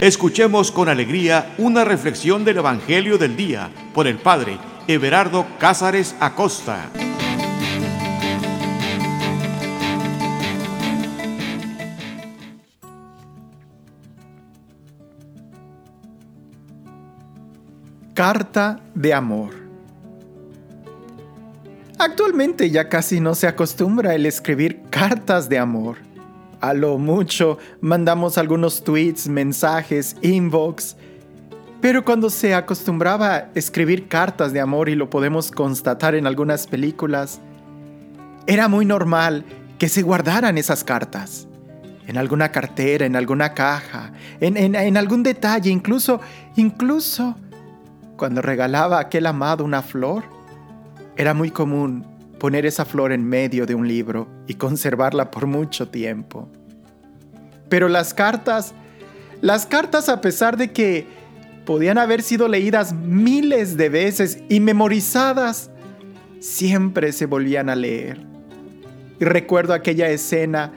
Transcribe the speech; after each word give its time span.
Escuchemos 0.00 0.70
con 0.70 0.88
alegría 0.88 1.56
una 1.58 1.84
reflexión 1.84 2.44
del 2.44 2.58
Evangelio 2.58 3.18
del 3.18 3.36
Día 3.36 3.72
por 3.92 4.06
el 4.06 4.16
Padre 4.18 4.56
Everardo 4.86 5.44
Cázares 5.58 6.14
Acosta. 6.20 6.88
Carta 18.14 18.78
de 18.94 19.12
amor. 19.12 19.50
Actualmente 21.98 22.70
ya 22.70 22.88
casi 22.88 23.18
no 23.18 23.34
se 23.34 23.48
acostumbra 23.48 24.14
el 24.14 24.26
escribir 24.26 24.80
cartas 24.90 25.48
de 25.48 25.58
amor. 25.58 26.07
A 26.60 26.74
lo 26.74 26.98
mucho 26.98 27.58
mandamos 27.80 28.36
algunos 28.36 28.82
tweets, 28.82 29.28
mensajes, 29.28 30.16
inbox. 30.22 30.96
Pero 31.80 32.04
cuando 32.04 32.30
se 32.30 32.54
acostumbraba 32.54 33.34
a 33.34 33.48
escribir 33.54 34.08
cartas 34.08 34.52
de 34.52 34.60
amor 34.60 34.88
y 34.88 34.96
lo 34.96 35.08
podemos 35.08 35.52
constatar 35.52 36.16
en 36.16 36.26
algunas 36.26 36.66
películas, 36.66 37.40
era 38.46 38.66
muy 38.66 38.84
normal 38.84 39.44
que 39.78 39.88
se 39.88 40.02
guardaran 40.02 40.58
esas 40.58 40.82
cartas. 40.82 41.46
En 42.08 42.16
alguna 42.16 42.50
cartera, 42.50 43.06
en 43.06 43.14
alguna 43.14 43.54
caja, 43.54 44.12
en, 44.40 44.56
en 44.74 44.96
algún 44.96 45.22
detalle, 45.22 45.70
incluso, 45.70 46.20
incluso 46.56 47.36
cuando 48.16 48.42
regalaba 48.42 48.98
a 48.98 49.02
aquel 49.02 49.26
amado 49.26 49.64
una 49.64 49.82
flor. 49.82 50.24
Era 51.16 51.34
muy 51.34 51.50
común 51.50 52.17
poner 52.38 52.66
esa 52.66 52.84
flor 52.84 53.12
en 53.12 53.24
medio 53.24 53.66
de 53.66 53.74
un 53.74 53.86
libro 53.86 54.28
y 54.46 54.54
conservarla 54.54 55.30
por 55.30 55.46
mucho 55.46 55.88
tiempo. 55.88 56.48
Pero 57.68 57.88
las 57.88 58.14
cartas, 58.14 58.74
las 59.40 59.66
cartas 59.66 60.08
a 60.08 60.20
pesar 60.20 60.56
de 60.56 60.72
que 60.72 61.06
podían 61.66 61.98
haber 61.98 62.22
sido 62.22 62.48
leídas 62.48 62.94
miles 62.94 63.76
de 63.76 63.88
veces 63.88 64.38
y 64.48 64.60
memorizadas, 64.60 65.70
siempre 66.40 67.12
se 67.12 67.26
volvían 67.26 67.68
a 67.68 67.76
leer. 67.76 68.20
Y 69.20 69.24
recuerdo 69.24 69.74
aquella 69.74 70.08
escena 70.08 70.72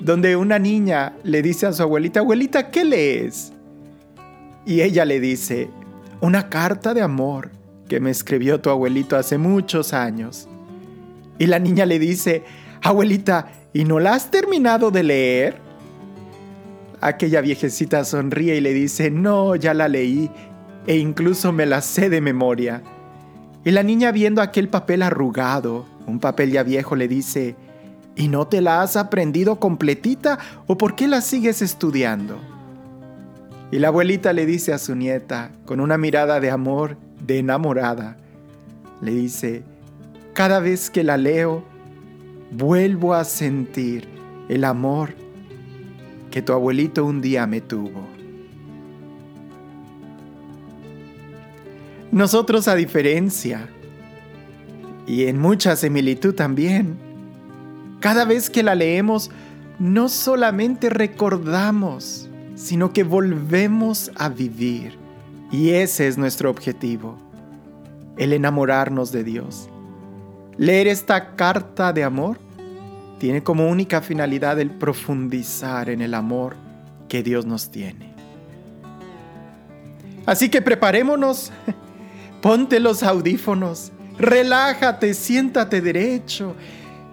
donde 0.00 0.36
una 0.36 0.58
niña 0.58 1.14
le 1.22 1.42
dice 1.42 1.66
a 1.66 1.72
su 1.72 1.82
abuelita, 1.82 2.20
abuelita, 2.20 2.70
¿qué 2.70 2.84
lees? 2.84 3.52
Y 4.66 4.80
ella 4.80 5.04
le 5.04 5.20
dice, 5.20 5.68
una 6.20 6.48
carta 6.48 6.94
de 6.94 7.02
amor 7.02 7.50
que 7.88 8.00
me 8.00 8.10
escribió 8.10 8.60
tu 8.60 8.70
abuelito 8.70 9.16
hace 9.16 9.38
muchos 9.38 9.92
años. 9.92 10.48
Y 11.38 11.46
la 11.46 11.58
niña 11.58 11.86
le 11.86 11.98
dice, 11.98 12.44
abuelita, 12.82 13.48
¿y 13.72 13.84
no 13.84 13.98
la 14.00 14.14
has 14.14 14.30
terminado 14.30 14.90
de 14.90 15.02
leer? 15.02 15.56
Aquella 17.00 17.40
viejecita 17.40 18.04
sonríe 18.04 18.56
y 18.56 18.60
le 18.60 18.72
dice, 18.72 19.10
no, 19.10 19.56
ya 19.56 19.74
la 19.74 19.88
leí 19.88 20.30
e 20.86 20.96
incluso 20.96 21.52
me 21.52 21.66
la 21.66 21.80
sé 21.80 22.08
de 22.08 22.20
memoria. 22.20 22.82
Y 23.64 23.70
la 23.70 23.82
niña 23.82 24.12
viendo 24.12 24.42
aquel 24.42 24.68
papel 24.68 25.02
arrugado, 25.02 25.86
un 26.06 26.20
papel 26.20 26.52
ya 26.52 26.62
viejo, 26.62 26.96
le 26.96 27.08
dice, 27.08 27.56
¿y 28.14 28.28
no 28.28 28.46
te 28.46 28.60
la 28.60 28.82
has 28.82 28.96
aprendido 28.96 29.58
completita 29.58 30.38
o 30.66 30.76
por 30.76 30.94
qué 30.94 31.08
la 31.08 31.20
sigues 31.20 31.62
estudiando? 31.62 32.38
Y 33.70 33.78
la 33.78 33.88
abuelita 33.88 34.32
le 34.32 34.46
dice 34.46 34.72
a 34.72 34.78
su 34.78 34.94
nieta, 34.94 35.50
con 35.64 35.80
una 35.80 35.98
mirada 35.98 36.40
de 36.40 36.50
amor, 36.50 36.96
de 37.26 37.38
enamorada, 37.38 38.16
le 39.00 39.12
dice, 39.12 39.64
cada 40.34 40.58
vez 40.58 40.90
que 40.90 41.04
la 41.04 41.16
leo, 41.16 41.62
vuelvo 42.50 43.14
a 43.14 43.24
sentir 43.24 44.08
el 44.48 44.64
amor 44.64 45.14
que 46.30 46.42
tu 46.42 46.52
abuelito 46.52 47.04
un 47.04 47.20
día 47.20 47.46
me 47.46 47.60
tuvo. 47.60 48.04
Nosotros 52.10 52.66
a 52.66 52.74
diferencia, 52.74 53.68
y 55.06 55.26
en 55.26 55.38
mucha 55.38 55.76
similitud 55.76 56.34
también, 56.34 56.96
cada 58.00 58.24
vez 58.24 58.50
que 58.50 58.64
la 58.64 58.74
leemos, 58.74 59.30
no 59.78 60.08
solamente 60.08 60.90
recordamos, 60.90 62.28
sino 62.56 62.92
que 62.92 63.04
volvemos 63.04 64.10
a 64.16 64.28
vivir. 64.28 64.98
Y 65.52 65.70
ese 65.70 66.08
es 66.08 66.18
nuestro 66.18 66.50
objetivo, 66.50 67.16
el 68.16 68.32
enamorarnos 68.32 69.12
de 69.12 69.22
Dios. 69.22 69.70
Leer 70.56 70.86
esta 70.86 71.34
carta 71.34 71.92
de 71.92 72.04
amor 72.04 72.38
tiene 73.18 73.42
como 73.42 73.68
única 73.68 74.00
finalidad 74.00 74.60
el 74.60 74.70
profundizar 74.70 75.90
en 75.90 76.00
el 76.00 76.14
amor 76.14 76.56
que 77.08 77.22
Dios 77.22 77.44
nos 77.44 77.70
tiene. 77.70 78.14
Así 80.26 80.48
que 80.48 80.62
preparémonos, 80.62 81.50
ponte 82.42 82.78
los 82.78 83.02
audífonos, 83.02 83.92
relájate, 84.16 85.12
siéntate 85.12 85.80
derecho, 85.80 86.54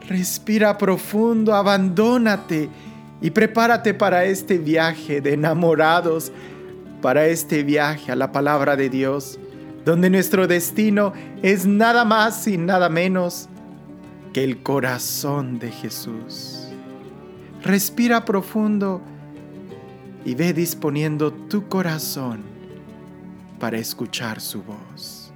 respira 0.08 0.78
profundo, 0.78 1.56
abandónate 1.56 2.70
y 3.22 3.32
prepárate 3.32 3.94
para 3.94 4.26
este 4.26 4.60
viaje 4.60 5.20
de 5.20 5.34
enamorados, 5.34 6.32
para 7.02 7.26
este 7.26 7.64
viaje 7.64 8.12
a 8.12 8.16
la 8.16 8.32
palabra 8.32 8.76
de 8.76 8.90
Dios 8.90 9.40
donde 9.86 10.10
nuestro 10.10 10.48
destino 10.48 11.14
es 11.42 11.66
nada 11.66 12.06
más 12.06 12.48
y 12.48 12.58
nada 12.58 12.90
menos 12.90 13.50
que 14.34 14.44
el 14.44 14.62
corazón 14.64 15.60
de 15.60 15.72
Jesús. 15.72 16.68
Respira 17.64 18.26
profundo 18.26 19.02
y 20.24 20.36
ve 20.36 20.54
disponiendo 20.54 21.34
tu 21.34 21.68
corazón 21.68 22.44
para 23.60 23.78
escuchar 23.78 24.40
su 24.40 24.64
voz. 24.64 25.32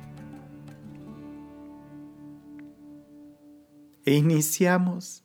E 4.05 4.13
iniciamos 4.13 5.23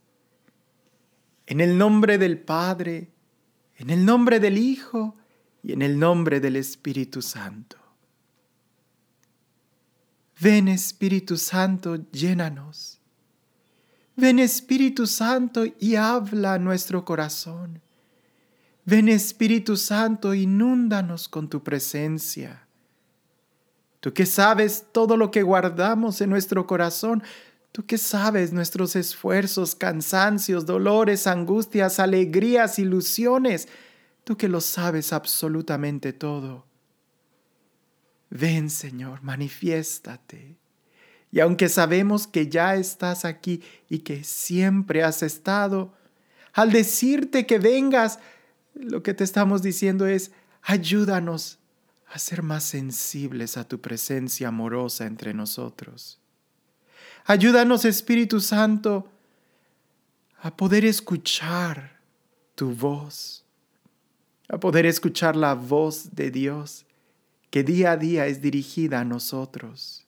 en 1.47 1.61
el 1.61 1.77
nombre 1.77 2.17
del 2.17 2.39
Padre, 2.39 3.11
en 3.77 3.91
el 3.91 4.05
nombre 4.05 4.41
del 4.41 4.57
Hijo 4.57 5.17
y 5.63 5.73
en 5.73 5.83
el 5.83 5.99
nombre 5.99 6.41
del 6.41 6.57
Espíritu 6.57 7.21
Santo. 7.21 7.80
Ven 10.41 10.69
Espíritu 10.69 11.37
Santo, 11.37 11.97
llénanos. 12.13 12.99
Ven 14.17 14.39
Espíritu 14.39 15.07
Santo 15.07 15.65
y 15.79 15.97
habla 15.97 16.55
a 16.55 16.59
nuestro 16.59 17.05
corazón. 17.05 17.83
Ven 18.87 19.11
Espíritu 19.11 19.77
Santo, 19.77 20.33
inúndanos 20.33 21.29
con 21.29 21.51
tu 21.51 21.63
presencia. 21.63 22.67
Tú 24.01 24.15
que 24.15 24.25
sabes 24.25 24.87
todo 24.93 25.19
lo 25.19 25.31
que 25.31 25.43
guardamos 25.43 26.23
en 26.23 26.31
nuestro 26.31 26.67
corazón, 26.67 27.23
tú 27.71 27.85
que 27.85 27.99
sabes 27.99 28.51
nuestros 28.51 28.97
esfuerzos, 28.97 29.75
cansancios, 29.75 30.65
dolores, 30.65 31.27
angustias, 31.27 32.01
alegrías, 32.01 32.79
ilusiones, 32.79 33.69
tú 34.25 34.39
que 34.39 34.49
lo 34.49 34.63
sabes 34.63 35.13
absolutamente 35.13 36.15
todo. 36.15 36.70
Ven 38.31 38.71
Señor, 38.71 39.23
manifiéstate. 39.23 40.57
Y 41.33 41.41
aunque 41.41 41.69
sabemos 41.69 42.27
que 42.27 42.49
ya 42.49 42.77
estás 42.77 43.25
aquí 43.25 43.63
y 43.89 44.01
que 44.01 44.25
siempre 44.25 45.03
has 45.03 45.23
estado, 45.23 45.95
al 46.53 46.73
decirte 46.73 47.47
que 47.47 47.59
vengas, 47.59 48.19
lo 48.75 49.03
que 49.03 49.15
te 49.15 49.25
estamos 49.25 49.63
diciendo 49.63 50.07
es, 50.07 50.33
ayúdanos 50.63 51.59
a 52.07 52.19
ser 52.19 52.43
más 52.43 52.65
sensibles 52.65 53.57
a 53.57 53.67
tu 53.67 53.81
presencia 53.81 54.49
amorosa 54.49 55.07
entre 55.07 55.35
nosotros. 55.35 56.21
Ayúdanos, 57.25 57.85
Espíritu 57.85 58.41
Santo, 58.41 59.09
a 60.41 60.57
poder 60.57 60.85
escuchar 60.85 62.01
tu 62.55 62.75
voz, 62.75 63.45
a 64.49 64.59
poder 64.59 64.87
escuchar 64.87 65.37
la 65.37 65.55
voz 65.55 66.15
de 66.15 66.31
Dios 66.31 66.87
que 67.51 67.65
día 67.65 67.93
a 67.93 67.97
día 67.97 68.27
es 68.27 68.41
dirigida 68.41 69.01
a 69.01 69.05
nosotros. 69.05 70.07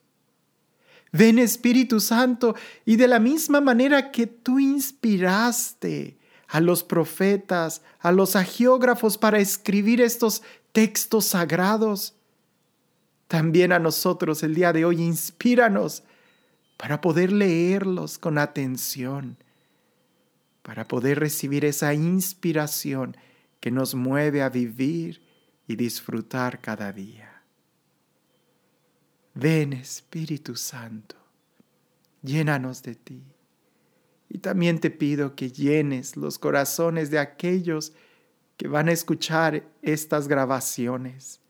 Ven 1.12 1.38
Espíritu 1.38 2.00
Santo 2.00 2.54
y 2.86 2.96
de 2.96 3.06
la 3.06 3.18
misma 3.18 3.60
manera 3.60 4.10
que 4.10 4.26
tú 4.26 4.58
inspiraste 4.58 6.16
a 6.48 6.60
los 6.60 6.82
profetas, 6.82 7.82
a 8.00 8.12
los 8.12 8.34
agiógrafos 8.34 9.18
para 9.18 9.38
escribir 9.38 10.00
estos 10.00 10.42
textos 10.72 11.26
sagrados, 11.26 12.14
también 13.28 13.72
a 13.72 13.78
nosotros 13.78 14.42
el 14.42 14.54
día 14.54 14.72
de 14.72 14.84
hoy 14.84 15.02
inspíranos 15.02 16.02
para 16.76 17.00
poder 17.00 17.32
leerlos 17.32 18.18
con 18.18 18.38
atención, 18.38 19.36
para 20.62 20.88
poder 20.88 21.20
recibir 21.20 21.64
esa 21.64 21.94
inspiración 21.94 23.16
que 23.60 23.70
nos 23.70 23.94
mueve 23.94 24.42
a 24.42 24.48
vivir 24.48 25.22
y 25.66 25.76
disfrutar 25.76 26.60
cada 26.60 26.92
día. 26.92 27.31
Ven 29.34 29.73
Espíritu 29.73 30.56
Santo, 30.56 31.17
llénanos 32.23 32.82
de 32.82 32.94
ti. 32.94 33.23
Y 34.29 34.38
también 34.38 34.79
te 34.79 34.90
pido 34.90 35.34
que 35.34 35.50
llenes 35.50 36.17
los 36.17 36.38
corazones 36.38 37.11
de 37.11 37.19
aquellos 37.19 37.93
que 38.56 38.69
van 38.69 38.88
a 38.88 38.93
escuchar 38.93 39.67
estas 39.82 40.29
grabaciones. 40.29 41.40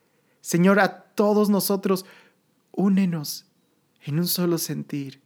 Señor, 0.40 0.80
a 0.80 1.02
todos 1.14 1.50
nosotros, 1.50 2.06
únenos 2.72 3.46
en 4.04 4.18
un 4.18 4.26
solo 4.26 4.58
sentir, 4.58 5.20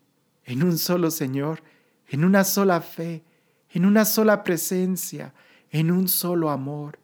en 0.44 0.62
un 0.62 0.79
solo 0.79 1.11
Señor, 1.11 1.62
en 2.09 2.25
una 2.25 2.44
sola 2.44 2.81
fe, 2.81 3.25
en 3.70 3.85
una 3.85 4.05
sola 4.05 4.44
presencia, 4.44 5.35
en 5.70 5.91
un 5.91 6.09
solo 6.09 6.50
amor, 6.50 6.99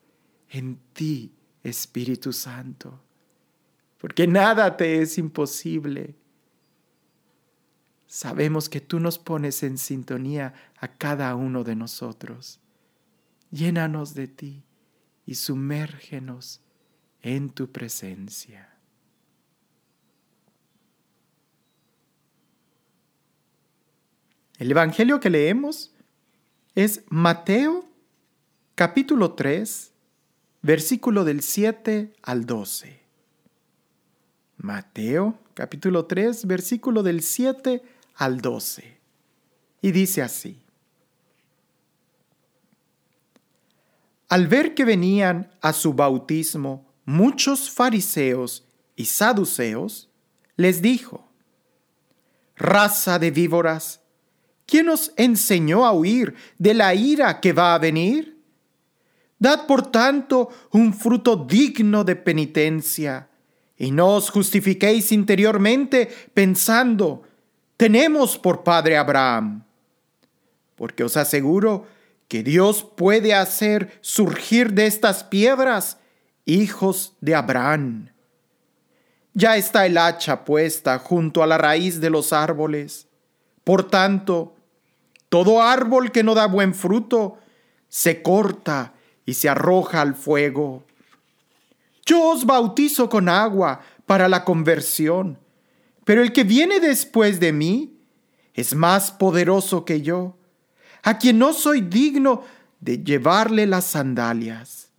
en 0.48 0.78
ti, 0.92 1.34
Espíritu 1.62 2.32
Santo. 2.32 3.00
Porque 4.02 4.26
nada 4.26 4.76
te 4.76 5.00
es 5.00 5.16
imposible. 5.16 6.16
Sabemos 8.08 8.68
que 8.68 8.80
tú 8.80 8.98
nos 8.98 9.16
pones 9.16 9.62
en 9.62 9.78
sintonía 9.78 10.54
a 10.76 10.88
cada 10.88 11.36
uno 11.36 11.62
de 11.62 11.76
nosotros. 11.76 12.58
Llénanos 13.52 14.14
de 14.14 14.26
ti 14.26 14.64
y 15.24 15.36
sumérgenos 15.36 16.60
en 17.20 17.48
tu 17.48 17.70
presencia. 17.70 18.76
El 24.58 24.72
Evangelio 24.72 25.20
que 25.20 25.30
leemos 25.30 25.94
es 26.74 27.04
Mateo 27.08 27.88
capítulo 28.74 29.34
3, 29.34 29.92
versículo 30.60 31.22
del 31.22 31.40
7 31.40 32.14
al 32.20 32.46
12. 32.46 33.01
Mateo 34.62 35.36
capítulo 35.54 36.06
3, 36.06 36.46
versículo 36.46 37.02
del 37.02 37.22
7 37.22 37.82
al 38.14 38.40
12. 38.40 38.96
Y 39.80 39.90
dice 39.90 40.22
así. 40.22 40.62
Al 44.28 44.46
ver 44.46 44.74
que 44.74 44.84
venían 44.84 45.50
a 45.60 45.72
su 45.72 45.92
bautismo 45.94 46.86
muchos 47.04 47.72
fariseos 47.72 48.64
y 48.94 49.06
saduceos, 49.06 50.08
les 50.56 50.80
dijo, 50.80 51.28
Raza 52.54 53.18
de 53.18 53.32
víboras, 53.32 54.00
¿quién 54.64 54.88
os 54.90 55.12
enseñó 55.16 55.84
a 55.84 55.92
huir 55.92 56.36
de 56.58 56.74
la 56.74 56.94
ira 56.94 57.40
que 57.40 57.52
va 57.52 57.74
a 57.74 57.78
venir? 57.80 58.40
Dad 59.40 59.66
por 59.66 59.90
tanto 59.90 60.50
un 60.70 60.94
fruto 60.94 61.34
digno 61.34 62.04
de 62.04 62.14
penitencia, 62.14 63.28
y 63.82 63.90
no 63.90 64.14
os 64.14 64.30
justifiquéis 64.30 65.10
interiormente 65.10 66.08
pensando, 66.34 67.24
tenemos 67.76 68.38
por 68.38 68.62
padre 68.62 68.96
Abraham. 68.96 69.64
Porque 70.76 71.02
os 71.02 71.16
aseguro 71.16 71.88
que 72.28 72.44
Dios 72.44 72.84
puede 72.84 73.34
hacer 73.34 73.98
surgir 74.00 74.72
de 74.72 74.86
estas 74.86 75.24
piedras 75.24 75.98
hijos 76.44 77.16
de 77.20 77.34
Abraham. 77.34 78.10
Ya 79.34 79.56
está 79.56 79.84
el 79.84 79.98
hacha 79.98 80.44
puesta 80.44 81.00
junto 81.00 81.42
a 81.42 81.48
la 81.48 81.58
raíz 81.58 82.00
de 82.00 82.10
los 82.10 82.32
árboles. 82.32 83.08
Por 83.64 83.90
tanto, 83.90 84.54
todo 85.28 85.60
árbol 85.60 86.12
que 86.12 86.22
no 86.22 86.36
da 86.36 86.46
buen 86.46 86.76
fruto 86.76 87.40
se 87.88 88.22
corta 88.22 88.94
y 89.26 89.34
se 89.34 89.48
arroja 89.48 90.00
al 90.00 90.14
fuego. 90.14 90.84
Yo 92.04 92.30
os 92.30 92.44
bautizo 92.44 93.08
con 93.08 93.28
agua 93.28 93.80
para 94.06 94.28
la 94.28 94.44
conversión, 94.44 95.38
pero 96.04 96.22
el 96.22 96.32
que 96.32 96.44
viene 96.44 96.80
después 96.80 97.38
de 97.38 97.52
mí 97.52 97.98
es 98.54 98.74
más 98.74 99.10
poderoso 99.12 99.84
que 99.84 100.02
yo 100.02 100.36
a 101.02 101.18
quien 101.18 101.38
no 101.38 101.52
soy 101.52 101.80
digno 101.80 102.42
de 102.80 102.98
llevarle 103.02 103.66
las 103.66 103.86
sandalias. 103.86 104.90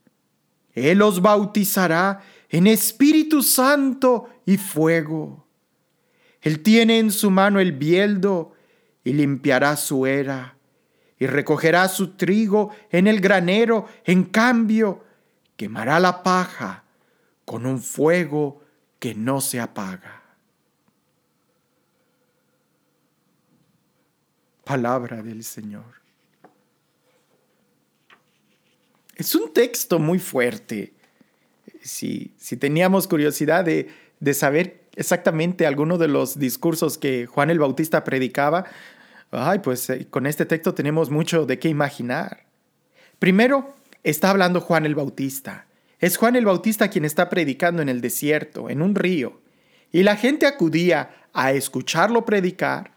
Él 0.74 1.02
os 1.02 1.22
bautizará 1.22 2.22
en 2.50 2.68
Espíritu 2.68 3.42
Santo 3.42 4.30
y 4.46 4.58
fuego. 4.58 5.48
Él 6.42 6.62
tiene 6.62 7.00
en 7.00 7.12
su 7.12 7.32
mano 7.32 7.60
el 7.60 7.72
bieldo 7.72 8.54
y 9.04 9.14
limpiará 9.14 9.78
su 9.78 10.06
era 10.06 10.58
y 11.18 11.28
recogerá 11.28 11.88
su 11.88 12.16
trigo 12.16 12.72
en 12.90 13.08
el 13.08 13.22
granero, 13.22 13.88
en 14.04 14.26
cambio 14.26 15.04
quemará 15.56 16.00
la 16.00 16.22
paja 16.22 16.83
con 17.46 17.66
un 17.66 17.82
fuego 17.82 18.62
que 19.00 19.14
no 19.14 19.42
se 19.42 19.60
apaga. 19.60 20.22
Palabra 24.64 25.22
del 25.22 25.44
Señor. 25.44 26.02
Es 29.16 29.36
un 29.36 29.54
texto 29.54 30.00
muy 30.00 30.20
fuerte. 30.20 30.94
Si, 31.82 32.34
si 32.38 32.56
teníamos 32.56 33.08
curiosidad 33.08 33.66
de, 33.66 33.90
de 34.20 34.34
saber 34.34 34.84
exactamente 34.96 35.66
alguno 35.66 35.98
de 35.98 36.08
los 36.08 36.40
discursos 36.40 36.98
que 36.98 37.26
Juan 37.26 37.50
el 37.50 37.60
Bautista 37.60 38.04
predicaba, 38.04 38.66
ay, 39.32 39.60
pues 39.60 39.90
eh, 39.90 40.08
con 40.10 40.26
este 40.26 40.46
texto 40.46 40.74
tenemos 40.74 41.10
mucho 41.10 41.46
de 41.46 41.60
qué 41.60 41.68
imaginar. 41.68 42.46
Primero, 43.20 43.76
está 44.04 44.30
hablando 44.30 44.62
Juan 44.62 44.86
el 44.86 44.96
Bautista. 44.96 45.66
Es 46.04 46.18
Juan 46.18 46.36
el 46.36 46.44
Bautista 46.44 46.90
quien 46.90 47.06
está 47.06 47.30
predicando 47.30 47.82
en 47.82 47.88
el 47.88 48.02
desierto, 48.02 48.70
en 48.70 48.82
un 48.82 48.94
río. 48.94 49.40
Y 49.90 50.04
la 50.04 50.18
gente 50.18 50.46
acudía 50.46 51.16
a 51.32 51.54
escucharlo 51.54 52.26
predicar 52.26 52.92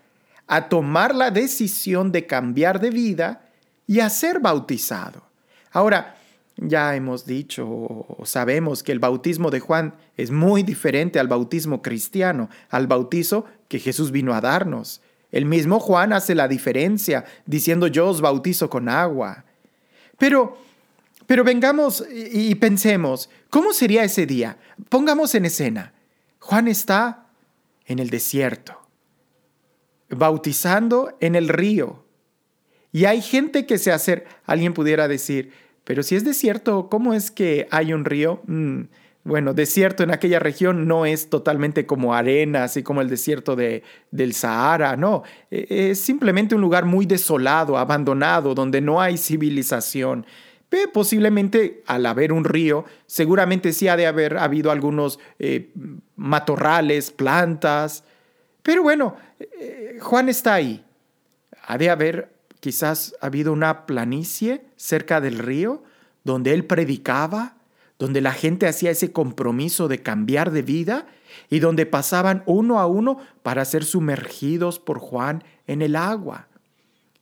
a 0.48 0.68
tomar 0.68 1.14
la 1.14 1.30
decisión 1.30 2.10
de 2.10 2.26
cambiar 2.26 2.80
de 2.80 2.90
vida 2.90 3.48
y 3.86 4.00
a 4.00 4.10
ser 4.10 4.40
bautizado. 4.40 5.22
Ahora, 5.70 6.16
ya 6.56 6.96
hemos 6.96 7.26
dicho 7.26 7.68
o 7.68 8.22
sabemos 8.24 8.82
que 8.82 8.90
el 8.90 8.98
bautismo 8.98 9.52
de 9.52 9.60
Juan 9.60 9.94
es 10.16 10.32
muy 10.32 10.64
diferente 10.64 11.20
al 11.20 11.28
bautismo 11.28 11.82
cristiano, 11.82 12.50
al 12.70 12.88
bautizo 12.88 13.44
que 13.68 13.78
Jesús 13.78 14.10
vino 14.10 14.34
a 14.34 14.40
darnos. 14.40 15.00
El 15.30 15.44
mismo 15.44 15.78
Juan 15.78 16.12
hace 16.12 16.34
la 16.34 16.48
diferencia 16.48 17.24
diciendo 17.44 17.86
yo 17.86 18.08
os 18.08 18.20
bautizo 18.20 18.68
con 18.68 18.88
agua. 18.88 19.44
Pero, 20.18 20.65
pero 21.26 21.44
vengamos 21.44 22.04
y 22.10 22.54
pensemos, 22.56 23.30
¿cómo 23.50 23.72
sería 23.72 24.04
ese 24.04 24.26
día? 24.26 24.58
Pongamos 24.88 25.34
en 25.34 25.46
escena. 25.46 25.92
Juan 26.38 26.68
está 26.68 27.26
en 27.86 27.98
el 27.98 28.10
desierto 28.10 28.86
bautizando 30.08 31.16
en 31.20 31.34
el 31.34 31.48
río. 31.48 32.04
Y 32.92 33.04
hay 33.04 33.20
gente 33.20 33.66
que 33.66 33.78
se 33.78 33.92
hace, 33.92 34.24
alguien 34.44 34.72
pudiera 34.72 35.08
decir, 35.08 35.52
pero 35.84 36.02
si 36.02 36.16
es 36.16 36.24
desierto, 36.24 36.88
¿cómo 36.88 37.14
es 37.14 37.30
que 37.30 37.68
hay 37.70 37.92
un 37.92 38.04
río? 38.04 38.40
Mm, 38.46 38.82
bueno, 39.24 39.54
desierto 39.54 40.02
en 40.02 40.12
aquella 40.12 40.38
región 40.38 40.86
no 40.86 41.04
es 41.04 41.28
totalmente 41.28 41.84
como 41.84 42.14
arena, 42.14 42.64
así 42.64 42.82
como 42.82 43.00
el 43.00 43.10
desierto 43.10 43.56
de, 43.56 43.82
del 44.10 44.34
Sahara, 44.34 44.96
no, 44.96 45.24
e, 45.50 45.90
es 45.90 46.00
simplemente 46.00 46.54
un 46.54 46.60
lugar 46.60 46.84
muy 46.84 47.06
desolado, 47.06 47.76
abandonado, 47.76 48.54
donde 48.54 48.80
no 48.80 49.00
hay 49.00 49.18
civilización. 49.18 50.24
Posiblemente 50.92 51.82
al 51.86 52.06
haber 52.06 52.32
un 52.32 52.44
río, 52.44 52.84
seguramente 53.06 53.72
sí 53.72 53.88
ha 53.88 53.96
de 53.96 54.06
haber 54.06 54.36
habido 54.36 54.70
algunos 54.70 55.18
eh, 55.38 55.72
matorrales, 56.16 57.10
plantas, 57.10 58.04
pero 58.66 58.82
bueno, 58.82 59.14
eh, 59.38 59.98
Juan 60.00 60.28
está 60.28 60.54
ahí. 60.54 60.84
Ha 61.68 61.78
de 61.78 61.88
haber 61.88 62.32
quizás 62.58 63.14
habido 63.20 63.52
una 63.52 63.86
planicie 63.86 64.64
cerca 64.74 65.20
del 65.20 65.38
río 65.38 65.84
donde 66.24 66.52
él 66.52 66.64
predicaba, 66.64 67.58
donde 67.96 68.20
la 68.20 68.32
gente 68.32 68.66
hacía 68.66 68.90
ese 68.90 69.12
compromiso 69.12 69.86
de 69.86 70.02
cambiar 70.02 70.50
de 70.50 70.62
vida 70.62 71.06
y 71.48 71.60
donde 71.60 71.86
pasaban 71.86 72.42
uno 72.44 72.80
a 72.80 72.86
uno 72.88 73.18
para 73.44 73.64
ser 73.64 73.84
sumergidos 73.84 74.80
por 74.80 74.98
Juan 74.98 75.44
en 75.68 75.80
el 75.80 75.94
agua. 75.94 76.48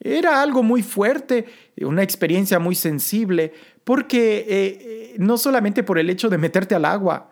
Era 0.04 0.42
algo 0.42 0.62
muy 0.62 0.82
fuerte, 0.82 1.46
una 1.80 2.02
experiencia 2.02 2.58
muy 2.58 2.74
sensible, 2.74 3.54
porque 3.84 4.36
eh, 4.36 4.46
eh, 4.48 5.14
no 5.18 5.38
solamente 5.38 5.82
por 5.82 5.98
el 5.98 6.10
hecho 6.10 6.28
de 6.28 6.36
meterte 6.36 6.74
al 6.74 6.84
agua, 6.84 7.30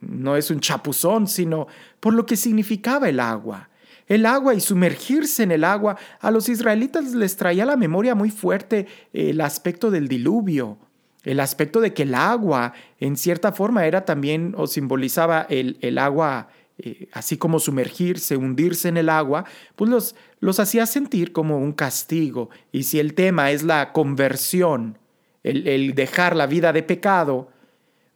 no 0.00 0.36
es 0.36 0.50
un 0.50 0.58
chapuzón, 0.58 1.28
sino 1.28 1.68
por 2.00 2.12
lo 2.12 2.26
que 2.26 2.36
significaba 2.36 3.08
el 3.08 3.20
agua. 3.20 3.68
El 4.08 4.26
agua 4.26 4.54
y 4.54 4.60
sumergirse 4.60 5.44
en 5.44 5.52
el 5.52 5.62
agua 5.62 5.96
a 6.18 6.32
los 6.32 6.48
israelitas 6.48 7.14
les 7.14 7.36
traía 7.36 7.62
a 7.62 7.66
la 7.66 7.76
memoria 7.76 8.16
muy 8.16 8.30
fuerte 8.30 8.86
el 9.12 9.40
aspecto 9.40 9.92
del 9.92 10.08
diluvio, 10.08 10.78
el 11.22 11.38
aspecto 11.38 11.80
de 11.80 11.94
que 11.94 12.02
el 12.02 12.16
agua 12.16 12.72
en 12.98 13.16
cierta 13.16 13.52
forma 13.52 13.86
era 13.86 14.04
también 14.04 14.54
o 14.56 14.66
simbolizaba 14.66 15.46
el, 15.50 15.76
el 15.82 15.98
agua, 15.98 16.48
eh, 16.78 17.08
así 17.12 17.36
como 17.36 17.58
sumergirse, 17.58 18.36
hundirse 18.36 18.88
en 18.88 18.96
el 18.96 19.08
agua, 19.08 19.44
pues 19.76 19.90
los, 19.90 20.14
los 20.40 20.60
hacía 20.60 20.86
sentir 20.86 21.32
como 21.32 21.58
un 21.58 21.72
castigo. 21.72 22.50
Y 22.72 22.84
si 22.84 22.98
el 22.98 23.14
tema 23.14 23.50
es 23.50 23.62
la 23.62 23.92
conversión, 23.92 24.98
el, 25.42 25.66
el 25.66 25.94
dejar 25.94 26.36
la 26.36 26.46
vida 26.46 26.72
de 26.72 26.82
pecado, 26.82 27.48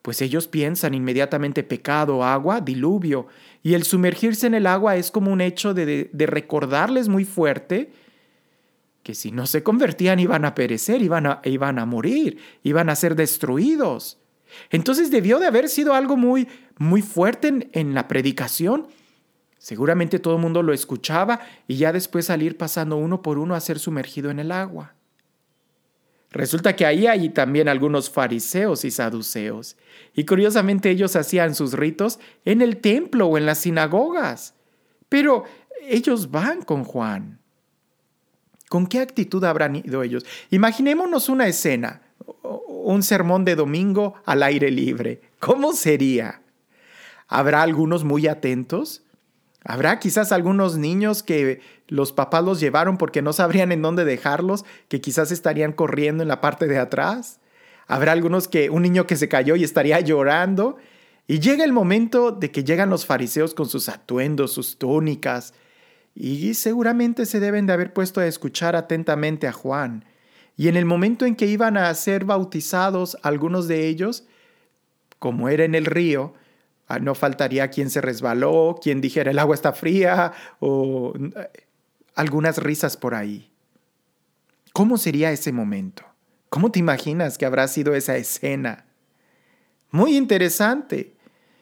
pues 0.03 0.21
ellos 0.21 0.49
piensan 0.49 0.95
inmediatamente 0.95 1.63
pecado, 1.63 2.25
agua, 2.25 2.61
diluvio, 2.61 3.29
y 3.63 3.75
el 3.75 3.85
sumergirse 3.85 4.49
en 4.49 4.55
el 4.55 4.67
agua 4.67 4.97
es 4.97 5.13
como 5.13 5.33
un 5.33 5.41
hecho 5.41 5.73
de, 5.73 6.11
recordarles 6.13 7.09
muy 7.09 7.25
fuerte 7.25 7.93
que 9.05 9.15
si 9.15 9.31
no 9.33 9.47
se 9.47 9.63
convertían 9.63 10.21
iban 10.21 10.45
a 10.45 10.55
perecer, 10.55 11.03
iban 11.03 11.27
a, 11.27 11.41
iban 11.45 11.79
a 11.79 11.87
morir, 11.87 12.39
iban 12.63 12.89
a 12.89 12.97
ser 12.97 13.15
destruidos. 13.15 14.19
Entonces 14.71 15.11
debió 15.11 15.39
de 15.39 15.47
haber 15.47 15.69
sido 15.69 15.95
algo 15.95 16.17
muy, 16.17 16.47
muy 16.79 17.03
fuerte 17.03 17.69
en, 17.73 17.95
la 17.95 18.09
predicación. 18.09 18.89
Seguramente 19.59 20.19
todo 20.19 20.37
el 20.37 20.43
mundo 20.43 20.63
lo 20.63 20.73
escuchaba 20.73 21.41
y 21.69 21.77
ya 21.77 21.93
después 21.93 22.27
salir 22.27 22.57
pasando 22.57 22.97
uno 22.97 23.23
por 23.23 23.39
uno 23.39 23.55
a 23.55 23.61
ser 23.61 23.79
sumergido 23.79 24.31
en 24.31 24.39
el 24.39 24.53
agua. 24.53 24.95
Resulta 26.31 26.75
que 26.75 26.87
ahí 26.87 27.07
hay 27.07 27.29
también 27.29 27.69
algunos 27.69 28.11
fariseos 28.11 28.87
y 28.87 28.91
saduceos, 28.91 29.77
y 30.15 30.25
curiosamente 30.25 30.89
ellos 30.91 31.15
hacían 31.15 31.55
sus 31.55 31.75
ritos 31.75 32.19
en 32.47 32.63
el 32.63 32.79
templo 32.79 33.27
o 33.27 33.37
en 33.37 33.45
las 33.45 33.59
sinagogas. 33.59 34.55
Pero 35.11 35.45
ellos 35.83 36.31
van 36.31 36.63
con 36.63 36.85
Juan. 36.85 37.39
¿Con 38.71 38.87
qué 38.87 39.01
actitud 39.01 39.45
habrán 39.45 39.77
ido 39.77 40.03
ellos? 40.03 40.25
Imaginémonos 40.49 41.29
una 41.29 41.47
escena, 41.47 42.01
un 42.43 43.03
sermón 43.03 43.45
de 43.45 43.55
domingo 43.55 44.15
al 44.25 44.43
aire 44.43 44.71
libre. 44.71 45.21
¿Cómo 45.39 45.75
sería? 45.75 46.42
¿Habrá 47.33 47.63
algunos 47.63 48.05
muy 48.05 48.27
atentos? 48.27 49.03
Habrá 49.65 50.01
quizás 50.01 50.33
algunos 50.33 50.77
niños 50.77 51.23
que 51.23 51.63
los 51.89 52.13
papás 52.13 52.45
los 52.45 52.61
llevaron 52.61 52.99
porque 52.99 53.23
no 53.23 53.33
sabrían 53.33 53.73
en 53.73 53.81
dónde 53.81 54.05
dejarlos, 54.05 54.67
que 54.89 55.01
quizás 55.01 55.33
estarían 55.33 55.73
corriendo 55.73 56.23
en 56.23 56.29
la 56.29 56.43
parte 56.43 56.67
de 56.67 56.79
atrás. 56.79 57.41
Habrá 57.87 58.13
algunos 58.13 58.49
que 58.49 58.69
un 58.69 58.83
niño 58.83 59.07
que 59.07 59.17
se 59.17 59.31
cayó 59.31 59.57
y 59.57 59.65
estaría 59.65 59.99
llorando. 60.01 60.77
Y 61.27 61.41
llega 61.41 61.65
el 61.65 61.73
momento 61.73 62.33
de 62.33 62.51
que 62.51 62.65
llegan 62.65 62.91
los 62.91 63.07
fariseos 63.07 63.55
con 63.55 63.67
sus 63.67 63.89
atuendos, 63.89 64.53
sus 64.53 64.77
túnicas, 64.77 65.55
y 66.15 66.53
seguramente 66.53 67.25
se 67.25 67.41
deben 67.41 67.65
de 67.65 67.73
haber 67.73 67.95
puesto 67.95 68.21
a 68.21 68.27
escuchar 68.27 68.77
atentamente 68.77 69.47
a 69.47 69.53
Juan. 69.53 70.05
Y 70.59 70.69
en 70.69 70.77
el 70.77 70.85
momento 70.85 71.25
en 71.25 71.37
que 71.37 71.47
iban 71.47 71.79
a 71.79 71.95
ser 71.95 72.27
bautizados 72.27 73.17
algunos 73.23 73.69
de 73.69 73.87
ellos, 73.87 74.25
como 75.19 75.49
era 75.49 75.65
en 75.65 75.75
el 75.75 75.87
río, 75.87 76.35
no 76.99 77.15
faltaría 77.15 77.69
quien 77.69 77.91
se 77.91 78.01
resbaló, 78.01 78.79
quien 78.83 79.01
dijera 79.01 79.31
el 79.31 79.39
agua 79.39 79.55
está 79.55 79.73
fría 79.73 80.33
o 80.61 81.15
eh, 81.17 81.67
algunas 82.15 82.59
risas 82.59 82.97
por 82.97 83.15
ahí. 83.15 83.51
¿Cómo 84.73 84.99
sería 84.99 85.33
ese 85.33 85.53
momento? 85.53 86.05
¿Cómo 86.49 86.71
te 86.71 86.79
imaginas 86.79 87.39
que 87.39 87.47
habrá 87.47 87.69
sido 87.69 87.95
esa 87.95 88.17
escena? 88.17 88.87
Muy 89.91 90.17
interesante. 90.17 91.15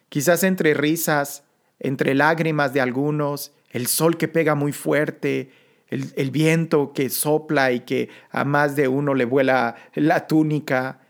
Quizás 0.08 0.42
entre 0.42 0.74
risas, 0.74 1.44
entre 1.78 2.14
lágrimas 2.14 2.72
de 2.72 2.80
algunos, 2.80 3.52
el 3.70 3.86
sol 3.86 4.16
que 4.16 4.28
pega 4.28 4.54
muy 4.54 4.72
fuerte, 4.72 5.52
el, 5.88 6.12
el, 6.16 6.30
viento 6.30 6.92
que 6.92 7.10
sopla 7.10 7.72
y 7.72 7.80
que 7.80 8.08
a 8.30 8.44
más 8.44 8.76
de 8.76 8.88
uno 8.88 9.14
le 9.14 9.24
vuela 9.24 9.76
la 9.94 10.26
túnica, 10.26 11.00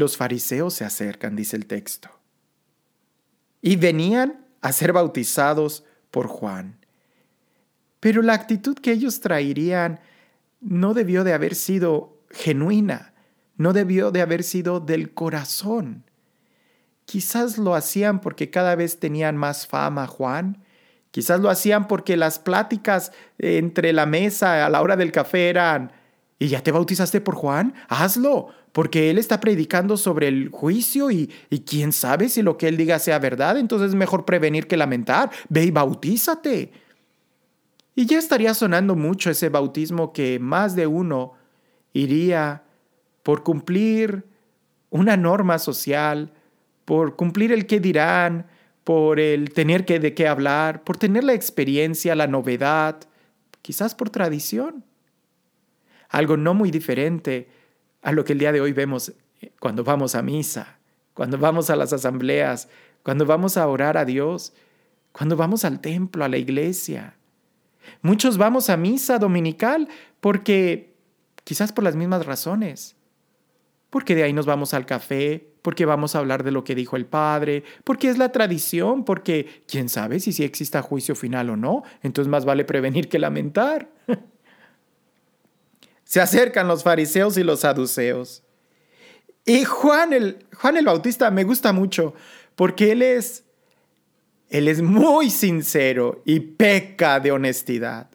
los 0.00 0.16
fariseos 0.16 0.74
se 0.74 0.84
acercan, 0.84 1.36
dice 1.36 1.56
el 1.56 1.66
texto. 1.66 2.10
Y 3.62 3.76
venían 3.76 4.44
a 4.60 4.72
ser 4.72 4.92
bautizados 4.92 5.84
por 6.10 6.26
Juan. 6.26 6.78
Pero 8.00 8.22
la 8.22 8.32
actitud 8.32 8.76
que 8.76 8.92
ellos 8.92 9.20
traerían 9.20 10.00
no 10.60 10.94
debió 10.94 11.22
de 11.22 11.34
haber 11.34 11.54
sido 11.54 12.18
genuina, 12.30 13.12
no 13.56 13.72
debió 13.72 14.10
de 14.10 14.22
haber 14.22 14.42
sido 14.42 14.80
del 14.80 15.12
corazón. 15.12 16.04
Quizás 17.04 17.58
lo 17.58 17.74
hacían 17.74 18.20
porque 18.20 18.50
cada 18.50 18.74
vez 18.74 18.98
tenían 18.98 19.36
más 19.36 19.66
fama 19.66 20.06
Juan, 20.06 20.64
quizás 21.10 21.40
lo 21.40 21.50
hacían 21.50 21.88
porque 21.88 22.16
las 22.16 22.38
pláticas 22.38 23.12
entre 23.38 23.92
la 23.92 24.06
mesa 24.06 24.64
a 24.64 24.70
la 24.70 24.80
hora 24.80 24.96
del 24.96 25.12
café 25.12 25.50
eran, 25.50 25.92
¿y 26.38 26.48
ya 26.48 26.62
te 26.62 26.72
bautizaste 26.72 27.20
por 27.20 27.34
Juan? 27.34 27.74
Hazlo, 27.88 28.48
porque 28.72 29.10
él 29.10 29.18
está 29.18 29.40
predicando 29.40 29.96
sobre 29.96 30.28
el 30.28 30.48
juicio 30.48 31.10
y, 31.10 31.28
quién 31.66 31.92
sabe 31.92 32.28
si 32.28 32.42
lo 32.42 32.56
que 32.56 32.68
él 32.68 32.76
diga 32.76 32.98
sea 32.98 33.18
verdad, 33.18 33.58
entonces 33.58 33.88
es 33.90 33.94
mejor 33.94 34.24
prevenir 34.24 34.66
que 34.66 34.76
lamentar. 34.76 35.30
Ve 35.48 35.64
y 35.64 35.70
bautízate. 35.70 36.70
Y 37.94 38.06
ya 38.06 38.18
estaría 38.18 38.54
sonando 38.54 38.94
mucho 38.94 39.30
ese 39.30 39.48
bautismo 39.48 40.12
que 40.12 40.38
más 40.38 40.76
de 40.76 40.86
uno 40.86 41.34
iría 41.92 42.62
por 43.22 43.42
cumplir 43.42 44.24
una 44.90 45.16
norma 45.16 45.58
social, 45.58 46.32
por 46.84 47.16
cumplir 47.16 47.52
el 47.52 47.66
qué 47.66 47.80
dirán, 47.80 48.46
por 48.84 49.20
el 49.20 49.52
tener 49.52 49.84
que 49.84 49.98
de 49.98 50.14
qué 50.14 50.28
hablar, 50.28 50.84
por 50.84 50.96
tener 50.96 51.24
la 51.24 51.34
experiencia, 51.34 52.14
la 52.14 52.26
novedad, 52.28 53.00
quizás 53.62 53.94
por 53.94 54.10
tradición. 54.10 54.84
Algo 56.08 56.36
no 56.36 56.54
muy 56.54 56.70
diferente 56.70 57.48
a 58.02 58.12
lo 58.12 58.24
que 58.24 58.32
el 58.32 58.38
día 58.38 58.52
de 58.52 58.60
hoy 58.60 58.72
vemos 58.72 59.12
cuando 59.58 59.84
vamos 59.84 60.14
a 60.14 60.22
misa, 60.22 60.78
cuando 61.14 61.38
vamos 61.38 61.70
a 61.70 61.76
las 61.76 61.92
asambleas, 61.92 62.68
cuando 63.02 63.26
vamos 63.26 63.56
a 63.56 63.66
orar 63.66 63.96
a 63.96 64.04
Dios, 64.04 64.52
cuando 65.12 65.36
vamos 65.36 65.64
al 65.64 65.80
templo, 65.80 66.24
a 66.24 66.28
la 66.28 66.38
iglesia. 66.38 67.16
Muchos 68.02 68.38
vamos 68.38 68.70
a 68.70 68.76
misa 68.76 69.18
dominical 69.18 69.88
porque, 70.20 70.94
quizás 71.44 71.72
por 71.72 71.84
las 71.84 71.96
mismas 71.96 72.26
razones, 72.26 72.96
porque 73.88 74.14
de 74.14 74.22
ahí 74.22 74.32
nos 74.32 74.46
vamos 74.46 74.72
al 74.74 74.86
café, 74.86 75.50
porque 75.62 75.84
vamos 75.84 76.14
a 76.14 76.20
hablar 76.20 76.44
de 76.44 76.52
lo 76.52 76.64
que 76.64 76.74
dijo 76.74 76.96
el 76.96 77.06
Padre, 77.06 77.64
porque 77.84 78.08
es 78.08 78.18
la 78.18 78.32
tradición, 78.32 79.04
porque 79.04 79.62
quién 79.66 79.88
sabe 79.88 80.20
si 80.20 80.32
sí 80.32 80.44
exista 80.44 80.80
juicio 80.80 81.14
final 81.14 81.50
o 81.50 81.56
no, 81.56 81.82
entonces 82.02 82.30
más 82.30 82.44
vale 82.44 82.64
prevenir 82.64 83.08
que 83.08 83.18
lamentar. 83.18 83.90
Se 86.10 86.20
acercan 86.20 86.66
los 86.66 86.82
fariseos 86.82 87.38
y 87.38 87.44
los 87.44 87.60
saduceos. 87.60 88.42
Y 89.46 89.62
Juan 89.62 90.12
el, 90.12 90.44
Juan 90.60 90.76
el 90.76 90.84
Bautista 90.84 91.30
me 91.30 91.44
gusta 91.44 91.72
mucho 91.72 92.14
porque 92.56 92.90
él 92.90 93.02
es, 93.02 93.44
él 94.48 94.66
es 94.66 94.82
muy 94.82 95.30
sincero 95.30 96.20
y 96.24 96.40
peca 96.40 97.20
de 97.20 97.30
honestidad. 97.30 98.10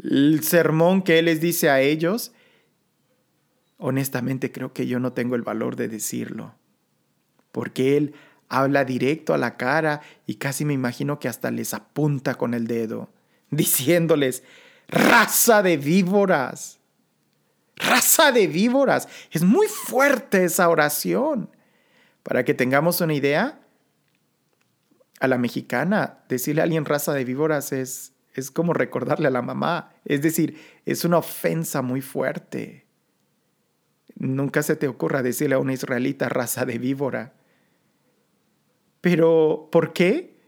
El 0.00 0.44
sermón 0.44 1.02
que 1.02 1.18
él 1.18 1.24
les 1.24 1.40
dice 1.40 1.68
a 1.68 1.80
ellos, 1.80 2.30
honestamente 3.76 4.52
creo 4.52 4.72
que 4.72 4.86
yo 4.86 5.00
no 5.00 5.12
tengo 5.12 5.34
el 5.34 5.42
valor 5.42 5.74
de 5.74 5.88
decirlo, 5.88 6.54
porque 7.50 7.96
él 7.96 8.14
habla 8.48 8.84
directo 8.84 9.34
a 9.34 9.38
la 9.38 9.56
cara 9.56 10.00
y 10.28 10.36
casi 10.36 10.64
me 10.64 10.74
imagino 10.74 11.18
que 11.18 11.26
hasta 11.26 11.50
les 11.50 11.74
apunta 11.74 12.36
con 12.36 12.54
el 12.54 12.68
dedo, 12.68 13.10
diciéndoles, 13.50 14.44
raza 14.86 15.64
de 15.64 15.76
víboras 15.76 16.78
raza 17.76 18.32
de 18.32 18.46
víboras. 18.46 19.08
Es 19.30 19.42
muy 19.42 19.66
fuerte 19.66 20.44
esa 20.44 20.68
oración. 20.68 21.50
Para 22.22 22.44
que 22.44 22.54
tengamos 22.54 23.00
una 23.00 23.14
idea, 23.14 23.62
a 25.22 25.28
la 25.28 25.38
mexicana, 25.38 26.18
decirle 26.28 26.62
a 26.62 26.64
alguien 26.64 26.84
raza 26.84 27.12
de 27.12 27.24
víboras 27.24 27.70
es, 27.70 28.12
es 28.34 28.50
como 28.50 28.72
recordarle 28.72 29.28
a 29.28 29.30
la 29.30 29.40
mamá. 29.40 29.94
Es 30.04 30.20
decir, 30.20 30.58
es 30.84 31.04
una 31.04 31.18
ofensa 31.18 31.80
muy 31.80 32.00
fuerte. 32.00 32.86
Nunca 34.16 34.64
se 34.64 34.74
te 34.74 34.88
ocurra 34.88 35.22
decirle 35.22 35.54
a 35.54 35.60
una 35.60 35.74
israelita 35.74 36.28
raza 36.28 36.66
de 36.66 36.76
víbora. 36.78 37.34
Pero, 39.00 39.68
¿por 39.70 39.92
qué? 39.92 40.40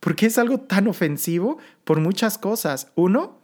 ¿Por 0.00 0.16
qué 0.16 0.26
es 0.26 0.38
algo 0.38 0.58
tan 0.58 0.88
ofensivo? 0.88 1.58
Por 1.84 2.00
muchas 2.00 2.36
cosas. 2.36 2.90
Uno, 2.96 3.40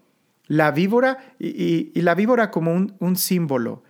la 0.47 0.71
víbora 0.71 1.35
y, 1.39 2.01
la 2.01 2.15
víbora 2.15 2.51
como 2.51 2.73
un, 2.73 3.17
símbolo. 3.17 3.83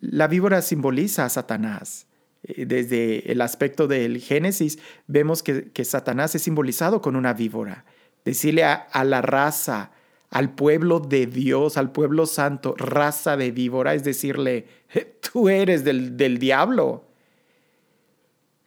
La 0.00 0.26
víbora 0.26 0.62
simboliza 0.62 1.24
a 1.24 1.28
Satanás. 1.28 2.06
Eh, 2.42 2.66
desde 2.66 3.30
el 3.30 3.40
aspecto 3.40 3.86
del 3.86 4.18
Génesis 4.18 4.78
vemos 5.06 5.42
que, 5.42 5.84
Satanás 5.84 6.34
es 6.34 6.42
simbolizado 6.42 7.00
con 7.00 7.16
una 7.16 7.32
víbora. 7.32 7.84
Decirle 8.24 8.64
a, 8.64 9.04
la 9.04 9.22
raza, 9.22 9.92
al 10.30 10.54
pueblo 10.54 11.00
de 11.00 11.26
Dios, 11.26 11.76
al 11.76 11.92
pueblo 11.92 12.26
santo, 12.26 12.74
raza 12.76 13.36
de 13.36 13.50
víbora, 13.50 13.94
es 13.94 14.04
decirle, 14.04 14.66
tú 15.32 15.48
eres 15.48 15.84
del, 15.84 16.16
del 16.16 16.38
diablo. 16.38 17.06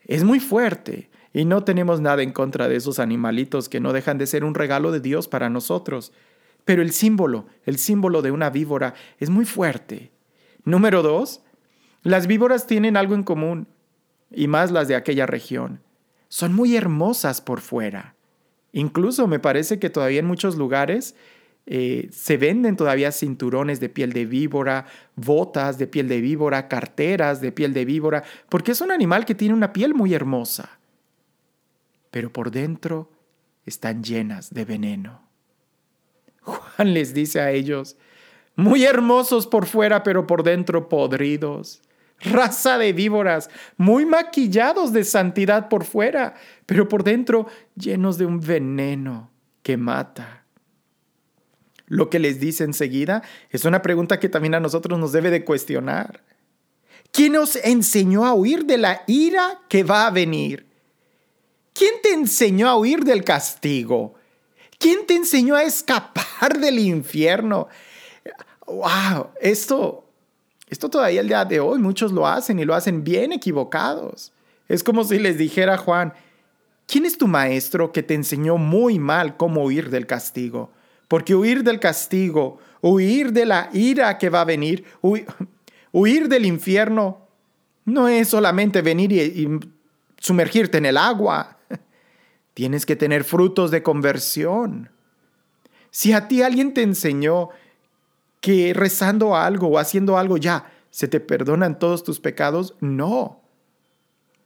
Es 0.05 0.23
muy 0.23 0.39
fuerte. 0.39 1.09
Y 1.33 1.43
no 1.43 1.65
tenemos 1.65 1.99
nada 1.99 2.23
en 2.23 2.31
contra 2.31 2.69
de 2.69 2.77
esos 2.77 2.97
animalitos 2.97 3.67
que 3.67 3.81
no 3.81 3.91
dejan 3.91 4.17
de 4.17 4.25
ser 4.25 4.45
un 4.45 4.55
regalo 4.55 4.93
de 4.93 5.01
Dios 5.01 5.27
para 5.27 5.49
nosotros. 5.49 6.13
Pero 6.65 6.81
el 6.81 6.91
símbolo, 6.91 7.45
el 7.65 7.77
símbolo 7.77 8.21
de 8.21 8.31
una 8.31 8.49
víbora 8.49 8.95
es 9.19 9.29
muy 9.29 9.45
fuerte. 9.45 10.11
Número 10.63 11.01
dos, 11.03 11.43
las 12.01 12.27
víboras 12.27 12.67
tienen 12.67 12.97
algo 12.97 13.15
en 13.15 13.23
común, 13.23 13.67
y 14.31 14.47
más 14.47 14.71
las 14.71 14.87
de 14.87 14.95
aquella 14.95 15.25
región. 15.25 15.81
Son 16.27 16.53
muy 16.53 16.75
hermosas 16.75 17.41
por 17.41 17.61
fuera. 17.61 18.15
Incluso 18.73 19.27
me 19.27 19.39
parece 19.39 19.79
que 19.79 19.89
todavía 19.89 20.19
en 20.19 20.25
muchos 20.25 20.57
lugares 20.57 21.15
eh, 21.65 22.09
se 22.11 22.37
venden 22.37 22.75
todavía 22.75 23.11
cinturones 23.11 23.79
de 23.79 23.89
piel 23.89 24.11
de 24.13 24.25
víbora, 24.25 24.85
botas 25.15 25.77
de 25.77 25.87
piel 25.87 26.07
de 26.07 26.21
víbora, 26.21 26.67
carteras 26.67 27.41
de 27.41 27.51
piel 27.51 27.73
de 27.73 27.85
víbora, 27.85 28.23
porque 28.49 28.71
es 28.73 28.81
un 28.81 28.91
animal 28.91 29.25
que 29.25 29.35
tiene 29.35 29.53
una 29.53 29.71
piel 29.71 29.93
muy 29.93 30.13
hermosa. 30.13 30.79
Pero 32.11 32.31
por 32.31 32.51
dentro 32.51 33.11
están 33.65 34.03
llenas 34.03 34.53
de 34.53 34.65
veneno. 34.65 35.24
Juan 36.45 36.93
les 36.93 37.13
dice 37.13 37.41
a 37.41 37.51
ellos, 37.51 37.97
muy 38.55 38.85
hermosos 38.85 39.47
por 39.47 39.65
fuera, 39.65 40.03
pero 40.03 40.27
por 40.27 40.43
dentro 40.43 40.87
podridos. 40.87 41.81
Raza 42.19 42.77
de 42.77 42.93
víboras, 42.93 43.49
muy 43.75 44.05
maquillados 44.05 44.93
de 44.93 45.03
santidad 45.03 45.67
por 45.67 45.83
fuera, 45.83 46.35
pero 46.65 46.87
por 46.87 47.03
dentro 47.03 47.47
llenos 47.75 48.17
de 48.17 48.25
un 48.25 48.39
veneno 48.39 49.31
que 49.61 49.75
mata. 49.75 50.45
Lo 51.87 52.09
que 52.09 52.19
les 52.19 52.39
dice 52.39 52.63
enseguida 52.63 53.21
es 53.49 53.65
una 53.65 53.81
pregunta 53.81 54.19
que 54.19 54.29
también 54.29 54.55
a 54.55 54.59
nosotros 54.59 54.97
nos 54.97 55.11
debe 55.11 55.29
de 55.29 55.43
cuestionar. 55.43 56.23
¿Quién 57.11 57.33
nos 57.33 57.55
enseñó 57.57 58.25
a 58.25 58.33
huir 58.33 58.65
de 58.65 58.77
la 58.77 59.03
ira 59.07 59.61
que 59.69 59.83
va 59.83 60.07
a 60.07 60.11
venir? 60.11 60.67
¿Quién 61.73 61.95
te 62.01 62.13
enseñó 62.13 62.69
a 62.69 62.77
huir 62.77 63.03
del 63.03 63.23
castigo? 63.23 64.15
¿Quién 64.77 65.05
te 65.05 65.15
enseñó 65.15 65.55
a 65.55 65.63
escapar 65.63 66.59
del 66.59 66.79
infierno? 66.79 67.67
Wow, 68.67 69.27
esto, 69.39 70.05
esto 70.67 70.89
todavía 70.89 71.21
el 71.21 71.27
día 71.27 71.45
de 71.45 71.59
hoy 71.59 71.79
muchos 71.79 72.11
lo 72.11 72.27
hacen 72.27 72.59
y 72.59 72.65
lo 72.65 72.73
hacen 72.73 73.03
bien 73.03 73.31
equivocados. 73.31 74.31
Es 74.67 74.83
como 74.83 75.03
si 75.03 75.19
les 75.19 75.37
dijera 75.37 75.77
Juan, 75.77 76.13
¿quién 76.87 77.05
es 77.05 77.17
tu 77.17 77.27
maestro 77.27 77.91
que 77.91 78.03
te 78.03 78.15
enseñó 78.15 78.57
muy 78.57 78.97
mal 78.97 79.37
cómo 79.37 79.63
huir 79.63 79.89
del 79.89 80.07
castigo? 80.07 80.71
Porque 81.07 81.35
huir 81.35 81.63
del 81.63 81.79
castigo, 81.79 82.57
huir 82.81 83.31
de 83.31 83.45
la 83.45 83.69
ira 83.73 84.17
que 84.17 84.29
va 84.29 84.41
a 84.41 84.45
venir, 84.45 84.85
huir, 85.91 86.27
del 86.27 86.45
infierno, 86.45 87.27
no 87.85 88.07
es 88.07 88.29
solamente 88.29 88.81
venir 88.81 89.11
y 89.11 89.59
sumergirte 90.17 90.79
en 90.79 90.87
el 90.87 90.97
agua. 90.97 91.54
Tienes 92.55 92.85
que 92.85 92.95
tener 92.95 93.25
frutos 93.25 93.69
de 93.69 93.83
conversión. 93.83 94.89
Si 95.91 96.13
a 96.13 96.29
ti 96.29 96.41
alguien 96.41 96.73
te 96.73 96.83
enseñó 96.83 97.49
que 98.39 98.73
rezando 98.73 99.35
algo 99.35 99.67
o 99.67 99.77
haciendo 99.77 100.17
algo 100.17 100.37
ya 100.37 100.71
se 100.89 101.09
te 101.09 101.19
perdonan 101.19 101.77
todos 101.77 102.05
tus 102.05 102.21
pecados, 102.21 102.75
no. 102.79 103.41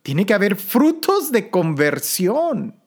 Tiene 0.02 0.26
que 0.26 0.34
haber 0.34 0.56
frutos 0.56 1.32
de 1.32 1.52
conversión. 1.52 2.80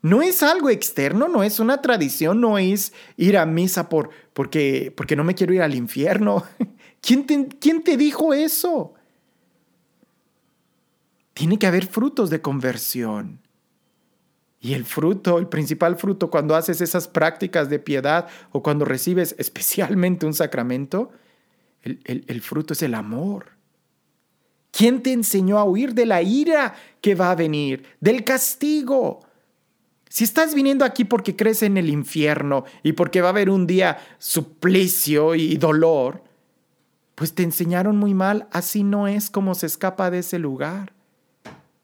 No 0.00 0.22
es 0.22 0.42
algo 0.42 0.70
externo, 0.70 1.28
no 1.28 1.42
es 1.42 1.60
una 1.60 1.82
tradición, 1.82 2.40
no 2.40 2.56
es 2.56 2.94
ir 3.18 3.36
a 3.36 3.44
misa 3.44 3.90
por, 3.90 4.08
porque, 4.32 4.94
porque 4.96 5.14
no 5.14 5.24
me 5.24 5.34
quiero 5.34 5.52
ir 5.52 5.60
al 5.60 5.74
infierno. 5.74 6.42
¿Quién 7.02 7.24
¿Quién 7.24 7.82
te 7.82 7.98
dijo 7.98 8.32
eso? 8.32 8.94
Tiene 11.34 11.58
que 11.58 11.66
haber 11.66 11.86
frutos 11.86 12.30
de 12.30 12.40
conversión. 12.40 13.43
Y 14.64 14.72
el 14.72 14.86
fruto, 14.86 15.38
el 15.38 15.46
principal 15.46 15.96
fruto 15.96 16.30
cuando 16.30 16.56
haces 16.56 16.80
esas 16.80 17.06
prácticas 17.06 17.68
de 17.68 17.78
piedad 17.78 18.28
o 18.50 18.62
cuando 18.62 18.86
recibes 18.86 19.34
especialmente 19.38 20.24
un 20.24 20.32
sacramento, 20.32 21.12
el, 21.82 22.00
el, 22.26 22.40
fruto 22.40 22.72
es 22.72 22.80
el 22.80 22.94
amor. 22.94 23.48
¿Quién 24.70 25.02
te 25.02 25.12
enseñó 25.12 25.58
a 25.58 25.64
huir 25.64 25.92
de 25.92 26.06
la 26.06 26.22
ira 26.22 26.74
que 27.02 27.14
va 27.14 27.30
a 27.30 27.34
venir, 27.34 27.84
del 28.00 28.24
castigo? 28.24 29.20
Si 30.08 30.24
estás 30.24 30.54
viniendo 30.54 30.86
aquí 30.86 31.04
porque 31.04 31.36
crees 31.36 31.62
en 31.62 31.76
el 31.76 31.90
infierno 31.90 32.64
y 32.82 32.92
porque 32.92 33.20
va 33.20 33.28
a 33.28 33.32
haber 33.32 33.50
un 33.50 33.66
día 33.66 33.98
suplicio 34.16 35.34
y 35.34 35.58
dolor, 35.58 36.24
pues 37.16 37.34
te 37.34 37.42
enseñaron 37.42 37.98
muy 37.98 38.14
mal, 38.14 38.48
así 38.50 38.82
no 38.82 39.08
es 39.08 39.28
como 39.28 39.54
se 39.54 39.66
escapa 39.66 40.10
de 40.10 40.20
ese 40.20 40.38
lugar, 40.38 40.94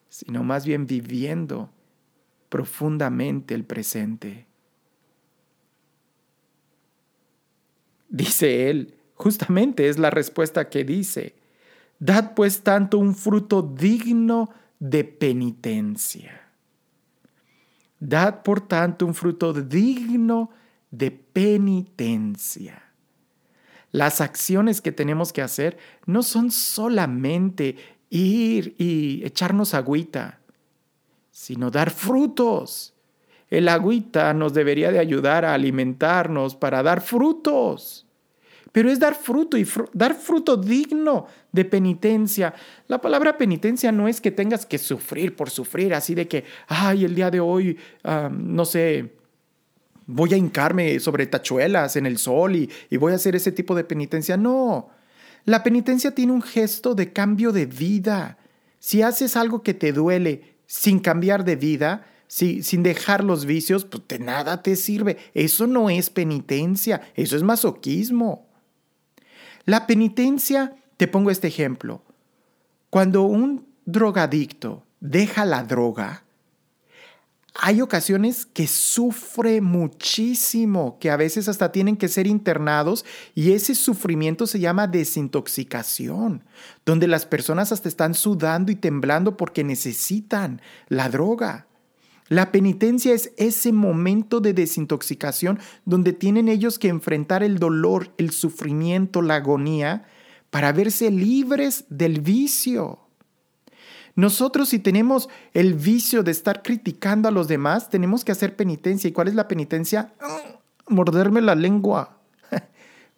sino 0.08 0.42
más 0.44 0.64
bien 0.64 0.86
viviendo 0.86 1.68
profundamente 2.50 3.54
el 3.54 3.64
presente. 3.64 4.46
Dice 8.10 8.68
él, 8.68 8.94
justamente 9.14 9.88
es 9.88 9.98
la 9.98 10.10
respuesta 10.10 10.68
que 10.68 10.84
dice, 10.84 11.36
dad 12.00 12.34
pues 12.34 12.62
tanto 12.62 12.98
un 12.98 13.14
fruto 13.14 13.62
digno 13.62 14.50
de 14.80 15.04
penitencia. 15.04 16.48
Dad 18.00 18.42
por 18.42 18.66
tanto 18.66 19.06
un 19.06 19.14
fruto 19.14 19.52
digno 19.52 20.50
de 20.90 21.12
penitencia. 21.12 22.82
Las 23.92 24.20
acciones 24.20 24.80
que 24.80 24.92
tenemos 24.92 25.32
que 25.32 25.42
hacer 25.42 25.78
no 26.06 26.22
son 26.22 26.50
solamente 26.50 27.76
ir 28.08 28.74
y 28.78 29.24
echarnos 29.24 29.74
agüita, 29.74 30.39
sino 31.40 31.70
dar 31.70 31.90
frutos. 31.90 32.92
El 33.48 33.68
agüita 33.68 34.34
nos 34.34 34.52
debería 34.52 34.92
de 34.92 34.98
ayudar 34.98 35.46
a 35.46 35.54
alimentarnos 35.54 36.54
para 36.54 36.82
dar 36.82 37.00
frutos 37.00 38.06
pero 38.72 38.90
es 38.90 39.00
dar 39.00 39.14
fruto 39.14 39.56
y 39.56 39.66
dar 39.92 40.14
fruto 40.14 40.56
digno 40.56 41.26
de 41.50 41.64
penitencia. 41.64 42.54
La 42.86 43.00
palabra 43.00 43.36
penitencia 43.36 43.90
no 43.90 44.06
es 44.06 44.20
que 44.20 44.30
tengas 44.30 44.64
que 44.64 44.78
sufrir 44.78 45.34
por 45.34 45.50
sufrir, 45.50 45.92
así 45.92 46.14
de 46.14 46.28
que, 46.28 46.44
ay, 46.68 47.04
el 47.04 47.14
día 47.14 47.30
de 47.30 47.40
hoy, 47.40 47.76
no 48.30 48.64
sé, 48.64 49.12
voy 50.06 50.34
a 50.34 50.36
hincarme 50.36 51.00
sobre 51.00 51.26
tachuelas 51.26 51.96
en 51.96 52.06
el 52.06 52.18
sol 52.18 52.54
y, 52.54 52.70
y 52.90 52.96
voy 52.96 53.12
a 53.12 53.16
hacer 53.16 53.34
ese 53.34 53.50
tipo 53.50 53.74
de 53.74 53.82
penitencia. 53.82 54.36
No, 54.36 54.90
la 55.46 55.64
penitencia 55.64 56.14
tiene 56.14 56.32
un 56.32 56.42
gesto 56.42 56.94
de 56.94 57.12
cambio 57.12 57.50
de 57.50 57.66
vida. 57.66 58.38
Si 58.78 59.02
haces 59.02 59.36
algo 59.36 59.62
que 59.62 59.74
te 59.74 59.92
duele 59.92 60.49
sin 60.70 61.00
cambiar 61.00 61.44
de 61.44 61.56
vida, 61.56 62.06
si, 62.28 62.62
sin 62.62 62.84
dejar 62.84 63.24
los 63.24 63.44
vicios, 63.44 63.84
pues 63.84 64.04
de 64.06 64.20
nada 64.20 64.62
te 64.62 64.76
sirve. 64.76 65.16
Eso 65.34 65.66
no 65.66 65.90
es 65.90 66.10
penitencia, 66.10 67.00
eso 67.16 67.34
es 67.34 67.42
masoquismo. 67.42 68.46
La 69.64 69.88
penitencia, 69.88 70.76
te 70.96 71.08
pongo 71.08 71.32
este 71.32 71.48
ejemplo. 71.48 72.04
Cuando 72.88 73.22
un 73.22 73.66
drogadicto 73.84 74.84
deja 75.00 75.44
la 75.44 75.64
droga, 75.64 76.22
hay 77.62 77.82
ocasiones 77.82 78.46
que 78.46 78.66
sufre 78.66 79.60
muchísimo, 79.60 80.96
que 80.98 81.10
a 81.10 81.16
veces 81.18 81.46
hasta 81.46 81.72
tienen 81.72 81.98
que 81.98 82.08
ser 82.08 82.26
internados 82.26 83.04
y 83.34 83.52
ese 83.52 83.74
sufrimiento 83.74 84.46
se 84.46 84.60
llama 84.60 84.86
desintoxicación, 84.86 86.42
donde 86.86 87.06
las 87.06 87.26
personas 87.26 87.70
hasta 87.70 87.90
están 87.90 88.14
sudando 88.14 88.72
y 88.72 88.76
temblando 88.76 89.36
porque 89.36 89.62
necesitan 89.62 90.62
la 90.88 91.10
droga. 91.10 91.66
La 92.28 92.50
penitencia 92.50 93.12
es 93.12 93.32
ese 93.36 93.72
momento 93.72 94.40
de 94.40 94.54
desintoxicación 94.54 95.58
donde 95.84 96.14
tienen 96.14 96.48
ellos 96.48 96.78
que 96.78 96.88
enfrentar 96.88 97.42
el 97.42 97.58
dolor, 97.58 98.14
el 98.16 98.30
sufrimiento, 98.30 99.20
la 99.20 99.34
agonía, 99.34 100.06
para 100.48 100.72
verse 100.72 101.10
libres 101.10 101.84
del 101.90 102.22
vicio. 102.22 103.09
Nosotros 104.20 104.68
si 104.68 104.78
tenemos 104.78 105.30
el 105.54 105.72
vicio 105.72 106.22
de 106.22 106.30
estar 106.30 106.62
criticando 106.62 107.26
a 107.26 107.30
los 107.30 107.48
demás, 107.48 107.88
tenemos 107.88 108.22
que 108.22 108.32
hacer 108.32 108.54
penitencia. 108.54 109.08
¿Y 109.08 109.12
cuál 109.12 109.28
es 109.28 109.34
la 109.34 109.48
penitencia? 109.48 110.12
Morderme 110.88 111.40
la 111.40 111.54
lengua. 111.54 112.18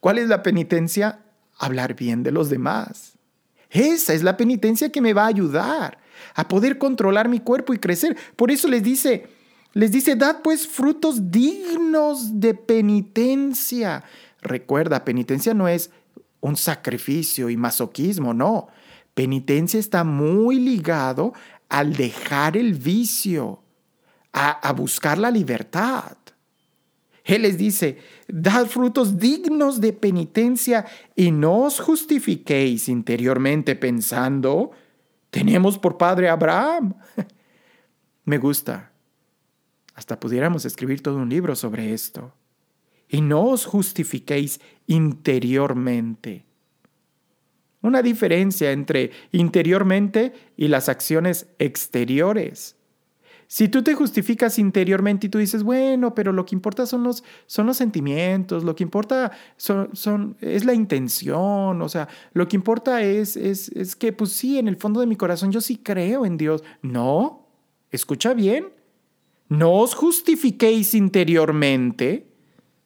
¿Cuál 0.00 0.18
es 0.18 0.28
la 0.28 0.44
penitencia? 0.44 1.18
Hablar 1.58 1.96
bien 1.96 2.22
de 2.22 2.30
los 2.30 2.50
demás. 2.50 3.14
Esa 3.68 4.14
es 4.14 4.22
la 4.22 4.36
penitencia 4.36 4.92
que 4.92 5.00
me 5.00 5.12
va 5.12 5.24
a 5.24 5.28
ayudar 5.28 5.98
a 6.36 6.46
poder 6.46 6.78
controlar 6.78 7.28
mi 7.28 7.40
cuerpo 7.40 7.74
y 7.74 7.78
crecer. 7.78 8.16
Por 8.36 8.52
eso 8.52 8.68
les 8.68 8.84
dice, 8.84 9.26
les 9.72 9.90
dice, 9.90 10.14
dad 10.14 10.36
pues 10.44 10.68
frutos 10.68 11.32
dignos 11.32 12.38
de 12.38 12.54
penitencia. 12.54 14.04
Recuerda, 14.40 15.04
penitencia 15.04 15.52
no 15.52 15.66
es 15.66 15.90
un 16.40 16.56
sacrificio 16.56 17.50
y 17.50 17.56
masoquismo, 17.56 18.32
no. 18.32 18.68
Penitencia 19.14 19.78
está 19.78 20.04
muy 20.04 20.58
ligado 20.58 21.32
al 21.68 21.94
dejar 21.94 22.56
el 22.56 22.74
vicio, 22.74 23.62
a, 24.32 24.50
a 24.50 24.72
buscar 24.72 25.18
la 25.18 25.30
libertad. 25.30 26.16
Él 27.24 27.42
les 27.42 27.56
dice, 27.56 27.98
dad 28.26 28.66
frutos 28.66 29.18
dignos 29.18 29.80
de 29.80 29.92
penitencia 29.92 30.86
y 31.14 31.30
no 31.30 31.60
os 31.60 31.78
justifiquéis 31.78 32.88
interiormente 32.88 33.76
pensando, 33.76 34.72
tenemos 35.30 35.78
por 35.78 35.96
padre 35.96 36.28
Abraham. 36.28 36.94
Me 38.24 38.38
gusta. 38.38 38.92
Hasta 39.94 40.18
pudiéramos 40.18 40.64
escribir 40.64 41.02
todo 41.02 41.16
un 41.16 41.28
libro 41.28 41.54
sobre 41.54 41.92
esto. 41.92 42.32
Y 43.08 43.20
no 43.20 43.44
os 43.44 43.66
justifiquéis 43.66 44.60
interiormente. 44.86 46.44
Una 47.82 48.00
diferencia 48.00 48.72
entre 48.72 49.10
interiormente 49.32 50.32
y 50.56 50.68
las 50.68 50.88
acciones 50.88 51.48
exteriores. 51.58 52.76
Si 53.52 53.68
tú 53.68 53.82
te 53.82 53.92
justificas 53.92 54.58
interiormente 54.58 55.26
y 55.26 55.30
tú 55.30 55.36
dices, 55.36 55.62
bueno, 55.62 56.14
pero 56.14 56.32
lo 56.32 56.46
que 56.46 56.54
importa 56.54 56.86
son 56.86 57.02
los, 57.02 57.22
son 57.44 57.66
los 57.66 57.76
sentimientos, 57.76 58.64
lo 58.64 58.74
que 58.74 58.82
importa 58.82 59.30
son, 59.58 59.90
son, 59.92 60.38
es 60.40 60.64
la 60.64 60.72
intención, 60.72 61.82
o 61.82 61.88
sea, 61.90 62.08
lo 62.32 62.48
que 62.48 62.56
importa 62.56 63.02
es, 63.02 63.36
es, 63.36 63.68
es 63.68 63.94
que, 63.94 64.14
pues 64.14 64.32
sí, 64.32 64.58
en 64.58 64.68
el 64.68 64.76
fondo 64.76 65.00
de 65.00 65.06
mi 65.06 65.16
corazón 65.16 65.52
yo 65.52 65.60
sí 65.60 65.76
creo 65.76 66.24
en 66.24 66.38
Dios. 66.38 66.64
No, 66.80 67.46
escucha 67.90 68.32
bien, 68.32 68.68
no 69.50 69.72
os 69.72 69.94
justifiquéis 69.94 70.94
interiormente. 70.94 72.26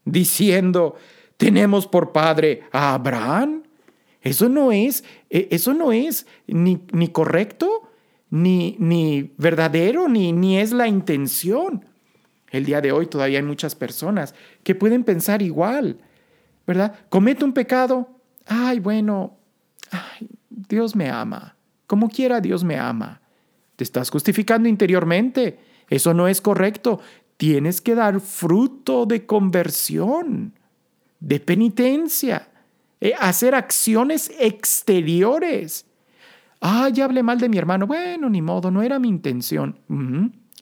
diciendo, 0.04 0.96
tenemos 1.36 1.86
por 1.86 2.10
padre 2.10 2.62
a 2.72 2.94
Abraham. 2.94 3.62
Eso 4.26 4.48
no 4.48 4.72
es, 4.72 5.04
e, 5.30 5.46
eso 5.52 5.72
no 5.72 5.92
es 5.92 6.26
ni, 6.48 6.82
ni 6.92 7.06
correcto, 7.06 7.88
ni, 8.28 8.74
ni 8.80 9.32
verdadero, 9.38 10.08
ni, 10.08 10.32
ni 10.32 10.58
es 10.58 10.72
la 10.72 10.88
intención. 10.88 11.84
El 12.50 12.64
día 12.64 12.80
de 12.80 12.90
hoy 12.90 13.06
todavía 13.06 13.38
hay 13.38 13.44
muchas 13.44 13.76
personas 13.76 14.34
que 14.64 14.74
pueden 14.74 15.04
pensar 15.04 15.42
igual, 15.42 16.00
¿verdad? 16.66 16.98
Comete 17.08 17.44
un 17.44 17.52
pecado, 17.52 18.18
ay, 18.46 18.80
bueno, 18.80 19.36
ay, 19.92 20.28
Dios 20.50 20.96
me 20.96 21.08
ama, 21.08 21.54
como 21.86 22.08
quiera 22.08 22.40
Dios 22.40 22.64
me 22.64 22.76
ama. 22.76 23.20
Te 23.76 23.84
estás 23.84 24.10
justificando 24.10 24.68
interiormente, 24.68 25.60
eso 25.88 26.14
no 26.14 26.26
es 26.26 26.40
correcto. 26.40 26.98
Tienes 27.36 27.80
que 27.80 27.94
dar 27.94 28.18
fruto 28.20 29.06
de 29.06 29.24
conversión, 29.24 30.58
de 31.20 31.38
penitencia, 31.38 32.48
eh, 33.00 33.12
hacer 33.18 33.54
acciones 33.54 34.30
exteriores. 34.38 35.86
Ah, 36.60 36.88
ya 36.88 37.04
hablé 37.04 37.22
mal 37.22 37.38
de 37.38 37.48
mi 37.48 37.58
hermano. 37.58 37.86
Bueno, 37.86 38.28
ni 38.28 38.42
modo, 38.42 38.70
no 38.70 38.82
era 38.82 38.98
mi 38.98 39.08
intención. 39.08 39.78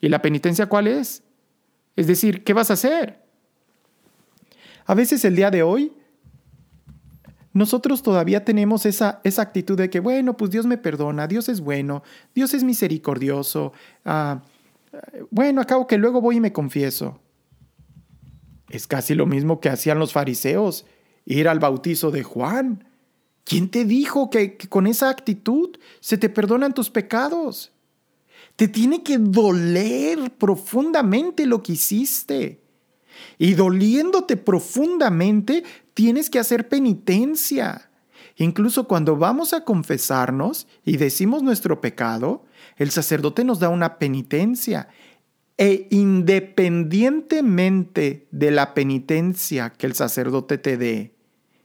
¿Y 0.01 0.09
la 0.09 0.21
penitencia 0.21 0.67
cuál 0.67 0.87
es? 0.87 1.23
Es 1.97 2.07
decir, 2.07 2.43
¿qué 2.45 2.53
vas 2.53 2.71
a 2.71 2.75
hacer? 2.75 3.23
A 4.87 4.95
veces 4.95 5.25
el 5.25 5.37
día 5.37 5.51
de 5.51 5.63
hoy, 5.63 5.93
nosotros 7.53 8.03
todavía 8.03 8.45
tenemos 8.45 8.85
esa, 8.85 9.21
esa 9.23 9.43
actitud 9.43 9.77
de 9.77 9.89
que, 9.89 10.01
bueno, 10.01 10.37
pues 10.37 10.51
Dios 10.51 10.67
me 10.67 10.77
perdona, 10.77 11.29
Dios 11.29 11.49
es 11.49 11.61
bueno, 11.61 12.03
Dios 12.35 12.53
es 12.53 12.65
misericordioso. 12.65 13.73
Ah, 14.05 14.43
bueno, 15.31 15.61
acabo 15.61 15.87
que 15.87 15.97
luego 15.97 16.21
voy 16.21 16.37
y 16.37 16.41
me 16.41 16.53
confieso. 16.53 17.21
Es 18.69 18.87
casi 18.87 19.15
lo 19.15 19.27
mismo 19.27 19.61
que 19.61 19.69
hacían 19.69 19.99
los 19.99 20.13
fariseos, 20.13 20.85
ir 21.27 21.49
al 21.49 21.59
bautizo 21.59 22.11
de 22.11 22.23
Juan. 22.23 22.89
¿Quién 23.45 23.69
te 23.69 23.85
dijo 23.85 24.31
que, 24.31 24.57
que 24.57 24.69
con 24.69 24.87
esa 24.87 25.11
actitud 25.11 25.77
se 26.01 26.19
te 26.19 26.29
perdonan 26.29 26.73
tus 26.73 26.91
pecados? 26.91 27.73
Te 28.57 28.69
tiene 28.69 29.03
que 29.03 29.19
doler 29.19 30.33
profundamente 30.37 31.47
lo 31.47 31.63
que 31.63 31.73
hiciste. 31.73 32.61
Y 33.39 33.55
doliéndote 33.55 34.37
profundamente, 34.37 35.65
tienes 35.93 36.31
que 36.31 36.39
hacer 36.39 36.69
penitencia. 36.69 37.91
Incluso 38.37 38.89
cuando 38.89 39.17
vamos 39.17 39.53
a 39.53 39.65
confesarnos 39.65 40.67
y 40.85 40.97
decimos 40.97 41.43
nuestro 41.43 41.81
pecado, 41.81 42.45
el 42.77 42.91
sacerdote 42.91 43.45
nos 43.45 43.61
da 43.61 43.69
una 43.69 43.99
penitencia. 43.99 44.89
E 45.57 45.87
independientemente 45.91 48.27
de 48.31 48.51
la 48.51 48.75
penitencia 48.75 49.71
que 49.71 49.87
el 49.87 49.95
sacerdote 49.95 50.59
te 50.59 50.77
dé, 50.77 51.15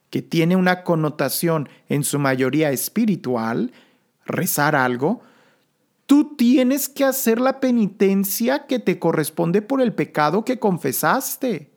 que 0.10 0.22
tiene 0.22 0.56
una 0.56 0.84
connotación 0.84 1.68
en 1.88 2.04
su 2.04 2.20
mayoría 2.20 2.72
espiritual, 2.72 3.74
rezar 4.26 4.76
algo, 4.76 5.24
Tú 6.10 6.36
tienes 6.36 6.90
que 6.90 7.06
hacer 7.06 7.40
la 7.40 7.60
penitencia 7.60 8.66
que 8.66 8.80
te 8.80 8.98
corresponde 8.98 9.62
por 9.62 9.80
el 9.80 9.94
pecado 9.94 10.44
que 10.44 10.58
confesaste. 10.58 11.72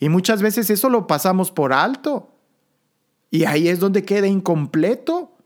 Y 0.00 0.08
muchas 0.08 0.40
veces 0.40 0.70
eso 0.70 0.88
lo 0.88 1.06
pasamos 1.06 1.52
por 1.52 1.74
alto. 1.74 2.34
Y 3.30 3.44
ahí 3.44 3.68
es 3.68 3.78
donde 3.78 4.06
queda 4.06 4.26
incompleto. 4.26 5.36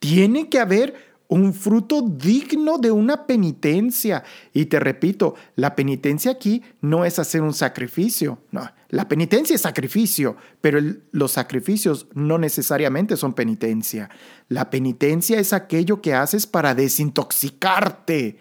Tiene 0.00 0.50
que 0.50 0.58
haber 0.58 1.13
un 1.28 1.54
fruto 1.54 2.02
digno 2.02 2.78
de 2.78 2.90
una 2.90 3.26
penitencia. 3.26 4.24
Y 4.52 4.66
te 4.66 4.78
repito, 4.78 5.34
la 5.56 5.74
penitencia 5.74 6.32
aquí 6.32 6.62
no 6.80 7.04
es 7.04 7.18
hacer 7.18 7.42
un 7.42 7.54
sacrificio. 7.54 8.38
No, 8.50 8.68
la 8.90 9.08
penitencia 9.08 9.54
es 9.54 9.62
sacrificio, 9.62 10.36
pero 10.60 10.78
los 11.12 11.32
sacrificios 11.32 12.06
no 12.14 12.38
necesariamente 12.38 13.16
son 13.16 13.32
penitencia. 13.32 14.10
La 14.48 14.70
penitencia 14.70 15.38
es 15.38 15.52
aquello 15.52 16.02
que 16.02 16.14
haces 16.14 16.46
para 16.46 16.74
desintoxicarte 16.74 18.38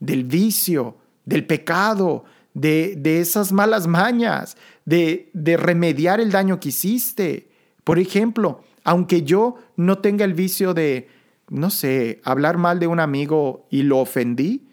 del 0.00 0.24
vicio, 0.24 0.96
del 1.24 1.46
pecado, 1.46 2.24
de, 2.54 3.20
esas 3.20 3.52
malas 3.52 3.86
mañas, 3.86 4.56
de, 4.84 5.30
de 5.34 5.56
remediar 5.56 6.20
el 6.20 6.30
daño 6.30 6.58
que 6.58 6.70
hiciste. 6.70 7.50
Por 7.84 7.98
ejemplo, 7.98 8.62
aunque 8.84 9.22
yo 9.22 9.56
no 9.76 9.98
tenga 9.98 10.24
el 10.24 10.34
vicio 10.34 10.72
de, 10.72 11.08
no 11.48 11.70
sé, 11.70 12.20
hablar 12.24 12.58
mal 12.58 12.80
de 12.80 12.86
un 12.86 13.00
amigo 13.00 13.66
y 13.70 13.82
lo 13.82 13.98
ofendí, 13.98 14.68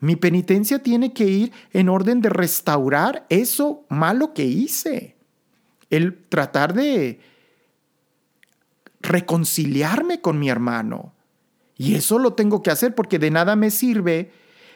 mi 0.00 0.16
penitencia 0.16 0.80
tiene 0.80 1.12
que 1.12 1.24
ir 1.24 1.52
en 1.72 1.88
orden 1.88 2.20
de 2.20 2.28
restaurar 2.28 3.26
eso 3.30 3.86
malo 3.88 4.34
que 4.34 4.44
hice. 4.44 5.16
El 5.90 6.18
tratar 6.28 6.74
de 6.74 7.20
reconciliarme 9.00 10.20
con 10.20 10.38
mi 10.38 10.50
hermano. 10.50 11.14
Y 11.76 11.94
eso 11.94 12.18
lo 12.18 12.34
tengo 12.34 12.62
que 12.62 12.70
hacer 12.70 12.94
porque 12.94 13.18
de 13.18 13.30
nada 13.30 13.56
me 13.56 13.70
sirve 13.70 14.30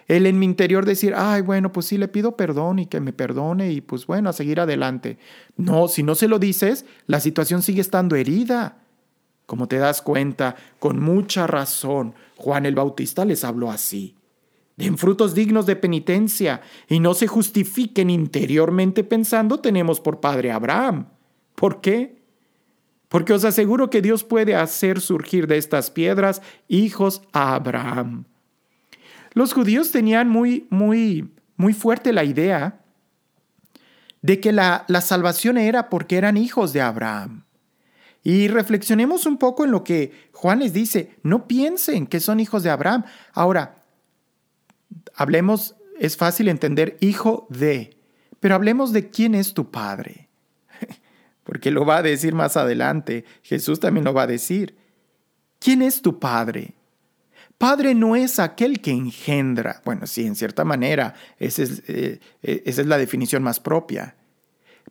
el 0.06 0.24
en 0.24 0.38
mi 0.38 0.46
interior 0.46 0.86
decir, 0.86 1.12
ay, 1.14 1.42
bueno, 1.42 1.70
pues 1.72 1.86
sí 1.86 1.98
le 1.98 2.08
pido 2.08 2.34
perdón 2.36 2.78
y 2.78 2.86
que 2.86 3.00
me 3.00 3.12
perdone 3.12 3.72
y 3.72 3.82
pues 3.82 4.06
bueno, 4.06 4.30
a 4.30 4.32
seguir 4.32 4.58
adelante. 4.58 5.18
No, 5.56 5.86
si 5.88 6.02
no 6.02 6.14
se 6.14 6.28
lo 6.28 6.38
dices, 6.38 6.86
la 7.06 7.20
situación 7.20 7.62
sigue 7.62 7.82
estando 7.82 8.16
herida. 8.16 8.78
Como 9.48 9.66
te 9.66 9.78
das 9.78 10.02
cuenta, 10.02 10.56
con 10.78 11.00
mucha 11.00 11.46
razón, 11.46 12.14
Juan 12.36 12.66
el 12.66 12.74
Bautista 12.74 13.24
les 13.24 13.44
habló 13.44 13.70
así. 13.70 14.14
Den 14.76 14.98
frutos 14.98 15.34
dignos 15.34 15.64
de 15.64 15.74
penitencia 15.74 16.60
y 16.86 17.00
no 17.00 17.14
se 17.14 17.28
justifiquen 17.28 18.10
interiormente 18.10 19.04
pensando 19.04 19.58
tenemos 19.58 20.00
por 20.00 20.20
padre 20.20 20.52
Abraham. 20.52 21.06
¿Por 21.54 21.80
qué? 21.80 22.20
Porque 23.08 23.32
os 23.32 23.46
aseguro 23.46 23.88
que 23.88 24.02
Dios 24.02 24.22
puede 24.22 24.54
hacer 24.54 25.00
surgir 25.00 25.46
de 25.46 25.56
estas 25.56 25.90
piedras 25.90 26.42
hijos 26.68 27.22
a 27.32 27.54
Abraham. 27.54 28.26
Los 29.32 29.54
judíos 29.54 29.90
tenían 29.90 30.28
muy, 30.28 30.66
muy, 30.68 31.32
muy 31.56 31.72
fuerte 31.72 32.12
la 32.12 32.24
idea 32.24 32.84
de 34.20 34.40
que 34.40 34.52
la, 34.52 34.84
la 34.88 35.00
salvación 35.00 35.56
era 35.56 35.88
porque 35.88 36.18
eran 36.18 36.36
hijos 36.36 36.74
de 36.74 36.82
Abraham. 36.82 37.47
Y 38.22 38.48
reflexionemos 38.48 39.26
un 39.26 39.38
poco 39.38 39.64
en 39.64 39.70
lo 39.70 39.84
que 39.84 40.28
Juan 40.32 40.58
les 40.58 40.72
dice. 40.72 41.16
No 41.22 41.46
piensen 41.46 42.06
que 42.06 42.20
son 42.20 42.40
hijos 42.40 42.62
de 42.62 42.70
Abraham. 42.70 43.04
Ahora, 43.32 43.84
hablemos, 45.14 45.76
es 45.98 46.16
fácil 46.16 46.48
entender 46.48 46.96
hijo 47.00 47.46
de, 47.50 47.96
pero 48.40 48.54
hablemos 48.54 48.92
de 48.92 49.10
quién 49.10 49.34
es 49.34 49.54
tu 49.54 49.70
padre. 49.70 50.28
Porque 51.44 51.70
lo 51.70 51.86
va 51.86 51.98
a 51.98 52.02
decir 52.02 52.34
más 52.34 52.56
adelante. 52.56 53.24
Jesús 53.42 53.80
también 53.80 54.04
lo 54.04 54.14
va 54.14 54.22
a 54.22 54.28
decir. 54.28 54.76
¿Quién 55.58 55.82
es 55.82 56.02
tu 56.02 56.18
padre? 56.18 56.74
Padre 57.56 57.94
no 57.94 58.14
es 58.14 58.38
aquel 58.38 58.80
que 58.80 58.92
engendra. 58.92 59.82
Bueno, 59.84 60.06
sí, 60.06 60.24
en 60.24 60.36
cierta 60.36 60.64
manera, 60.64 61.14
esa 61.38 61.64
es, 61.64 61.82
eh, 61.88 62.20
eh, 62.42 62.62
esa 62.64 62.82
es 62.82 62.86
la 62.86 62.98
definición 62.98 63.42
más 63.42 63.58
propia. 63.58 64.14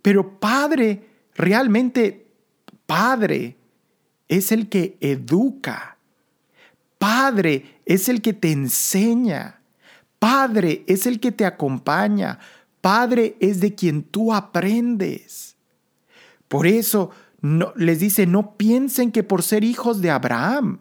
Pero 0.01 0.39
padre 0.39 1.01
realmente 1.35 2.26
Padre 2.87 3.57
es 4.27 4.51
el 4.51 4.69
que 4.69 4.97
educa. 4.99 5.97
Padre 6.97 7.81
es 7.85 8.09
el 8.09 8.21
que 8.23 8.33
te 8.33 8.51
enseña. 8.51 9.61
Padre 10.17 10.83
es 10.87 11.05
el 11.05 11.19
que 11.19 11.31
te 11.31 11.45
acompaña. 11.45 12.39
Padre 12.81 13.35
es 13.39 13.59
de 13.59 13.75
quien 13.75 14.01
tú 14.01 14.33
aprendes. 14.33 15.55
Por 16.47 16.65
eso 16.65 17.11
no, 17.41 17.73
les 17.75 17.99
dice, 17.99 18.25
no 18.25 18.57
piensen 18.57 19.11
que 19.11 19.23
por 19.23 19.43
ser 19.43 19.63
hijos 19.63 20.01
de 20.01 20.09
Abraham. 20.09 20.79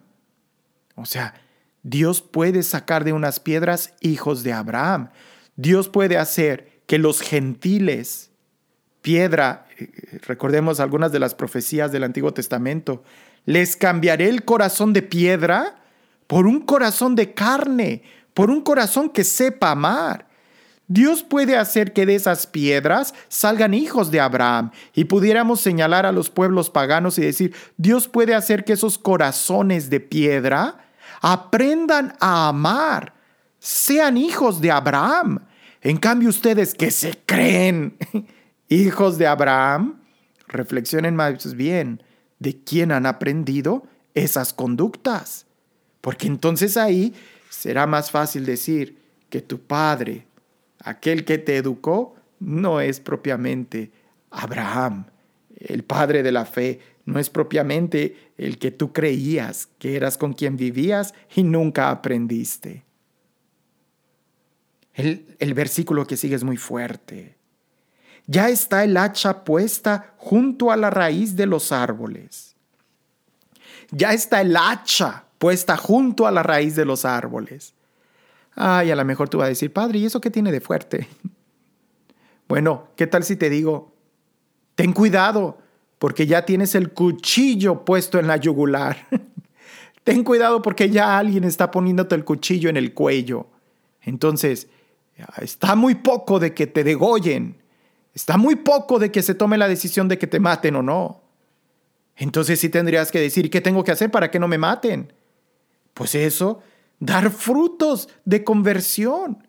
O 0.95 1.05
sea, 1.05 1.35
Dios 1.83 2.21
puede 2.21 2.63
sacar 2.63 3.03
de 3.03 3.13
unas 3.13 3.39
piedras 3.39 3.93
hijos 4.01 4.43
de 4.43 4.53
Abraham. 4.53 5.09
Dios 5.55 5.89
puede 5.89 6.17
hacer 6.17 6.81
que 6.87 6.97
los 6.97 7.21
gentiles 7.21 8.26
piedra, 9.07 9.65
eh, 9.77 9.89
recordemos 10.27 10.81
algunas 10.81 11.13
de 11.13 11.19
las 11.19 11.33
profecías 11.33 11.93
del 11.93 12.03
Antiguo 12.03 12.33
Testamento, 12.33 13.03
les 13.45 13.77
cambiaré 13.77 14.27
el 14.27 14.43
corazón 14.43 14.91
de 14.91 15.01
piedra 15.01 15.77
por 16.27 16.45
un 16.45 16.59
corazón 16.59 17.15
de 17.15 17.33
carne, 17.33 18.03
por 18.33 18.51
un 18.51 18.59
corazón 18.59 19.09
que 19.09 19.23
sepa 19.23 19.71
amar. 19.71 20.27
Dios 20.89 21.23
puede 21.23 21.55
hacer 21.55 21.93
que 21.93 22.05
de 22.05 22.15
esas 22.15 22.47
piedras 22.47 23.13
salgan 23.29 23.73
hijos 23.73 24.11
de 24.11 24.19
Abraham 24.19 24.71
y 24.93 25.05
pudiéramos 25.05 25.61
señalar 25.61 26.05
a 26.05 26.11
los 26.11 26.29
pueblos 26.29 26.69
paganos 26.69 27.17
y 27.17 27.21
decir, 27.21 27.55
Dios 27.77 28.09
puede 28.09 28.35
hacer 28.35 28.65
que 28.65 28.73
esos 28.73 28.97
corazones 28.97 29.89
de 29.89 30.01
piedra 30.01 30.79
aprendan 31.21 32.13
a 32.19 32.49
amar, 32.49 33.13
sean 33.57 34.17
hijos 34.17 34.59
de 34.59 34.69
Abraham. 34.69 35.45
En 35.81 35.95
cambio 35.95 36.27
ustedes 36.27 36.75
que 36.75 36.91
se 36.91 37.17
creen 37.25 37.95
hijos 38.69 39.17
de 39.17 39.27
Abraham, 39.27 40.01
reflexionen 40.47 41.15
más 41.15 41.55
bien 41.55 42.03
de 42.39 42.63
quién 42.63 42.91
han 42.91 43.05
aprendido 43.05 43.83
esas 44.13 44.53
conductas. 44.53 45.45
Porque 46.01 46.27
entonces 46.27 46.77
ahí 46.77 47.13
será 47.49 47.87
más 47.87 48.11
fácil 48.11 48.45
decir 48.45 48.97
que 49.29 49.41
tu 49.41 49.59
padre, 49.59 50.27
aquel 50.79 51.25
que 51.25 51.37
te 51.37 51.57
educó, 51.57 52.15
no 52.39 52.81
es 52.81 52.99
propiamente 52.99 53.91
Abraham, 54.29 55.05
el 55.55 55.83
padre 55.83 56.23
de 56.23 56.31
la 56.31 56.45
fe, 56.45 56.79
no 57.05 57.19
es 57.19 57.29
propiamente 57.29 58.33
el 58.37 58.57
que 58.57 58.71
tú 58.71 58.93
creías 58.93 59.69
que 59.79 59.95
eras 59.95 60.17
con 60.17 60.33
quien 60.33 60.57
vivías 60.57 61.13
y 61.35 61.43
nunca 61.43 61.89
aprendiste. 61.89 62.83
El, 64.93 65.35
el, 65.39 65.53
versículo 65.53 66.05
que 66.05 66.17
sigue 66.17 66.35
es 66.35 66.43
muy 66.43 66.57
fuerte. 66.57 67.36
Ya 68.27 68.49
está 68.49 68.83
el 68.83 68.97
hacha 68.97 69.43
puesta 69.43 70.13
junto 70.17 70.69
a 70.71 70.77
la 70.77 70.89
raíz 70.89 71.35
de 71.35 71.45
los 71.45 71.71
árboles. 71.71 72.55
Ya 73.89 74.13
está 74.13 74.41
el 74.41 74.55
hacha 74.55 75.23
puesta 75.37 75.77
junto 75.77 76.27
a 76.27 76.31
la 76.31 76.43
raíz 76.43 76.75
de 76.75 76.85
los 76.85 77.05
árboles. 77.05 77.73
Ay, 78.53 78.91
a 78.91 78.95
lo 78.95 79.05
mejor 79.05 79.29
tú 79.29 79.37
vas 79.37 79.45
a 79.45 79.49
decir, 79.49 79.71
padre, 79.71 79.99
¿y 79.99 80.05
eso 80.05 80.19
qué 80.19 80.29
tiene 80.29 80.51
de 80.51 80.61
fuerte? 80.61 81.07
Bueno, 82.47 82.87
¿qué 82.95 83.07
tal 83.07 83.25
si 83.25 83.35
te 83.35 83.49
digo, 83.49 83.91
ten 84.75 84.93
cuidado, 84.93 85.57
porque 85.99 86.27
ya 86.27 86.45
tienes 86.45 86.75
el 86.75 86.93
cuchillo 86.93 87.83
puesto 87.83 88.19
en 88.19 88.27
la 88.27 88.37
yugular? 88.37 89.05
ten 90.05 90.23
cuidado 90.23 90.61
porque 90.61 90.89
ya 90.89 91.17
alguien 91.17 91.43
está 91.43 91.71
poniéndote 91.71 92.15
el 92.15 92.23
cuchillo 92.23 92.69
en 92.69 92.77
el 92.77 92.93
cuello. 92.93 93.47
Entonces, 94.01 94.69
está 95.41 95.75
muy 95.75 95.95
poco 95.95 96.39
de 96.39 96.53
que 96.53 96.67
te 96.67 96.85
degollen. 96.85 97.57
Está 98.17 98.35
muy 98.35 98.55
poco 98.55 98.97
de 98.97 99.11
que 99.11 99.21
se 99.21 99.35
tome 99.35 99.59
la 99.59 99.67
decisión 99.67 100.07
de 100.07 100.17
que 100.17 100.25
te 100.25 100.39
maten 100.39 100.75
o 100.75 100.81
no. 100.81 101.21
Entonces 102.15 102.59
sí 102.59 102.67
tendrías 102.67 103.11
que 103.11 103.19
decir, 103.19 103.51
¿qué 103.51 103.61
tengo 103.61 103.83
que 103.83 103.91
hacer 103.91 104.09
para 104.09 104.31
que 104.31 104.39
no 104.39 104.47
me 104.47 104.57
maten? 104.57 105.13
Pues 105.93 106.15
eso, 106.15 106.63
dar 106.99 107.29
frutos 107.29 108.09
de 108.25 108.43
conversión. 108.43 109.47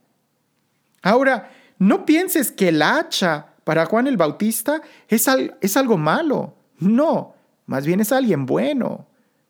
Ahora, 1.00 1.50
no 1.78 2.04
pienses 2.04 2.52
que 2.52 2.68
el 2.68 2.82
hacha 2.82 3.54
para 3.64 3.86
Juan 3.86 4.06
el 4.06 4.18
Bautista 4.18 4.82
es, 5.08 5.26
es 5.62 5.76
algo 5.78 5.96
malo. 5.96 6.54
No, 6.78 7.36
más 7.64 7.86
bien 7.86 8.00
es 8.00 8.12
alguien 8.12 8.44
bueno. 8.44 9.06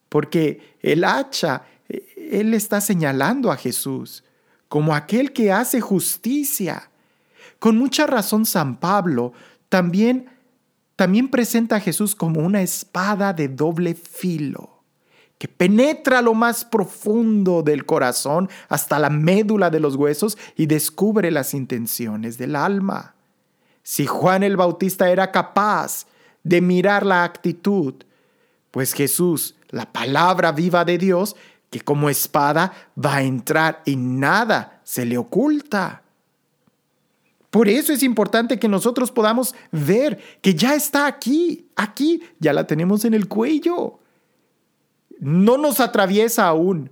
Porque 0.08 0.76
el 0.80 1.02
hacha, 1.02 1.62
e, 1.88 2.38
él 2.38 2.54
está 2.54 2.80
señalando 2.80 3.50
a 3.50 3.56
Jesús 3.56 4.22
como 4.68 4.94
aquel 4.94 5.32
que 5.32 5.50
hace 5.50 5.80
justicia. 5.80 6.88
Con 7.58 7.76
mucha 7.76 8.06
razón 8.06 8.46
San 8.46 8.76
Pablo 8.76 9.32
también, 9.68 10.30
también 10.96 11.28
presenta 11.28 11.76
a 11.76 11.80
Jesús 11.80 12.14
como 12.14 12.40
una 12.40 12.62
espada 12.62 13.32
de 13.32 13.48
doble 13.48 13.94
filo 13.94 14.78
que 15.38 15.48
penetra 15.48 16.20
lo 16.20 16.34
más 16.34 16.64
profundo 16.64 17.62
del 17.62 17.86
corazón 17.86 18.50
hasta 18.68 18.98
la 18.98 19.08
médula 19.08 19.70
de 19.70 19.80
los 19.80 19.94
huesos 19.94 20.36
y 20.56 20.66
descubre 20.66 21.30
las 21.30 21.54
intenciones 21.54 22.38
del 22.38 22.56
alma. 22.56 23.14
Si 23.84 24.04
Juan 24.04 24.42
el 24.42 24.56
Bautista 24.56 25.10
era 25.10 25.30
capaz 25.30 26.06
de 26.42 26.60
mirar 26.60 27.06
la 27.06 27.24
actitud, 27.24 27.94
pues 28.70 28.92
Jesús, 28.92 29.54
la 29.70 29.92
palabra 29.92 30.52
viva 30.52 30.84
de 30.84 30.98
Dios, 30.98 31.36
que 31.70 31.80
como 31.80 32.10
espada 32.10 32.72
va 33.02 33.16
a 33.16 33.22
entrar 33.22 33.82
y 33.84 33.96
nada 33.96 34.80
se 34.82 35.04
le 35.04 35.18
oculta. 35.18 36.02
Por 37.50 37.68
eso 37.68 37.92
es 37.92 38.02
importante 38.02 38.58
que 38.58 38.68
nosotros 38.68 39.10
podamos 39.10 39.54
ver 39.72 40.18
que 40.42 40.54
ya 40.54 40.74
está 40.74 41.06
aquí, 41.06 41.68
aquí, 41.76 42.22
ya 42.38 42.52
la 42.52 42.66
tenemos 42.66 43.04
en 43.04 43.14
el 43.14 43.26
cuello 43.28 44.00
no 45.18 45.58
nos 45.58 45.80
atraviesa 45.80 46.46
aún. 46.46 46.90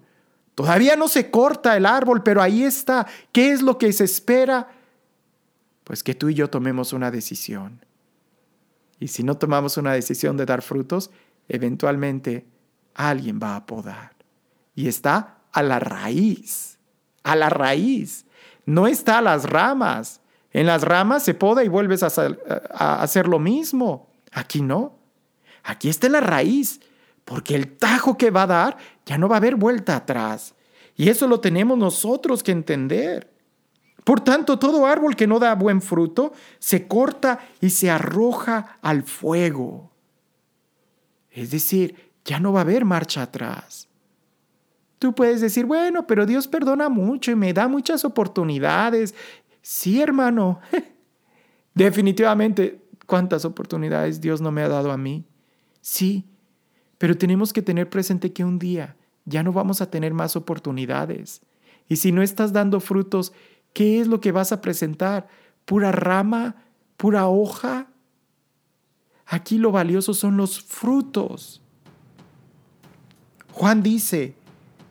Todavía 0.54 0.96
no 0.96 1.08
se 1.08 1.30
corta 1.30 1.76
el 1.76 1.86
árbol, 1.86 2.22
pero 2.22 2.42
ahí 2.42 2.62
está. 2.62 3.06
¿Qué 3.32 3.52
es 3.52 3.62
lo 3.62 3.78
que 3.78 3.92
se 3.92 4.04
espera? 4.04 4.68
Pues 5.84 6.02
que 6.02 6.14
tú 6.14 6.28
y 6.28 6.34
yo 6.34 6.48
tomemos 6.48 6.92
una 6.92 7.10
decisión. 7.10 7.84
Y 8.98 9.08
si 9.08 9.22
no 9.22 9.36
tomamos 9.36 9.76
una 9.76 9.92
decisión 9.92 10.36
de 10.36 10.46
dar 10.46 10.62
frutos, 10.62 11.10
eventualmente 11.48 12.46
alguien 12.94 13.38
va 13.42 13.56
a 13.56 13.66
podar. 13.66 14.12
Y 14.74 14.88
está 14.88 15.38
a 15.52 15.62
la 15.62 15.78
raíz, 15.78 16.78
a 17.22 17.36
la 17.36 17.50
raíz. 17.50 18.24
No 18.64 18.86
está 18.86 19.18
a 19.18 19.22
las 19.22 19.44
ramas. 19.44 20.20
En 20.56 20.64
las 20.64 20.80
ramas 20.80 21.22
se 21.22 21.34
poda 21.34 21.64
y 21.64 21.68
vuelves 21.68 22.02
a 22.02 22.06
hacer, 23.02 23.28
lo 23.28 23.38
mismo. 23.38 24.08
Aquí 24.32 24.62
no. 24.62 24.96
Aquí 25.62 25.90
está 25.90 26.08
la 26.08 26.22
raíz 26.22 26.80
porque 27.26 27.54
el 27.54 27.76
tajo 27.76 28.16
que 28.16 28.30
va 28.30 28.44
a 28.44 28.46
dar 28.46 28.76
ya 29.04 29.18
no 29.18 29.28
va 29.28 29.36
a 29.36 29.36
haber 29.36 29.56
vuelta 29.56 29.96
atrás. 29.96 30.54
Y 30.96 31.10
eso 31.10 31.28
lo 31.28 31.40
tenemos 31.40 31.76
nosotros 31.76 32.42
que 32.42 32.52
entender. 32.52 33.30
Por 34.02 34.20
tanto, 34.20 34.58
todo 34.58 34.86
árbol 34.86 35.14
que 35.14 35.26
no 35.26 35.38
da 35.38 35.54
buen 35.54 35.82
fruto 35.82 36.32
se 36.58 36.88
corta 36.88 37.38
y 37.60 37.68
se 37.68 37.90
arroja 37.90 38.78
al 38.80 39.02
fuego. 39.02 39.90
Es 41.32 41.50
decir, 41.50 42.14
ya 42.24 42.40
no 42.40 42.54
va 42.54 42.60
a 42.60 42.62
haber 42.62 42.86
marcha 42.86 43.24
atrás. 43.24 43.88
Tú 44.98 45.14
puedes 45.14 45.42
decir, 45.42 45.66
bueno, 45.66 46.06
pero 46.06 46.24
Dios 46.24 46.48
perdona 46.48 46.88
mucho 46.88 47.30
y 47.30 47.34
me 47.34 47.52
da 47.52 47.68
muchas 47.68 48.06
oportunidades. 48.06 49.14
Sí, 49.68 50.00
hermano. 50.00 50.60
Definitivamente, 51.74 52.86
¿cuántas 53.04 53.44
oportunidades 53.44 54.20
Dios 54.20 54.40
no 54.40 54.52
me 54.52 54.62
ha 54.62 54.68
dado 54.68 54.92
a 54.92 54.96
mí? 54.96 55.24
Sí, 55.80 56.24
pero 56.98 57.18
tenemos 57.18 57.52
que 57.52 57.62
tener 57.62 57.90
presente 57.90 58.32
que 58.32 58.44
un 58.44 58.60
día 58.60 58.94
ya 59.24 59.42
no 59.42 59.52
vamos 59.52 59.80
a 59.80 59.90
tener 59.90 60.14
más 60.14 60.36
oportunidades. 60.36 61.42
Y 61.88 61.96
si 61.96 62.12
no 62.12 62.22
estás 62.22 62.52
dando 62.52 62.78
frutos, 62.78 63.32
¿qué 63.72 64.00
es 64.00 64.06
lo 64.06 64.20
que 64.20 64.30
vas 64.30 64.52
a 64.52 64.60
presentar? 64.60 65.26
¿Pura 65.64 65.90
rama? 65.90 66.62
¿Pura 66.96 67.26
hoja? 67.26 67.88
Aquí 69.26 69.58
lo 69.58 69.72
valioso 69.72 70.14
son 70.14 70.36
los 70.36 70.62
frutos. 70.62 71.60
Juan 73.50 73.82
dice, 73.82 74.36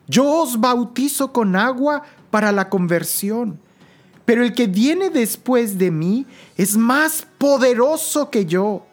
yo 0.06 0.42
os 0.42 0.60
bautizo 0.60 1.32
con 1.32 1.56
agua 1.56 2.02
para 2.30 2.52
la 2.52 2.68
conversión, 2.68 3.58
pero 4.26 4.42
el 4.42 4.52
que 4.52 4.66
viene 4.66 5.08
después 5.08 5.78
de 5.78 5.90
mí 5.90 6.26
es 6.56 6.76
más 6.76 7.26
poderoso 7.38 8.28
que 8.28 8.44
yo 8.44 8.84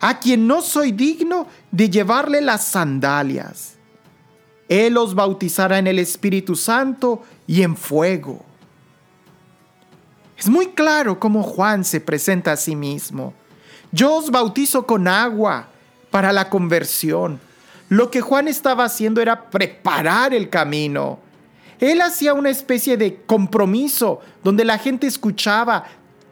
a 0.00 0.18
quien 0.18 0.48
no 0.48 0.62
soy 0.62 0.90
digno 0.90 1.46
de 1.70 1.88
llevarle 1.88 2.40
las 2.40 2.64
sandalias. 2.64 3.74
Él 4.68 4.96
os 4.96 5.14
bautizará 5.14 5.78
en 5.78 5.86
el 5.86 6.00
Espíritu 6.00 6.56
Santo 6.56 7.22
y 7.46 7.62
en 7.62 7.76
fuego. 7.76 8.44
Es 10.36 10.48
muy 10.48 10.68
claro 10.68 11.20
cómo 11.20 11.44
Juan 11.44 11.84
se 11.84 12.00
presenta 12.00 12.50
a 12.50 12.56
sí 12.56 12.74
mismo. 12.74 13.32
Yo 13.92 14.16
os 14.16 14.30
bautizo 14.30 14.86
con 14.86 15.06
agua 15.06 15.68
para 16.10 16.32
la 16.32 16.50
conversión. 16.50 17.38
Lo 17.88 18.10
que 18.10 18.22
Juan 18.22 18.48
estaba 18.48 18.84
haciendo 18.84 19.20
era 19.20 19.50
preparar 19.50 20.34
el 20.34 20.48
camino. 20.48 21.20
Él 21.82 22.00
hacía 22.00 22.32
una 22.32 22.48
especie 22.48 22.96
de 22.96 23.16
compromiso 23.26 24.20
donde 24.44 24.64
la 24.64 24.78
gente 24.78 25.08
escuchaba, 25.08 25.82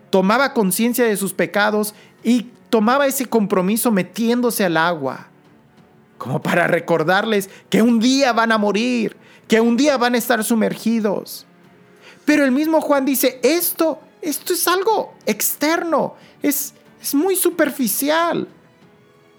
tomaba 0.08 0.54
conciencia 0.54 1.04
de 1.04 1.16
sus 1.16 1.32
pecados 1.32 1.92
y 2.22 2.46
tomaba 2.68 3.08
ese 3.08 3.26
compromiso 3.26 3.90
metiéndose 3.90 4.64
al 4.64 4.76
agua, 4.76 5.26
como 6.18 6.40
para 6.40 6.68
recordarles 6.68 7.50
que 7.68 7.82
un 7.82 7.98
día 7.98 8.32
van 8.32 8.52
a 8.52 8.58
morir, 8.58 9.16
que 9.48 9.60
un 9.60 9.76
día 9.76 9.96
van 9.96 10.14
a 10.14 10.18
estar 10.18 10.44
sumergidos. 10.44 11.46
Pero 12.24 12.44
el 12.44 12.52
mismo 12.52 12.80
Juan 12.80 13.04
dice, 13.04 13.40
esto, 13.42 13.98
esto 14.22 14.52
es 14.52 14.68
algo 14.68 15.14
externo, 15.26 16.14
es, 16.44 16.74
es 17.02 17.12
muy 17.12 17.34
superficial. 17.34 18.46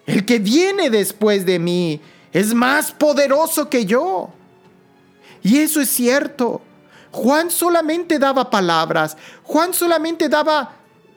El 0.06 0.26
que 0.26 0.40
viene 0.40 0.90
después 0.90 1.46
de 1.46 1.58
mí 1.58 2.02
es 2.34 2.54
más 2.54 2.92
poderoso 2.92 3.70
que 3.70 3.86
yo. 3.86 4.34
Y 5.42 5.58
eso 5.60 5.82
es 5.82 5.90
cierto. 5.90 6.62
Juan 7.12 7.50
solamente 7.52 8.18
daba 8.20 8.50
palabras, 8.50 9.18
Juan 9.44 9.74
solamente 9.74 10.30
daba 10.30 10.76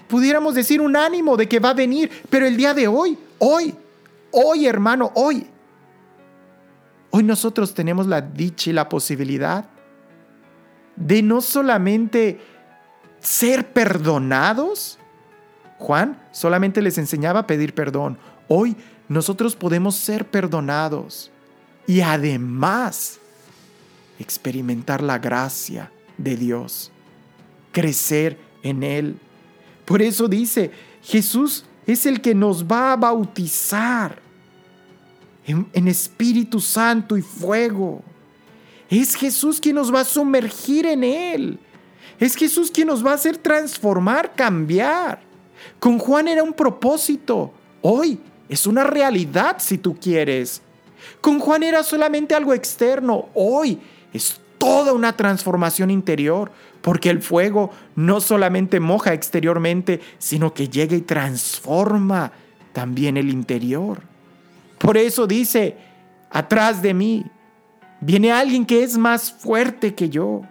pudiéramos 0.08 0.54
decir 0.54 0.80
un 0.80 0.96
ánimo 0.96 1.36
de 1.36 1.48
que 1.48 1.58
va 1.58 1.70
a 1.70 1.74
venir, 1.74 2.10
pero 2.30 2.46
el 2.46 2.56
día 2.56 2.74
de 2.74 2.86
hoy, 2.86 3.18
hoy, 3.38 3.74
hoy 4.30 4.66
hermano, 4.66 5.10
hoy, 5.14 5.46
hoy 7.10 7.22
nosotros 7.22 7.74
tenemos 7.74 8.06
la 8.06 8.20
dicha 8.20 8.70
y 8.70 8.72
la 8.72 8.88
posibilidad 8.88 9.64
de 10.96 11.22
no 11.22 11.40
solamente 11.40 12.40
ser 13.20 13.72
perdonados, 13.72 14.98
Juan 15.78 16.22
solamente 16.32 16.82
les 16.82 16.98
enseñaba 16.98 17.40
a 17.40 17.46
pedir 17.46 17.74
perdón, 17.74 18.18
hoy 18.48 18.76
nosotros 19.08 19.56
podemos 19.56 19.96
ser 19.96 20.26
perdonados. 20.26 21.30
Y 21.86 22.00
además 22.00 23.18
experimentar 24.18 25.02
la 25.02 25.18
gracia 25.18 25.90
de 26.18 26.36
Dios, 26.36 26.92
crecer 27.72 28.38
en 28.62 28.82
Él 28.82 29.18
por 29.84 30.00
eso 30.00 30.28
dice, 30.28 30.70
Jesús 31.02 31.64
es 31.86 32.06
el 32.06 32.20
que 32.20 32.34
nos 32.34 32.64
va 32.64 32.92
a 32.92 32.96
bautizar 32.96 34.18
en, 35.46 35.88
Espíritu 35.88 36.60
Santo 36.60 37.16
y 37.16 37.22
fuego. 37.22 38.02
Es 38.88 39.14
Jesús 39.14 39.60
quien 39.60 39.76
nos 39.76 39.92
va 39.92 40.00
a 40.00 40.04
sumergir 40.04 40.86
en 40.86 41.04
Él. 41.04 41.58
Es 42.18 42.34
Jesús 42.34 42.70
quien 42.70 42.88
nos 42.88 43.04
va 43.04 43.10
a 43.10 43.14
hacer 43.14 43.36
transformar, 43.36 44.34
cambiar. 44.34 45.20
Con 45.78 45.98
Juan 45.98 46.28
era 46.28 46.42
un 46.42 46.52
propósito. 46.52 47.52
Hoy 47.82 48.18
es 48.48 48.66
una 48.66 48.84
realidad 48.84 49.56
si 49.58 49.76
tú 49.76 49.96
quieres. 50.00 50.62
Con 51.20 51.38
Juan 51.38 51.62
era 51.62 51.82
solamente 51.82 52.34
algo 52.34 52.54
externo. 52.54 53.28
Hoy 53.34 53.78
es 54.14 54.40
toda 54.56 54.94
una 54.94 55.14
transformación 55.14 55.90
interior, 55.90 56.50
porque 56.80 57.10
el 57.10 57.20
fuego 57.20 57.70
no 57.96 58.20
solamente 58.20 58.80
moja 58.80 59.12
exteriormente, 59.12 60.00
sino 60.18 60.54
que 60.54 60.68
llega 60.68 60.96
y 60.96 61.02
transforma 61.02 62.32
también 62.72 63.18
el 63.18 63.28
interior. 63.28 64.00
Por 64.78 64.96
eso 64.96 65.26
dice, 65.26 65.76
atrás 66.30 66.80
de 66.80 66.94
mí 66.94 67.24
viene 68.00 68.32
alguien 68.32 68.64
que 68.64 68.82
es 68.82 68.96
más 68.96 69.32
fuerte 69.32 69.94
que 69.94 70.08
yo. 70.08 70.42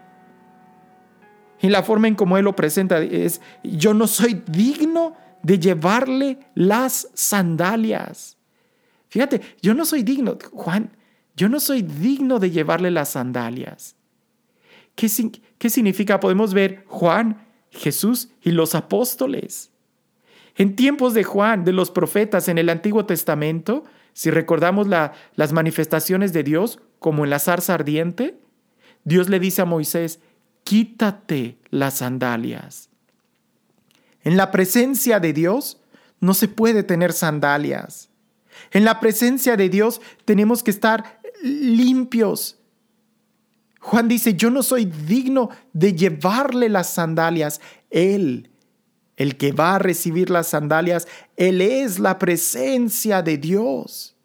Y 1.61 1.69
la 1.69 1.81
forma 1.81 2.07
en 2.07 2.15
como 2.15 2.37
él 2.37 2.45
lo 2.45 2.55
presenta 2.55 2.99
es, 2.99 3.41
yo 3.63 3.93
no 3.93 4.07
soy 4.07 4.43
digno 4.47 5.15
de 5.41 5.59
llevarle 5.59 6.39
las 6.55 7.09
sandalias. 7.13 8.37
Fíjate, 9.09 9.41
yo 9.61 9.73
no 9.73 9.85
soy 9.85 10.03
digno, 10.03 10.37
Juan, 10.51 10.89
yo 11.35 11.49
no 11.49 11.59
soy 11.59 11.81
digno 11.81 12.39
de 12.39 12.51
llevarle 12.51 12.91
las 12.91 13.09
sandalias. 13.09 13.95
¿Qué, 14.95 15.09
¿Qué, 15.57 15.69
significa? 15.69 16.19
Podemos 16.19 16.53
ver 16.53 16.83
Juan, 16.87 17.45
Jesús 17.71 18.29
y 18.41 18.51
los 18.51 18.75
apóstoles. 18.75 19.71
En 20.55 20.75
tiempos 20.75 21.13
de 21.13 21.23
Juan, 21.23 21.63
de 21.63 21.73
los 21.73 21.89
profetas 21.89 22.47
en 22.47 22.59
el 22.59 22.69
Antiguo 22.69 23.05
Testamento, 23.05 23.83
si 24.13 24.29
recordamos 24.29 24.87
las 24.87 25.53
manifestaciones 25.53 26.33
de 26.33 26.43
Dios, 26.43 26.79
como 26.99 27.23
en 27.23 27.31
la 27.31 27.39
zarza 27.39 27.73
ardiente, 27.73 28.37
Dios 29.03 29.29
le 29.29 29.39
dice 29.39 29.63
a 29.63 29.65
Moisés, 29.65 30.19
quítate 30.63 31.57
las 31.71 31.95
sandalias. 31.95 32.89
En 34.23 34.37
la 34.37 34.51
presencia 34.51 35.19
de 35.19 35.33
Dios 35.33 35.81
no 36.19 36.33
se 36.33 36.47
puede 36.47 36.83
tener 36.83 37.11
sandalias. 37.11 38.09
En 38.71 38.85
la 38.85 38.99
presencia 38.99 39.57
de 39.57 39.69
Dios 39.69 39.99
tenemos 40.25 40.63
que 40.63 40.71
estar 40.71 41.19
limpios. 41.43 42.57
Juan 43.79 44.07
dice, 44.07 44.35
yo 44.35 44.49
no 44.49 44.63
soy 44.63 44.85
digno 44.85 45.49
de 45.73 45.93
llevarle 45.93 46.69
las 46.69 46.89
sandalias. 46.89 47.59
Él, 47.89 48.49
el 49.17 49.35
que 49.35 49.51
va 49.51 49.75
a 49.75 49.79
recibir 49.79 50.29
las 50.29 50.47
sandalias, 50.47 51.07
Él 51.35 51.61
es 51.61 51.99
la 51.99 52.17
presencia 52.17 53.21
de 53.21 53.37
Dios. 53.37 54.15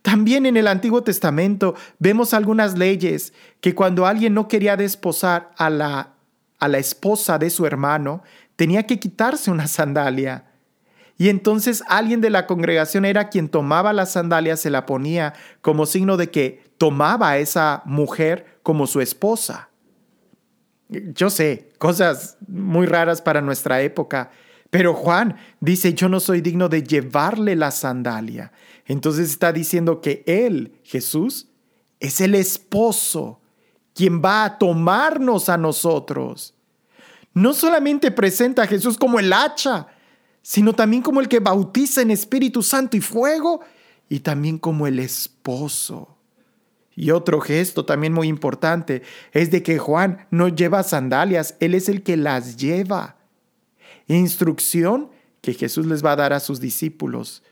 También 0.00 0.46
en 0.46 0.56
el 0.56 0.66
Antiguo 0.66 1.02
Testamento 1.02 1.74
vemos 1.98 2.32
algunas 2.32 2.78
leyes 2.78 3.34
que 3.60 3.74
cuando 3.74 4.06
alguien 4.06 4.32
no 4.32 4.48
quería 4.48 4.78
desposar 4.78 5.50
a 5.58 5.68
la, 5.68 6.14
a 6.58 6.68
la 6.68 6.78
esposa 6.78 7.38
de 7.38 7.50
su 7.50 7.66
hermano, 7.66 8.22
tenía 8.56 8.86
que 8.86 8.98
quitarse 8.98 9.50
una 9.50 9.66
sandalia. 9.66 10.49
Y 11.20 11.28
entonces 11.28 11.84
alguien 11.86 12.22
de 12.22 12.30
la 12.30 12.46
congregación 12.46 13.04
era 13.04 13.28
quien 13.28 13.50
tomaba 13.50 13.92
la 13.92 14.06
sandalia, 14.06 14.56
se 14.56 14.70
la 14.70 14.86
ponía 14.86 15.34
como 15.60 15.84
signo 15.84 16.16
de 16.16 16.30
que 16.30 16.64
tomaba 16.78 17.28
a 17.28 17.36
esa 17.36 17.82
mujer 17.84 18.58
como 18.62 18.86
su 18.86 19.02
esposa. 19.02 19.68
Yo 20.88 21.28
sé, 21.28 21.72
cosas 21.76 22.38
muy 22.48 22.86
raras 22.86 23.20
para 23.20 23.42
nuestra 23.42 23.82
época, 23.82 24.30
pero 24.70 24.94
Juan 24.94 25.36
dice, 25.60 25.92
yo 25.92 26.08
no 26.08 26.20
soy 26.20 26.40
digno 26.40 26.70
de 26.70 26.84
llevarle 26.84 27.54
la 27.54 27.70
sandalia. 27.70 28.52
Entonces 28.86 29.28
está 29.28 29.52
diciendo 29.52 30.00
que 30.00 30.24
él, 30.26 30.80
Jesús, 30.84 31.48
es 32.00 32.22
el 32.22 32.34
esposo, 32.34 33.42
quien 33.92 34.22
va 34.24 34.46
a 34.46 34.56
tomarnos 34.56 35.50
a 35.50 35.58
nosotros 35.58 36.54
no 37.34 37.52
solamente 37.52 38.10
presenta 38.10 38.62
a 38.62 38.66
Jesús 38.66 38.96
como 38.96 39.18
el 39.18 39.32
hacha, 39.34 39.86
sino 40.50 40.72
también 40.72 41.00
como 41.00 41.20
el 41.20 41.28
que 41.28 41.38
bautiza 41.38 42.02
en 42.02 42.10
Espíritu 42.10 42.64
Santo 42.64 42.96
y 42.96 43.00
fuego, 43.00 43.60
y 44.08 44.18
también 44.18 44.58
como 44.58 44.88
el 44.88 44.98
esposo. 44.98 46.16
Y 46.96 47.12
otro 47.12 47.40
gesto 47.40 47.84
también 47.84 48.12
muy 48.12 48.26
importante 48.26 49.02
es 49.30 49.52
de 49.52 49.62
que 49.62 49.78
Juan 49.78 50.26
no 50.32 50.48
lleva 50.48 50.82
sandalias, 50.82 51.54
él 51.60 51.76
es 51.76 51.88
el 51.88 52.02
que 52.02 52.16
las 52.16 52.56
lleva. 52.56 53.14
Instrucción 54.08 55.10
que 55.40 55.54
Jesús 55.54 55.86
les 55.86 56.04
va 56.04 56.12
a 56.12 56.16
dar 56.16 56.32
a 56.32 56.40
sus 56.40 56.58
discípulos. 56.58 57.44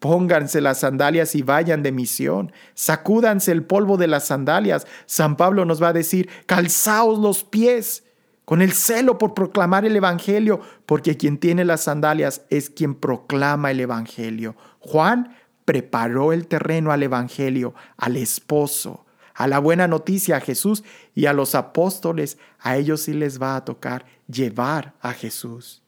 Pónganse 0.00 0.60
las 0.60 0.80
sandalias 0.80 1.36
y 1.36 1.42
vayan 1.42 1.84
de 1.84 1.92
misión. 1.92 2.50
Sacúdanse 2.74 3.52
el 3.52 3.62
polvo 3.62 3.98
de 3.98 4.08
las 4.08 4.26
sandalias. 4.26 4.88
San 5.06 5.36
Pablo 5.36 5.64
nos 5.64 5.80
va 5.80 5.90
a 5.90 5.92
decir, 5.92 6.28
calzaos 6.46 7.20
los 7.20 7.44
pies 7.44 8.02
con 8.44 8.60
el 8.60 8.72
celo 8.72 9.18
por 9.18 9.34
proclamar 9.34 9.84
el 9.84 9.96
Evangelio, 9.96 10.60
porque 10.86 11.16
quien 11.16 11.38
tiene 11.38 11.64
las 11.64 11.84
sandalias 11.84 12.42
es 12.50 12.70
quien 12.70 12.94
proclama 12.94 13.70
el 13.70 13.80
Evangelio. 13.80 14.56
Juan 14.80 15.36
preparó 15.64 16.32
el 16.32 16.48
terreno 16.48 16.90
al 16.90 17.02
Evangelio, 17.02 17.74
al 17.96 18.16
esposo, 18.16 19.06
a 19.34 19.46
la 19.46 19.58
buena 19.58 19.86
noticia 19.86 20.36
a 20.36 20.40
Jesús 20.40 20.82
y 21.14 21.26
a 21.26 21.32
los 21.32 21.54
apóstoles. 21.54 22.38
A 22.58 22.76
ellos 22.76 23.02
sí 23.02 23.12
les 23.12 23.40
va 23.40 23.56
a 23.56 23.64
tocar 23.64 24.04
llevar 24.26 24.94
a 25.00 25.12
Jesús. 25.12 25.82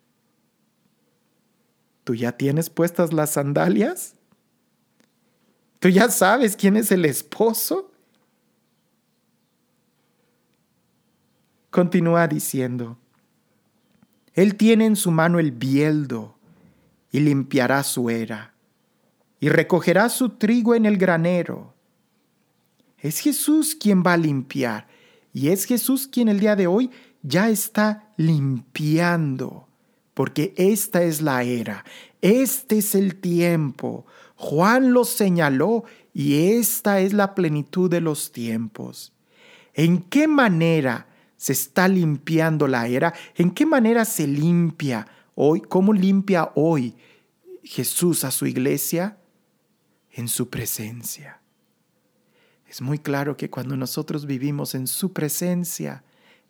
¿Tú 2.04 2.14
ya 2.14 2.32
tienes 2.32 2.70
puestas 2.70 3.12
las 3.12 3.30
sandalias? 3.30 4.14
¿Tú 5.80 5.88
ya 5.88 6.10
sabes 6.10 6.56
quién 6.56 6.76
es 6.76 6.92
el 6.92 7.04
esposo? 7.04 7.90
Continúa 11.74 12.28
diciendo, 12.28 12.98
Él 14.32 14.54
tiene 14.54 14.86
en 14.86 14.94
su 14.94 15.10
mano 15.10 15.40
el 15.40 15.50
bieldo 15.50 16.38
y 17.10 17.18
limpiará 17.18 17.82
su 17.82 18.10
era 18.10 18.54
y 19.40 19.48
recogerá 19.48 20.08
su 20.08 20.28
trigo 20.28 20.76
en 20.76 20.86
el 20.86 20.96
granero. 20.96 21.74
Es 22.96 23.18
Jesús 23.18 23.74
quien 23.74 24.04
va 24.04 24.12
a 24.12 24.16
limpiar 24.16 24.86
y 25.32 25.48
es 25.48 25.64
Jesús 25.64 26.06
quien 26.06 26.28
el 26.28 26.38
día 26.38 26.54
de 26.54 26.68
hoy 26.68 26.92
ya 27.22 27.48
está 27.48 28.08
limpiando, 28.16 29.66
porque 30.14 30.54
esta 30.56 31.02
es 31.02 31.22
la 31.22 31.42
era, 31.42 31.84
este 32.22 32.78
es 32.78 32.94
el 32.94 33.16
tiempo. 33.16 34.06
Juan 34.36 34.92
lo 34.92 35.02
señaló 35.02 35.82
y 36.12 36.52
esta 36.52 37.00
es 37.00 37.12
la 37.12 37.34
plenitud 37.34 37.90
de 37.90 38.00
los 38.00 38.30
tiempos. 38.30 39.12
¿En 39.74 40.02
qué 40.02 40.28
manera 40.28 41.08
se 41.36 41.52
está 41.52 41.88
limpiando 41.88 42.66
la 42.66 42.86
era, 42.86 43.14
¿en 43.34 43.50
qué 43.50 43.66
manera 43.66 44.04
se 44.04 44.26
limpia 44.26 45.06
hoy? 45.34 45.60
¿Cómo 45.60 45.92
limpia 45.92 46.52
hoy 46.54 46.94
Jesús 47.62 48.24
a 48.24 48.30
su 48.30 48.46
iglesia? 48.46 49.18
En 50.10 50.28
su 50.28 50.48
presencia. 50.48 51.40
Es 52.68 52.80
muy 52.80 52.98
claro 52.98 53.36
que 53.36 53.50
cuando 53.50 53.76
nosotros 53.76 54.26
vivimos 54.26 54.74
en 54.74 54.86
su 54.86 55.12
presencia, 55.12 56.02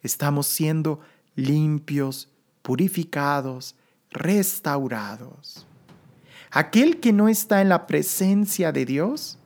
estamos 0.02 0.46
siendo 0.46 1.00
limpios, 1.34 2.28
purificados, 2.62 3.76
restaurados. 4.10 5.66
Aquel 6.50 7.00
que 7.00 7.12
no 7.12 7.28
está 7.28 7.60
en 7.60 7.68
la 7.68 7.86
presencia 7.86 8.70
de 8.70 8.86
Dios, 8.86 9.38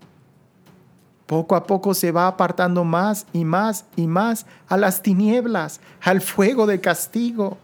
poco 1.29 1.57
a 1.57 1.67
poco 1.67 1.93
se 1.93 2.11
va 2.11 2.27
apartando 2.27 2.85
más 2.85 3.27
y 3.35 3.45
más 3.45 3.85
y 3.97 4.07
más 4.07 4.47
a 4.67 4.79
las 4.79 5.03
tinieblas, 5.03 5.79
al 6.01 6.23
fuego 6.23 6.67
de 6.67 6.81
castigo. 6.81 7.59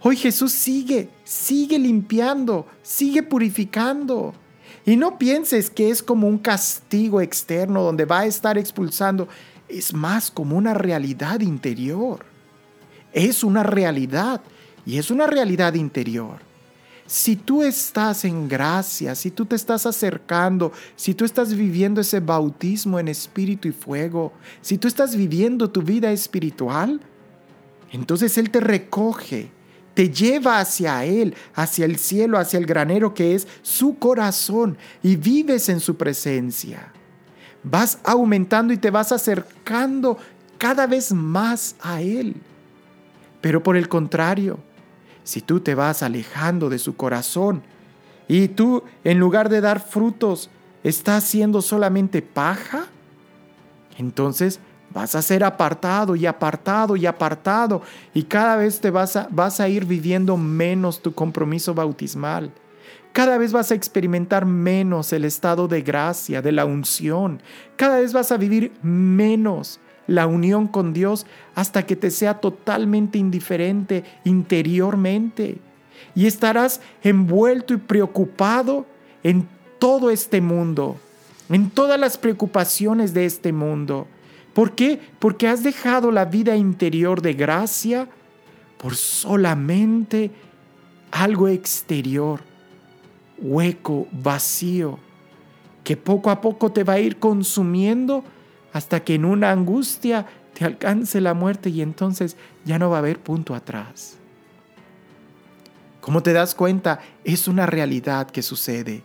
Hoy 0.00 0.16
Jesús 0.16 0.52
sigue, 0.52 1.10
sigue 1.22 1.78
limpiando, 1.78 2.66
sigue 2.82 3.22
purificando. 3.22 4.32
Y 4.86 4.96
no 4.96 5.18
pienses 5.18 5.68
que 5.68 5.90
es 5.90 6.02
como 6.02 6.28
un 6.28 6.38
castigo 6.38 7.20
externo 7.20 7.82
donde 7.82 8.06
va 8.06 8.20
a 8.20 8.26
estar 8.26 8.56
expulsando. 8.56 9.28
Es 9.68 9.92
más 9.92 10.30
como 10.30 10.56
una 10.56 10.72
realidad 10.72 11.40
interior. 11.40 12.24
Es 13.12 13.44
una 13.44 13.64
realidad 13.64 14.40
y 14.86 14.96
es 14.96 15.10
una 15.10 15.26
realidad 15.26 15.74
interior. 15.74 16.45
Si 17.06 17.36
tú 17.36 17.62
estás 17.62 18.24
en 18.24 18.48
gracia, 18.48 19.14
si 19.14 19.30
tú 19.30 19.46
te 19.46 19.54
estás 19.54 19.86
acercando, 19.86 20.72
si 20.96 21.14
tú 21.14 21.24
estás 21.24 21.54
viviendo 21.54 22.00
ese 22.00 22.18
bautismo 22.18 22.98
en 22.98 23.08
espíritu 23.08 23.68
y 23.68 23.72
fuego, 23.72 24.32
si 24.60 24.76
tú 24.76 24.88
estás 24.88 25.14
viviendo 25.14 25.70
tu 25.70 25.82
vida 25.82 26.10
espiritual, 26.10 27.00
entonces 27.92 28.36
Él 28.38 28.50
te 28.50 28.58
recoge, 28.58 29.50
te 29.94 30.10
lleva 30.10 30.58
hacia 30.58 31.04
Él, 31.04 31.36
hacia 31.54 31.84
el 31.84 31.96
cielo, 31.96 32.38
hacia 32.38 32.58
el 32.58 32.66
granero 32.66 33.14
que 33.14 33.36
es 33.36 33.46
su 33.62 33.98
corazón 33.98 34.76
y 35.00 35.14
vives 35.14 35.68
en 35.68 35.78
su 35.78 35.96
presencia. 35.96 36.92
Vas 37.62 37.98
aumentando 38.04 38.72
y 38.72 38.78
te 38.78 38.90
vas 38.90 39.12
acercando 39.12 40.18
cada 40.58 40.86
vez 40.88 41.12
más 41.12 41.76
a 41.80 42.02
Él. 42.02 42.34
Pero 43.40 43.62
por 43.62 43.76
el 43.76 43.88
contrario, 43.88 44.58
si 45.26 45.40
tú 45.40 45.58
te 45.58 45.74
vas 45.74 46.04
alejando 46.04 46.70
de 46.70 46.78
su 46.78 46.96
corazón 46.96 47.62
y 48.28 48.46
tú, 48.46 48.84
en 49.02 49.18
lugar 49.18 49.48
de 49.48 49.60
dar 49.60 49.80
frutos, 49.80 50.50
estás 50.84 51.24
siendo 51.24 51.60
solamente 51.62 52.22
paja, 52.22 52.86
entonces 53.98 54.60
Vas 54.96 55.14
a 55.14 55.20
ser 55.20 55.44
apartado 55.44 56.16
y 56.16 56.24
apartado 56.24 56.96
y 56.96 57.04
apartado 57.04 57.82
y 58.14 58.22
cada 58.22 58.56
vez 58.56 58.80
te 58.80 58.90
vas 58.90 59.14
a, 59.16 59.28
vas 59.30 59.60
a 59.60 59.68
ir 59.68 59.84
viviendo 59.84 60.38
menos 60.38 61.02
tu 61.02 61.12
compromiso 61.12 61.74
bautismal. 61.74 62.50
Cada 63.12 63.36
vez 63.36 63.52
vas 63.52 63.70
a 63.70 63.74
experimentar 63.74 64.46
menos 64.46 65.12
el 65.12 65.26
estado 65.26 65.68
de 65.68 65.82
gracia, 65.82 66.40
de 66.40 66.52
la 66.52 66.64
unción. 66.64 67.42
Cada 67.76 67.98
vez 67.98 68.14
vas 68.14 68.32
a 68.32 68.38
vivir 68.38 68.72
menos 68.80 69.80
la 70.06 70.26
unión 70.26 70.68
con 70.68 70.92
Dios 70.92 71.26
hasta 71.54 71.86
que 71.86 71.96
te 71.96 72.10
sea 72.10 72.40
totalmente 72.40 73.18
indiferente 73.18 74.04
interiormente. 74.24 75.58
Y 76.14 76.26
estarás 76.26 76.80
envuelto 77.02 77.74
y 77.74 77.78
preocupado 77.78 78.86
en 79.22 79.48
todo 79.78 80.10
este 80.10 80.40
mundo, 80.40 80.96
en 81.48 81.70
todas 81.70 81.98
las 81.98 82.18
preocupaciones 82.18 83.12
de 83.12 83.26
este 83.26 83.52
mundo. 83.52 84.06
¿Por 84.54 84.72
qué? 84.72 85.00
Porque 85.18 85.48
has 85.48 85.62
dejado 85.62 86.10
la 86.10 86.24
vida 86.24 86.56
interior 86.56 87.20
de 87.20 87.34
gracia 87.34 88.08
por 88.78 88.94
solamente 88.94 90.30
algo 91.10 91.48
exterior, 91.48 92.40
hueco, 93.38 94.06
vacío, 94.12 94.98
que 95.84 95.96
poco 95.96 96.30
a 96.30 96.40
poco 96.40 96.72
te 96.72 96.84
va 96.84 96.94
a 96.94 97.00
ir 97.00 97.18
consumiendo 97.18 98.24
hasta 98.76 99.02
que 99.02 99.14
en 99.14 99.24
una 99.24 99.52
angustia 99.52 100.26
te 100.52 100.66
alcance 100.66 101.22
la 101.22 101.32
muerte 101.32 101.70
y 101.70 101.80
entonces 101.80 102.36
ya 102.66 102.78
no 102.78 102.90
va 102.90 102.96
a 102.96 102.98
haber 102.98 103.18
punto 103.18 103.54
atrás. 103.54 104.18
Como 106.02 106.22
te 106.22 106.34
das 106.34 106.54
cuenta, 106.54 107.00
es 107.24 107.48
una 107.48 107.64
realidad 107.64 108.30
que 108.30 108.42
sucede. 108.42 109.02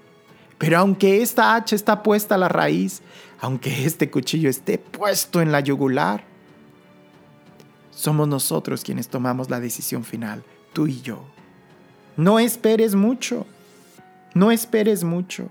Pero 0.57 0.77
aunque 0.77 1.21
esta 1.21 1.55
hacha 1.55 1.77
está 1.77 2.03
puesta 2.03 2.35
a 2.35 2.37
la 2.37 2.49
raíz, 2.49 3.01
aunque 3.39 3.85
este 3.85 4.11
cuchillo 4.11 4.49
esté 4.49 4.77
puesto 4.77 5.39
en 5.39 5.53
la 5.53 5.61
yugular, 5.61 6.25
somos 7.91 8.27
nosotros 8.27 8.83
quienes 8.83 9.07
tomamos 9.07 9.49
la 9.49 9.61
decisión 9.61 10.03
final, 10.03 10.43
tú 10.73 10.87
y 10.87 10.99
yo. 10.99 11.23
No 12.17 12.39
esperes 12.39 12.93
mucho, 12.93 13.45
no 14.33 14.51
esperes 14.51 15.05
mucho. 15.05 15.47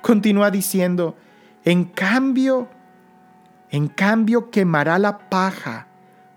Continúa 0.00 0.52
diciendo, 0.52 1.16
en 1.64 1.84
cambio, 1.84 2.68
en 3.70 3.88
cambio 3.88 4.50
quemará 4.50 4.98
la 4.98 5.30
paja 5.30 5.88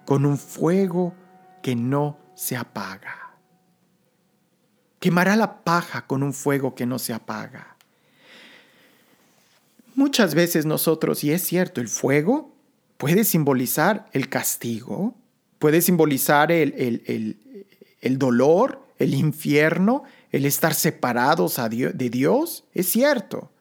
con 0.06 0.26
un 0.26 0.38
fuego 0.38 1.14
que 1.62 1.76
no 1.76 2.18
se 2.36 2.56
apaga 2.56 3.24
quemará 5.04 5.36
la 5.36 5.66
paja 5.66 6.08
con 6.08 6.24
un 6.24 6.32
fuego 6.32 6.76
que 6.76 6.86
no 6.86 6.98
se 6.98 7.12
apaga. 7.12 7.76
Muchas 9.96 10.34
veces 10.34 10.66
nosotros, 10.66 11.26
y 11.26 11.32
es 11.34 11.44
cierto, 11.44 11.82
el 11.82 11.90
fuego 11.90 12.56
puede 12.96 13.26
simbolizar 13.26 14.08
el 14.14 14.30
castigo, 14.30 15.14
puede 15.60 15.82
simbolizar 15.82 16.54
el, 16.54 17.36
el, 18.00 18.18
dolor, 18.18 18.88
el 18.98 19.14
infierno, 19.14 20.04
el 20.32 20.46
estar 20.46 20.74
separados 20.74 21.60
de 21.70 22.10
Dios, 22.10 22.64
es 22.74 22.88
cierto. 22.88 23.52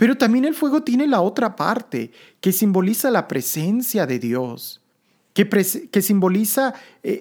Pero 0.00 0.16
también 0.16 0.46
el 0.46 0.54
fuego 0.54 0.82
tiene 0.82 1.06
la 1.06 1.20
otra 1.20 1.56
parte, 1.56 2.10
que 2.40 2.52
simboliza 2.52 3.10
la 3.10 3.28
presencia 3.28 4.06
de 4.06 4.18
Dios, 4.18 4.80
que, 5.34 5.46
que 5.46 6.00
simboliza 6.00 6.72
eh, 7.02 7.20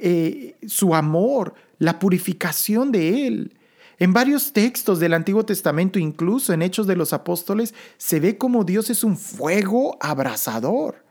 eh, 0.61 0.65
su 0.65 0.95
amor, 0.95 1.55
la 1.77 1.99
purificación 1.99 2.93
de 2.93 3.27
Él. 3.27 3.57
En 3.97 4.13
varios 4.13 4.53
textos 4.53 5.01
del 5.01 5.13
Antiguo 5.13 5.43
Testamento, 5.43 5.99
incluso 5.99 6.53
en 6.53 6.61
Hechos 6.61 6.88
de 6.88 6.95
los 6.95 7.11
Apóstoles, 7.11 7.73
se 7.97 8.21
ve 8.21 8.38
como 8.38 8.63
Dios 8.63 8.89
es 8.89 9.03
un 9.03 9.17
fuego 9.17 9.97
abrasador. 9.99 11.03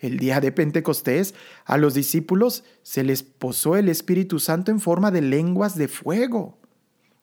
El 0.00 0.18
día 0.18 0.42
de 0.42 0.52
Pentecostés 0.52 1.34
a 1.64 1.78
los 1.78 1.94
discípulos 1.94 2.64
se 2.82 3.02
les 3.02 3.22
posó 3.22 3.76
el 3.76 3.88
Espíritu 3.88 4.40
Santo 4.40 4.70
en 4.70 4.78
forma 4.78 5.10
de 5.10 5.22
lenguas 5.22 5.74
de 5.74 5.88
fuego. 5.88 6.58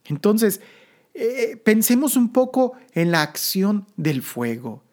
Entonces, 0.06 0.60
eh, 1.18 1.56
pensemos 1.56 2.18
un 2.18 2.34
poco 2.34 2.74
en 2.94 3.10
la 3.10 3.22
acción 3.22 3.88
del 3.96 4.22
fuego. 4.22 4.84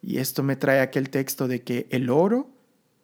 Y 0.00 0.18
esto 0.18 0.42
me 0.42 0.56
trae 0.56 0.80
aquel 0.80 1.10
texto 1.10 1.48
de 1.48 1.62
que 1.62 1.86
el 1.90 2.08
oro 2.08 2.48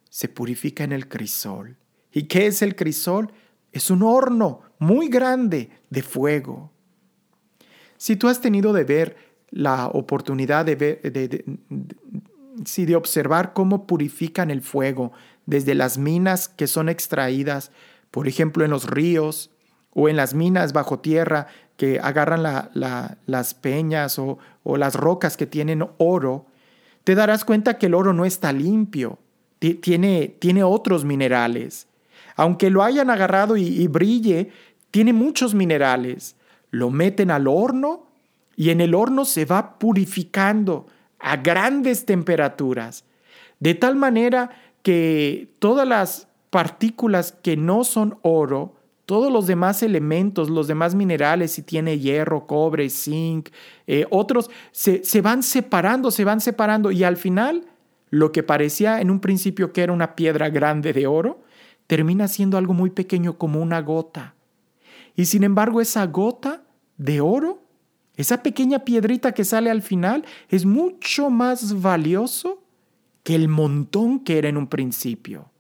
se 0.09 0.29
purifica 0.29 0.83
en 0.83 0.93
el 0.93 1.07
crisol. 1.07 1.77
¿Y 2.13 2.25
qué 2.25 2.47
es 2.47 2.63
el 2.63 2.75
crisol? 2.75 3.31
Es 3.73 3.91
un 3.91 4.03
horno 4.03 4.63
muy 4.79 5.09
grande 5.09 5.69
de 5.91 6.03
fuego. 6.03 6.73
Si 7.99 8.17
tú 8.17 8.29
has 8.29 8.41
tenido 8.41 8.73
de 8.73 8.85
ver 8.85 9.17
la 9.51 9.89
oportunidad 9.89 10.65
de, 10.65 10.77
ver, 10.77 11.03
de, 11.03 11.45
de 12.87 12.97
observar 12.97 13.53
cómo 13.53 13.87
purifican 13.87 14.51
el 14.51 14.63
fuego 14.63 15.13
desde 15.45 15.75
las 15.75 15.99
minas 15.99 16.49
que 16.49 16.67
son 16.67 16.89
extraídas, 16.89 17.71
por 18.11 18.29
ejemplo 18.29 18.65
en 18.65 18.71
los 18.71 18.89
ríos 18.89 19.51
o 19.91 20.09
en 20.09 20.17
las 20.17 20.33
minas 20.33 20.73
bajo 20.73 21.01
tierra 21.01 21.49
que 21.83 21.99
agarran 21.99 22.45
las 22.45 23.55
peñas 23.55 24.17
o, 24.17 24.39
las 24.77 24.95
rocas 24.95 25.37
que 25.37 25.47
tienen 25.47 25.85
oro, 25.99 26.47
te 27.03 27.17
darás 27.17 27.45
cuenta 27.45 27.77
que 27.77 27.87
el 27.87 27.95
oro 27.95 28.13
no 28.13 28.25
está 28.25 28.53
limpio, 28.53 29.19
tiene 29.59 30.63
otros 30.63 31.05
minerales. 31.05 31.89
Aunque 32.37 32.71
lo 32.71 32.85
hayan 32.85 33.11
agarrado 33.11 33.57
y, 33.57 33.85
brille, 33.89 34.53
tiene 34.93 35.13
muchos 35.13 35.57
minerales. 35.57 36.37
Lo 36.71 36.89
meten 36.91 37.33
al 37.33 37.49
horno 37.49 38.07
y 38.55 38.71
en 38.71 38.81
el 38.81 38.95
horno 38.95 39.25
se 39.25 39.45
va 39.45 39.81
purificando 39.81 40.87
a 41.19 41.39
grandes 41.39 42.07
temperaturas, 42.07 43.05
de 43.59 43.75
tal 43.75 43.97
manera 43.97 44.51
que 44.85 45.53
todas 45.59 45.89
las 45.89 46.29
partículas 46.51 47.33
que 47.33 47.57
no 47.57 47.83
son 47.83 48.21
oro, 48.23 48.77
todos 49.07 49.33
los 49.33 49.47
demás 49.47 49.83
elementos, 49.83 50.49
los 50.49 50.69
demás 50.69 50.95
minerales, 50.95 51.53
si 51.53 51.63
tiene 51.63 51.99
hierro, 51.99 52.47
cobre, 52.47 52.89
zinc, 52.89 53.49
eh, 53.87 54.07
otros, 54.11 54.51
se, 54.71 55.05
se 55.05 55.21
van 55.21 55.43
separando, 55.43 56.11
se 56.11 56.25
van 56.25 56.41
separando 56.41 56.91
y 56.91 57.05
al 57.05 57.17
final 57.17 57.67
lo 58.11 58.31
que 58.31 58.43
parecía 58.43 59.01
en 59.01 59.11
un 59.11 59.21
principio 59.21 59.73
que 59.73 59.83
era 59.83 59.93
una 59.93 60.15
piedra 60.15 60.51
grande 60.51 60.93
de 60.93 61.07
oro, 61.07 61.43
termina 61.87 62.29
siendo 62.29 62.59
algo 62.59 62.75
muy 62.75 62.91
pequeño 62.91 63.39
como 63.39 63.61
una 63.61 63.81
gota. 63.81 64.35
Y 65.17 65.27
sin 65.27 65.45
embargo 65.45 65.81
esa 65.81 66.07
gota 66.07 66.63
de 66.97 67.21
oro, 67.21 67.63
esa 68.17 68.43
pequeña 68.43 68.81
piedrita 68.81 69.33
que 69.33 69.45
sale 69.45 69.71
al 69.71 69.83
final, 69.83 70.25
es 70.49 70.65
mucho 70.65 71.31
más 71.31 71.81
valioso 71.81 72.63
que 73.23 73.35
el 73.35 73.49
montón 73.49 74.21
que 74.21 74.39
era 74.39 74.49
en 74.49 74.57
un 74.57 74.69
principio, 74.69 75.51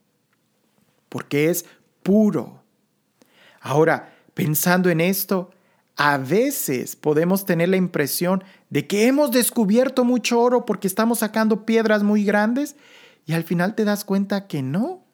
porque 1.08 1.50
es 1.50 1.64
puro. 2.02 2.61
Ahora, 3.62 4.12
pensando 4.34 4.90
en 4.90 5.00
esto, 5.00 5.50
a 5.96 6.18
veces 6.18 6.96
podemos 6.96 7.46
tener 7.46 7.68
la 7.68 7.76
impresión 7.76 8.42
de 8.70 8.88
que 8.88 9.06
hemos 9.06 9.30
descubierto 9.30 10.04
mucho 10.04 10.40
oro 10.40 10.66
porque 10.66 10.88
estamos 10.88 11.20
sacando 11.20 11.64
piedras 11.64 12.02
muy 12.02 12.24
grandes 12.24 12.74
y 13.24 13.34
al 13.34 13.44
final 13.44 13.76
te 13.76 13.84
das 13.84 14.04
cuenta 14.04 14.48
que 14.48 14.62
no, 14.62 15.04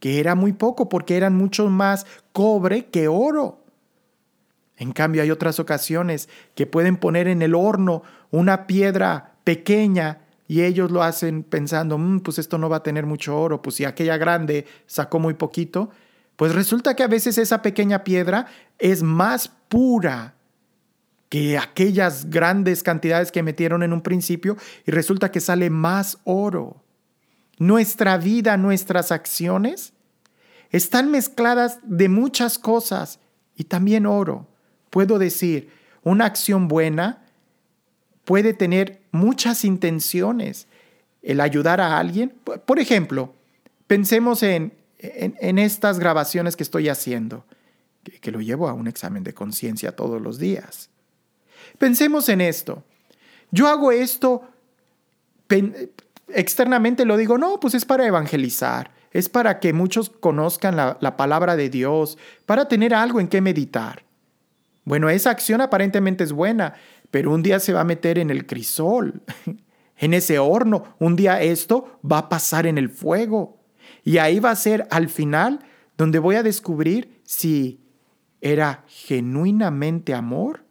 que 0.00 0.20
era 0.20 0.34
muy 0.34 0.52
poco 0.52 0.90
porque 0.90 1.16
eran 1.16 1.34
mucho 1.34 1.68
más 1.68 2.04
cobre 2.32 2.86
que 2.86 3.08
oro. 3.08 3.64
En 4.76 4.92
cambio 4.92 5.22
hay 5.22 5.30
otras 5.30 5.58
ocasiones 5.58 6.28
que 6.54 6.66
pueden 6.66 6.98
poner 6.98 7.26
en 7.26 7.40
el 7.40 7.54
horno 7.54 8.02
una 8.30 8.66
piedra 8.66 9.32
pequeña 9.44 10.20
y 10.46 10.62
ellos 10.62 10.90
lo 10.90 11.02
hacen 11.02 11.42
pensando, 11.42 11.96
mm, 11.96 12.20
pues 12.20 12.38
esto 12.38 12.58
no 12.58 12.68
va 12.68 12.76
a 12.78 12.82
tener 12.82 13.06
mucho 13.06 13.38
oro, 13.38 13.62
pues 13.62 13.76
si 13.76 13.84
aquella 13.84 14.18
grande 14.18 14.66
sacó 14.86 15.18
muy 15.18 15.34
poquito, 15.34 15.90
pues 16.38 16.54
resulta 16.54 16.94
que 16.94 17.02
a 17.02 17.08
veces 17.08 17.36
esa 17.36 17.62
pequeña 17.62 18.04
piedra 18.04 18.46
es 18.78 19.02
más 19.02 19.50
pura 19.68 20.36
que 21.28 21.58
aquellas 21.58 22.30
grandes 22.30 22.84
cantidades 22.84 23.32
que 23.32 23.42
metieron 23.42 23.82
en 23.82 23.92
un 23.92 24.02
principio 24.02 24.56
y 24.86 24.92
resulta 24.92 25.32
que 25.32 25.40
sale 25.40 25.68
más 25.68 26.18
oro. 26.22 26.80
Nuestra 27.58 28.18
vida, 28.18 28.56
nuestras 28.56 29.10
acciones 29.10 29.94
están 30.70 31.10
mezcladas 31.10 31.80
de 31.82 32.08
muchas 32.08 32.56
cosas 32.56 33.18
y 33.56 33.64
también 33.64 34.06
oro. 34.06 34.46
Puedo 34.90 35.18
decir, 35.18 35.72
una 36.04 36.26
acción 36.26 36.68
buena 36.68 37.24
puede 38.24 38.54
tener 38.54 39.00
muchas 39.10 39.64
intenciones. 39.64 40.68
El 41.20 41.40
ayudar 41.40 41.80
a 41.80 41.98
alguien, 41.98 42.32
por 42.64 42.78
ejemplo, 42.78 43.34
pensemos 43.88 44.44
en, 44.44 44.77
en, 44.98 45.58
estas 45.58 45.98
grabaciones 45.98 46.56
que 46.56 46.62
estoy 46.62 46.88
haciendo, 46.88 47.44
que, 48.20 48.30
lo 48.30 48.40
llevo 48.40 48.68
a 48.68 48.72
un 48.72 48.88
examen 48.88 49.24
de 49.24 49.34
conciencia 49.34 49.94
todos 49.94 50.20
los 50.20 50.38
días. 50.38 50.90
Pensemos 51.78 52.28
en 52.28 52.40
esto. 52.40 52.82
Yo 53.50 53.68
hago 53.68 53.92
esto 53.92 54.42
externamente 56.28 57.04
lo 57.04 57.16
digo, 57.16 57.38
no, 57.38 57.58
pues 57.58 57.74
es 57.74 57.84
para 57.84 58.06
evangelizar, 58.06 58.90
es 59.12 59.28
para 59.28 59.60
que 59.60 59.72
muchos 59.72 60.10
conozcan 60.10 60.76
la 60.76 61.16
palabra 61.16 61.56
de 61.56 61.70
Dios, 61.70 62.18
para 62.44 62.68
tener 62.68 62.94
algo 62.94 63.20
en 63.20 63.28
qué 63.28 63.40
meditar. 63.40 64.04
Bueno, 64.88 65.10
esa 65.10 65.28
acción 65.28 65.60
aparentemente 65.60 66.24
es 66.24 66.32
buena, 66.32 66.72
pero 67.10 67.30
un 67.30 67.42
día 67.42 67.60
se 67.60 67.74
va 67.74 67.82
a 67.82 67.84
meter 67.84 68.18
en 68.18 68.30
el 68.30 68.46
crisol, 68.46 69.20
en 69.98 70.14
ese 70.14 70.38
horno. 70.38 70.94
Un 70.98 71.14
día 71.14 71.42
esto 71.42 72.00
va 72.10 72.16
a 72.16 72.28
pasar 72.30 72.66
en 72.66 72.78
el 72.78 72.88
fuego. 72.88 73.57
Y 74.08 74.16
ahí 74.16 74.40
va 74.40 74.50
a 74.50 74.56
ser 74.56 74.88
al 74.90 75.10
final 75.10 75.58
donde 75.98 76.18
voy 76.18 76.36
a 76.36 76.42
descubrir 76.42 77.20
si 77.24 77.78
era 78.40 78.86
genuinamente 78.88 80.14
amor 80.14 80.64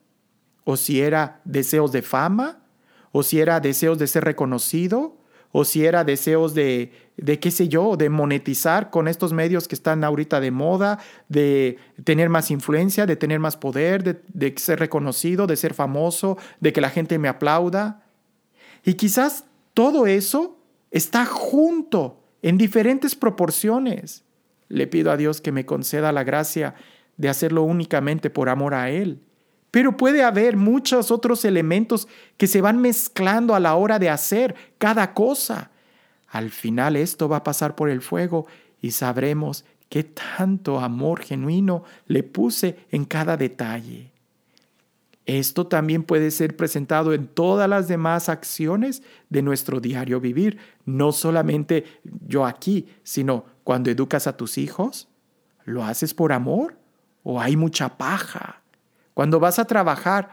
o 0.63 0.75
si 0.75 1.01
era 1.01 1.39
deseos 1.45 1.91
de 1.91 2.01
fama 2.01 2.63
o 3.11 3.21
si 3.21 3.39
era 3.39 3.59
deseos 3.59 3.99
de 3.99 4.07
ser 4.07 4.23
reconocido 4.23 5.19
o 5.51 5.65
si 5.65 5.85
era 5.85 6.03
deseos 6.03 6.55
de, 6.55 6.91
de 7.15 7.39
qué 7.39 7.51
sé 7.51 7.67
yo, 7.67 7.95
de 7.95 8.09
monetizar 8.09 8.89
con 8.89 9.07
estos 9.07 9.33
medios 9.33 9.67
que 9.67 9.75
están 9.75 10.03
ahorita 10.03 10.39
de 10.39 10.49
moda, 10.49 10.97
de 11.29 11.77
tener 12.05 12.29
más 12.29 12.49
influencia, 12.49 13.05
de 13.05 13.17
tener 13.17 13.39
más 13.39 13.55
poder, 13.55 14.03
de, 14.03 14.19
de 14.33 14.55
ser 14.57 14.79
reconocido, 14.79 15.45
de 15.45 15.57
ser 15.57 15.75
famoso, 15.75 16.39
de 16.59 16.73
que 16.73 16.81
la 16.81 16.89
gente 16.89 17.19
me 17.19 17.27
aplauda. 17.27 18.03
Y 18.83 18.95
quizás 18.95 19.43
todo 19.75 20.07
eso 20.07 20.57
está 20.89 21.23
junto 21.27 22.23
en 22.47 22.57
diferentes 22.57 23.13
proporciones. 23.13 24.23
Le 24.69 24.87
pido 24.87 25.11
a 25.11 25.17
Dios 25.17 25.41
que 25.41 25.51
me 25.51 25.65
conceda 25.65 26.13
la 26.13 26.23
gracia 26.23 26.75
de 27.17 27.27
hacerlo 27.27 27.63
únicamente 27.63 28.29
por 28.29 28.47
amor 28.47 28.73
a 28.73 28.89
Él. 28.89 29.19
Pero 29.69 29.97
puede 29.97 30.23
haber 30.23 30.55
muchos 30.55 31.11
otros 31.11 31.43
elementos 31.43 32.07
que 32.37 32.47
se 32.47 32.61
van 32.61 32.79
mezclando 32.79 33.53
a 33.53 33.59
la 33.59 33.75
hora 33.75 33.99
de 33.99 34.09
hacer 34.09 34.55
cada 34.77 35.13
cosa. 35.13 35.71
Al 36.29 36.49
final 36.49 36.95
esto 36.95 37.27
va 37.27 37.37
a 37.37 37.43
pasar 37.43 37.75
por 37.75 37.89
el 37.89 38.01
fuego 38.01 38.47
y 38.79 38.91
sabremos 38.91 39.65
qué 39.89 40.05
tanto 40.05 40.79
amor 40.79 41.23
genuino 41.23 41.83
le 42.05 42.23
puse 42.23 42.77
en 42.91 43.03
cada 43.03 43.35
detalle. 43.35 44.06
Esto 45.27 45.67
también 45.67 46.03
puede 46.03 46.31
ser 46.31 46.55
presentado 46.55 47.13
en 47.13 47.27
todas 47.27 47.69
las 47.69 47.89
demás 47.89 48.29
acciones 48.29 49.03
de 49.29 49.41
nuestro 49.41 49.81
diario 49.81 50.21
vivir, 50.21 50.57
no 50.85 51.11
solamente 51.11 51.83
yo 52.25 52.45
aquí, 52.45 52.87
sino 53.03 53.43
cuando 53.65 53.91
educas 53.91 54.25
a 54.25 54.37
tus 54.37 54.57
hijos. 54.57 55.09
¿Lo 55.65 55.83
haces 55.83 56.13
por 56.13 56.31
amor 56.31 56.77
o 57.23 57.41
hay 57.41 57.57
mucha 57.57 57.97
paja? 57.97 58.61
Cuando 59.13 59.41
vas 59.41 59.59
a 59.59 59.65
trabajar, 59.65 60.29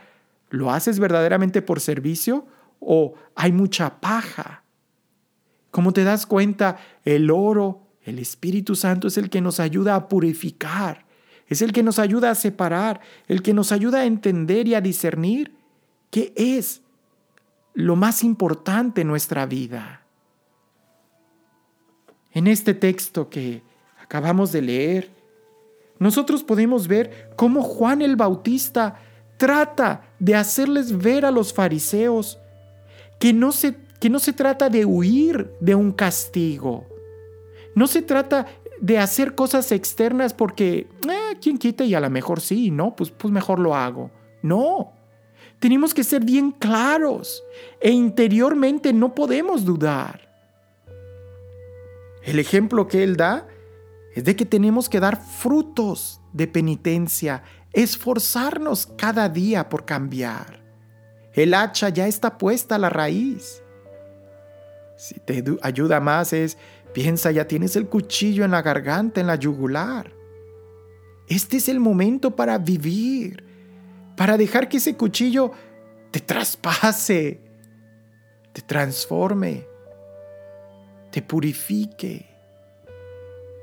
¿lo 0.48 0.70
haces 0.70 1.00
verdaderamente 1.00 1.60
por 1.60 1.80
servicio 1.80 2.46
o 2.78 3.14
hay 3.34 3.50
mucha 3.50 4.00
paja? 4.00 4.62
Como 5.72 5.92
te 5.92 6.04
das 6.04 6.24
cuenta, 6.24 6.78
el 7.04 7.32
oro, 7.32 7.88
el 8.02 8.20
Espíritu 8.20 8.76
Santo 8.76 9.08
es 9.08 9.18
el 9.18 9.28
que 9.28 9.40
nos 9.40 9.58
ayuda 9.58 9.96
a 9.96 10.08
purificar 10.08 11.03
es 11.48 11.62
el 11.62 11.72
que 11.72 11.82
nos 11.82 11.98
ayuda 11.98 12.30
a 12.30 12.34
separar, 12.34 13.00
el 13.28 13.42
que 13.42 13.54
nos 13.54 13.72
ayuda 13.72 14.00
a 14.00 14.04
entender 14.04 14.66
y 14.66 14.74
a 14.74 14.80
discernir 14.80 15.54
qué 16.10 16.32
es 16.36 16.82
lo 17.74 17.96
más 17.96 18.24
importante 18.24 19.02
en 19.02 19.08
nuestra 19.08 19.46
vida. 19.46 20.02
En 22.32 22.46
este 22.46 22.74
texto 22.74 23.28
que 23.28 23.62
acabamos 24.00 24.52
de 24.52 24.62
leer, 24.62 25.10
nosotros 25.98 26.42
podemos 26.42 26.88
ver 26.88 27.30
cómo 27.36 27.62
Juan 27.62 28.02
el 28.02 28.16
Bautista 28.16 29.00
trata 29.36 30.02
de 30.18 30.34
hacerles 30.34 30.96
ver 30.96 31.24
a 31.24 31.30
los 31.30 31.52
fariseos 31.52 32.38
que 33.18 33.32
no 33.32 33.52
se, 33.52 33.76
que 34.00 34.10
no 34.10 34.18
se 34.18 34.32
trata 34.32 34.68
de 34.68 34.84
huir 34.84 35.50
de 35.60 35.74
un 35.74 35.92
castigo. 35.92 36.86
No 37.74 37.86
se 37.86 38.02
trata 38.02 38.46
de 38.84 38.98
hacer 38.98 39.34
cosas 39.34 39.72
externas 39.72 40.34
porque, 40.34 40.86
eh, 41.08 41.38
¿quién 41.40 41.56
quita? 41.56 41.84
Y 41.84 41.94
a 41.94 42.00
lo 42.00 42.10
mejor 42.10 42.42
sí, 42.42 42.70
¿no? 42.70 42.94
Pues, 42.94 43.10
pues 43.10 43.32
mejor 43.32 43.58
lo 43.58 43.74
hago. 43.74 44.10
No. 44.42 44.92
Tenemos 45.58 45.94
que 45.94 46.04
ser 46.04 46.22
bien 46.22 46.52
claros 46.52 47.42
e 47.80 47.90
interiormente 47.90 48.92
no 48.92 49.14
podemos 49.14 49.64
dudar. 49.64 50.28
El 52.24 52.38
ejemplo 52.38 52.86
que 52.86 53.02
él 53.02 53.16
da 53.16 53.48
es 54.14 54.24
de 54.24 54.36
que 54.36 54.44
tenemos 54.44 54.90
que 54.90 55.00
dar 55.00 55.18
frutos 55.18 56.20
de 56.34 56.46
penitencia, 56.46 57.42
esforzarnos 57.72 58.86
cada 58.98 59.30
día 59.30 59.70
por 59.70 59.86
cambiar. 59.86 60.62
El 61.32 61.54
hacha 61.54 61.88
ya 61.88 62.06
está 62.06 62.36
puesta 62.36 62.74
a 62.74 62.78
la 62.78 62.90
raíz. 62.90 63.62
Si 64.98 65.18
te 65.20 65.42
ayuda 65.62 66.00
más 66.00 66.34
es 66.34 66.58
Piensa, 66.94 67.32
ya 67.32 67.48
tienes 67.48 67.74
el 67.74 67.88
cuchillo 67.88 68.44
en 68.44 68.52
la 68.52 68.62
garganta, 68.62 69.20
en 69.20 69.26
la 69.26 69.34
yugular. 69.34 70.12
Este 71.26 71.56
es 71.56 71.68
el 71.68 71.80
momento 71.80 72.36
para 72.36 72.56
vivir, 72.56 73.44
para 74.16 74.36
dejar 74.36 74.68
que 74.68 74.76
ese 74.76 74.96
cuchillo 74.96 75.50
te 76.12 76.20
traspase, 76.20 77.40
te 78.52 78.62
transforme, 78.62 79.66
te 81.10 81.20
purifique 81.20 82.30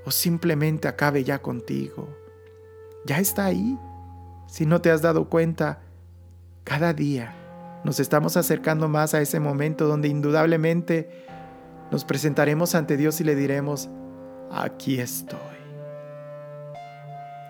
o 0.05 0.11
simplemente 0.11 0.89
acabe 0.89 1.23
ya 1.23 1.41
contigo. 1.41 2.09
Ya 3.05 3.19
está 3.19 3.45
ahí. 3.45 3.79
Si 4.47 4.65
no 4.65 4.81
te 4.81 4.91
has 4.91 5.01
dado 5.01 5.29
cuenta, 5.29 5.81
cada 6.65 6.93
día 6.93 7.81
nos 7.85 8.01
estamos 8.01 8.35
acercando 8.35 8.89
más 8.89 9.13
a 9.13 9.21
ese 9.21 9.39
momento 9.39 9.87
donde 9.87 10.09
indudablemente 10.09 11.25
nos 11.91 12.05
presentaremos 12.05 12.73
ante 12.73 12.95
Dios 12.95 13.19
y 13.19 13.25
le 13.25 13.35
diremos, 13.35 13.89
aquí 14.49 14.99
estoy. 14.99 15.39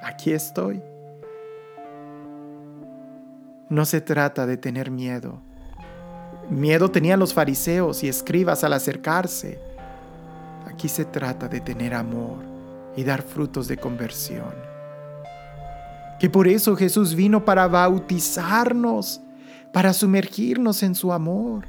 Aquí 0.04 0.34
estoy. 0.34 0.82
No 3.70 3.86
se 3.86 4.02
trata 4.02 4.48
de 4.48 4.58
tener 4.58 4.90
miedo. 4.90 5.40
Miedo 6.50 6.90
tenían 6.90 7.20
los 7.20 7.34
fariseos 7.34 8.04
y 8.04 8.10
escribas 8.10 8.64
al 8.64 8.74
acercarse. 8.74 9.60
Aquí 10.66 10.90
se 10.90 11.06
trata 11.06 11.48
de 11.48 11.62
tener 11.62 11.94
amor 11.94 12.38
y 12.98 13.04
dar 13.04 13.22
frutos 13.22 13.68
de 13.68 13.78
conversión. 13.78 14.54
Que 16.20 16.30
por 16.30 16.48
eso 16.48 16.76
Jesús 16.76 17.16
vino 17.16 17.46
para 17.46 17.68
bautizarnos, 17.68 19.22
para 19.72 19.94
sumergirnos 19.94 20.82
en 20.84 20.96
su 20.96 21.14
amor. 21.14 21.66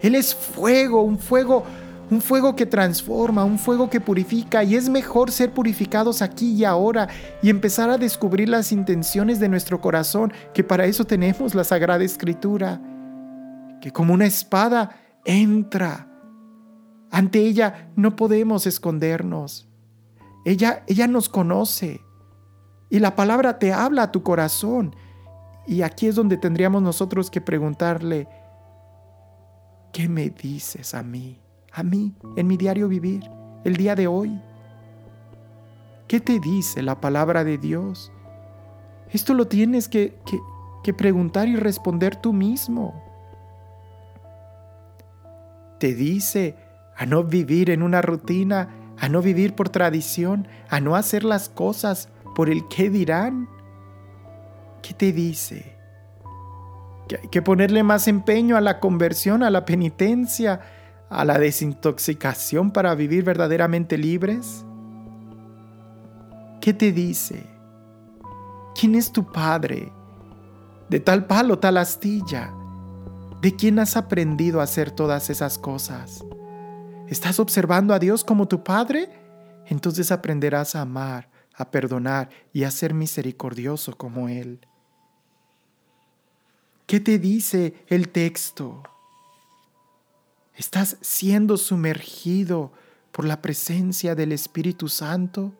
Él 0.00 0.14
es 0.14 0.34
fuego, 0.34 1.02
un 1.02 1.18
fuego 1.18 1.64
un 2.10 2.20
fuego 2.20 2.56
que 2.56 2.66
transforma, 2.66 3.44
un 3.44 3.58
fuego 3.58 3.88
que 3.88 4.00
purifica 4.00 4.64
y 4.64 4.74
es 4.74 4.88
mejor 4.88 5.30
ser 5.30 5.52
purificados 5.52 6.22
aquí 6.22 6.52
y 6.52 6.64
ahora 6.64 7.08
y 7.42 7.50
empezar 7.50 7.88
a 7.88 7.98
descubrir 7.98 8.48
las 8.48 8.72
intenciones 8.72 9.38
de 9.38 9.48
nuestro 9.48 9.80
corazón, 9.80 10.32
que 10.52 10.64
para 10.64 10.86
eso 10.86 11.04
tenemos 11.04 11.54
la 11.54 11.64
Sagrada 11.64 12.04
Escritura, 12.04 12.80
que 13.80 13.92
como 13.92 14.14
una 14.14 14.26
espada 14.26 14.90
entra. 15.24 16.08
Ante 17.12 17.40
ella 17.40 17.90
no 17.96 18.16
podemos 18.16 18.66
escondernos. 18.66 19.68
Ella, 20.44 20.84
ella 20.86 21.06
nos 21.06 21.28
conoce 21.28 22.00
y 22.88 22.98
la 22.98 23.14
palabra 23.14 23.58
te 23.58 23.72
habla 23.72 24.04
a 24.04 24.12
tu 24.12 24.22
corazón. 24.22 24.96
Y 25.66 25.82
aquí 25.82 26.08
es 26.08 26.16
donde 26.16 26.36
tendríamos 26.36 26.82
nosotros 26.82 27.30
que 27.30 27.40
preguntarle, 27.40 28.28
¿qué 29.92 30.08
me 30.08 30.30
dices 30.30 30.94
a 30.94 31.02
mí? 31.02 31.39
A 31.72 31.82
mí 31.82 32.14
en 32.36 32.46
mi 32.46 32.56
diario 32.56 32.88
vivir, 32.88 33.22
el 33.64 33.76
día 33.76 33.94
de 33.94 34.06
hoy? 34.06 34.40
¿Qué 36.08 36.20
te 36.20 36.40
dice 36.40 36.82
la 36.82 37.00
palabra 37.00 37.44
de 37.44 37.56
Dios? 37.56 38.10
Esto 39.12 39.34
lo 39.34 39.46
tienes 39.46 39.88
que, 39.88 40.18
que, 40.82 40.92
preguntar 40.94 41.48
y 41.48 41.56
responder 41.56 42.16
tú 42.16 42.32
mismo. 42.32 43.00
Te 45.78 45.94
dice 45.94 46.56
a 46.96 47.06
no 47.06 47.24
vivir 47.24 47.70
en 47.70 47.82
una 47.82 48.02
rutina, 48.02 48.68
a 48.98 49.08
no 49.08 49.22
vivir 49.22 49.54
por 49.54 49.68
tradición, 49.68 50.48
a 50.68 50.80
no 50.80 50.96
hacer 50.96 51.24
las 51.24 51.48
cosas 51.48 52.08
por 52.34 52.50
el 52.50 52.66
qué 52.68 52.90
dirán. 52.90 53.48
¿Qué 54.82 54.94
te 54.94 55.12
dice? 55.12 55.76
Que 57.08 57.16
hay 57.22 57.28
que 57.28 57.42
ponerle 57.42 57.82
más 57.82 58.08
empeño 58.08 58.56
a 58.56 58.60
la 58.60 58.80
conversión, 58.80 59.42
a 59.42 59.50
la 59.50 59.64
penitencia, 59.64 60.60
a 61.10 61.24
la 61.24 61.38
desintoxicación 61.38 62.70
para 62.70 62.94
vivir 62.94 63.24
verdaderamente 63.24 63.98
libres? 63.98 64.64
¿Qué 66.60 66.72
te 66.72 66.92
dice? 66.92 67.44
¿Quién 68.74 68.94
es 68.94 69.12
tu 69.12 69.30
padre? 69.30 69.92
De 70.88 71.00
tal 71.00 71.26
palo, 71.26 71.58
tal 71.58 71.76
astilla. 71.76 72.54
¿De 73.42 73.56
quién 73.56 73.78
has 73.78 73.96
aprendido 73.96 74.60
a 74.60 74.64
hacer 74.64 74.90
todas 74.90 75.30
esas 75.30 75.58
cosas? 75.58 76.24
¿Estás 77.08 77.40
observando 77.40 77.92
a 77.92 77.98
Dios 77.98 78.22
como 78.22 78.46
tu 78.46 78.62
Padre? 78.62 79.08
Entonces 79.66 80.12
aprenderás 80.12 80.76
a 80.76 80.82
amar, 80.82 81.28
a 81.54 81.70
perdonar 81.70 82.28
y 82.52 82.62
a 82.62 82.70
ser 82.70 82.94
misericordioso 82.94 83.96
como 83.96 84.28
Él. 84.28 84.60
¿Qué 86.86 87.00
te 87.00 87.18
dice 87.18 87.74
el 87.88 88.10
texto? 88.10 88.82
¿Estás 90.60 90.98
siendo 91.00 91.56
sumergido 91.56 92.70
por 93.12 93.24
la 93.24 93.40
presencia 93.40 94.14
del 94.14 94.30
Espíritu 94.30 94.88
Santo? 94.88 95.54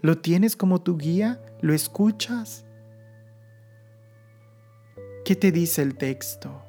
¿Lo 0.00 0.18
tienes 0.18 0.56
como 0.56 0.82
tu 0.82 0.98
guía? 0.98 1.40
¿Lo 1.60 1.72
escuchas? 1.72 2.66
¿Qué 5.24 5.36
te 5.36 5.52
dice 5.52 5.82
el 5.82 5.96
texto? 5.96 6.64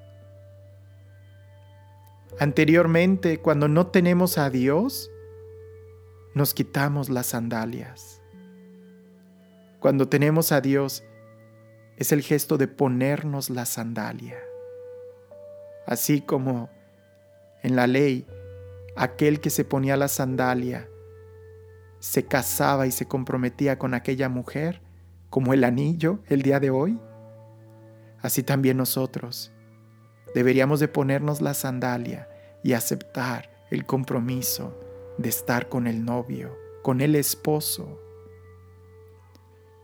Anteriormente, 2.40 3.40
cuando 3.40 3.68
no 3.68 3.88
tenemos 3.88 4.38
a 4.38 4.52
Dios, 4.52 5.10
nos 6.36 6.54
quitamos 6.54 7.10
las 7.10 7.26
sandalias. 7.26 8.22
Cuando 9.80 10.08
tenemos 10.08 10.52
a 10.52 10.62
Dios, 10.62 11.04
es 11.98 12.12
el 12.12 12.22
gesto 12.22 12.60
de 12.60 12.68
ponernos 12.68 13.50
la 13.50 13.66
sandalia. 13.66 14.38
Así 15.88 16.22
como 16.22 16.70
en 17.66 17.76
la 17.76 17.88
ley, 17.88 18.28
aquel 18.96 19.40
que 19.40 19.50
se 19.50 19.66
ponía 19.66 19.98
la 19.98 20.08
sandalia 20.08 20.88
se 21.98 22.24
casaba 22.24 22.86
y 22.86 22.92
se 22.92 23.08
comprometía 23.08 23.80
con 23.80 23.96
aquella 23.96 24.30
mujer, 24.30 24.84
como 25.32 25.52
el 25.52 25.64
anillo 25.64 26.20
el 26.28 26.44
día 26.44 26.60
de 26.60 26.70
hoy. 26.70 27.00
Así 28.22 28.44
también 28.44 28.78
nosotros 28.78 29.52
deberíamos 30.36 30.80
de 30.80 30.88
ponernos 30.88 31.42
la 31.42 31.56
sandalia 31.56 32.30
y 32.64 32.74
aceptar 32.74 33.50
el 33.72 33.88
compromiso 33.88 34.80
de 35.18 35.30
estar 35.30 35.68
con 35.68 35.88
el 35.88 36.06
novio, 36.06 36.56
con 36.84 37.02
el 37.02 37.16
esposo. 37.16 38.00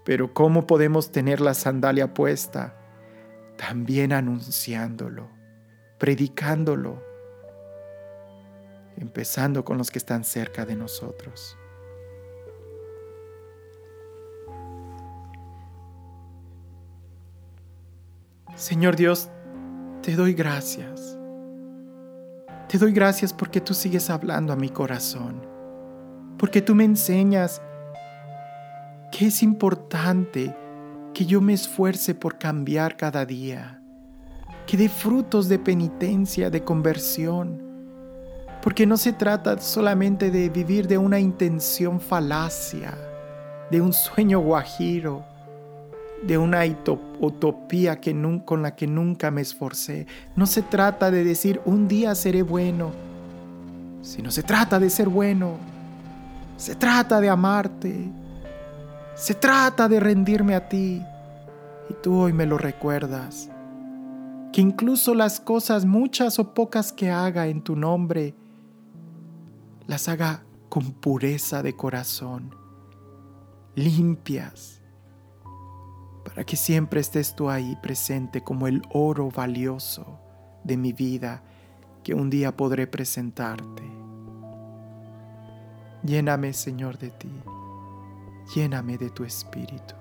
Pero 0.06 0.36
¿cómo 0.36 0.68
podemos 0.68 1.12
tener 1.12 1.42
la 1.42 1.56
sandalia 1.56 2.14
puesta? 2.14 2.78
También 3.58 4.14
anunciándolo, 4.14 5.32
predicándolo, 5.98 7.11
empezando 9.02 9.66
con 9.66 9.78
los 9.78 9.92
que 9.92 10.00
están 10.00 10.24
cerca 10.24 10.66
de 10.66 10.76
nosotros. 10.76 11.58
Señor 18.56 18.96
Dios, 18.96 19.30
te 20.04 20.16
doy 20.16 20.34
gracias. 20.34 21.18
Te 22.68 22.78
doy 22.78 22.94
gracias 22.94 23.34
porque 23.34 23.60
tú 23.60 23.74
sigues 23.74 24.10
hablando 24.10 24.54
a 24.54 24.56
mi 24.56 24.70
corazón, 24.70 25.46
porque 26.38 26.62
tú 26.62 26.76
me 26.76 26.86
enseñas 26.86 27.62
que 29.12 29.28
es 29.28 29.44
importante 29.44 30.56
que 31.14 31.26
yo 31.26 31.42
me 31.42 31.54
esfuerce 31.54 32.16
por 32.16 32.38
cambiar 32.38 32.96
cada 32.96 33.26
día, 33.26 33.82
que 34.68 34.78
dé 34.78 34.88
frutos 34.88 35.50
de 35.50 35.60
penitencia, 35.60 36.50
de 36.50 36.64
conversión, 36.64 37.71
porque 38.62 38.86
no 38.86 38.98
se 38.98 39.14
trata 39.14 39.60
solamente 39.60 40.30
de 40.32 40.50
vivir 40.50 40.88
de 40.88 40.98
una 40.98 41.20
intención 41.20 42.00
falacia, 42.00 42.94
de 43.72 43.82
un 43.82 43.94
sueño 43.94 44.40
guajiro, 44.40 45.24
de 46.24 46.38
una 46.38 46.62
utopía 47.20 48.00
con 48.46 48.62
la 48.62 48.76
que 48.76 48.88
nunca 48.88 49.32
me 49.32 49.42
esforcé. 49.42 50.06
No 50.36 50.46
se 50.46 50.62
trata 50.62 51.10
de 51.10 51.24
decir 51.24 51.62
un 51.66 51.88
día 51.88 52.14
seré 52.14 52.44
bueno, 52.44 52.92
sino 54.02 54.32
se 54.32 54.44
trata 54.44 54.80
de 54.80 54.90
ser 54.90 55.10
bueno. 55.10 55.58
Se 56.58 56.76
trata 56.76 57.20
de 57.20 57.30
amarte. 57.30 58.10
Se 59.16 59.34
trata 59.34 59.88
de 59.88 60.00
rendirme 60.00 60.54
a 60.54 60.70
ti. 60.70 61.02
Y 61.90 61.94
tú 62.04 62.20
hoy 62.20 62.34
me 62.34 62.46
lo 62.46 62.58
recuerdas. 62.58 63.50
Que 64.54 64.62
incluso 64.62 65.16
las 65.16 65.40
cosas, 65.40 65.86
muchas 65.86 66.38
o 66.38 66.54
pocas 66.54 66.92
que 66.92 67.10
haga 67.10 67.48
en 67.48 67.64
tu 67.64 67.76
nombre, 67.76 68.36
las 69.92 70.08
haga 70.08 70.46
con 70.70 70.94
pureza 70.94 71.62
de 71.62 71.76
corazón, 71.76 72.56
limpias 73.76 74.82
para 76.24 76.46
que 76.46 76.56
siempre 76.56 77.02
estés 77.02 77.36
tú 77.36 77.50
ahí 77.50 77.78
presente 77.84 78.42
como 78.42 78.68
el 78.68 78.82
oro 78.94 79.30
valioso 79.30 80.22
de 80.64 80.78
mi 80.78 80.94
vida 80.94 81.44
que 82.06 82.14
un 82.14 82.30
día 82.30 82.56
podré 82.56 82.88
presentarte. 82.88 83.84
Lléname, 86.04 86.54
Señor, 86.54 86.98
de 86.98 87.10
ti, 87.10 87.42
lléname 88.56 88.98
de 88.98 89.10
tu 89.10 89.26
espíritu. 89.26 90.01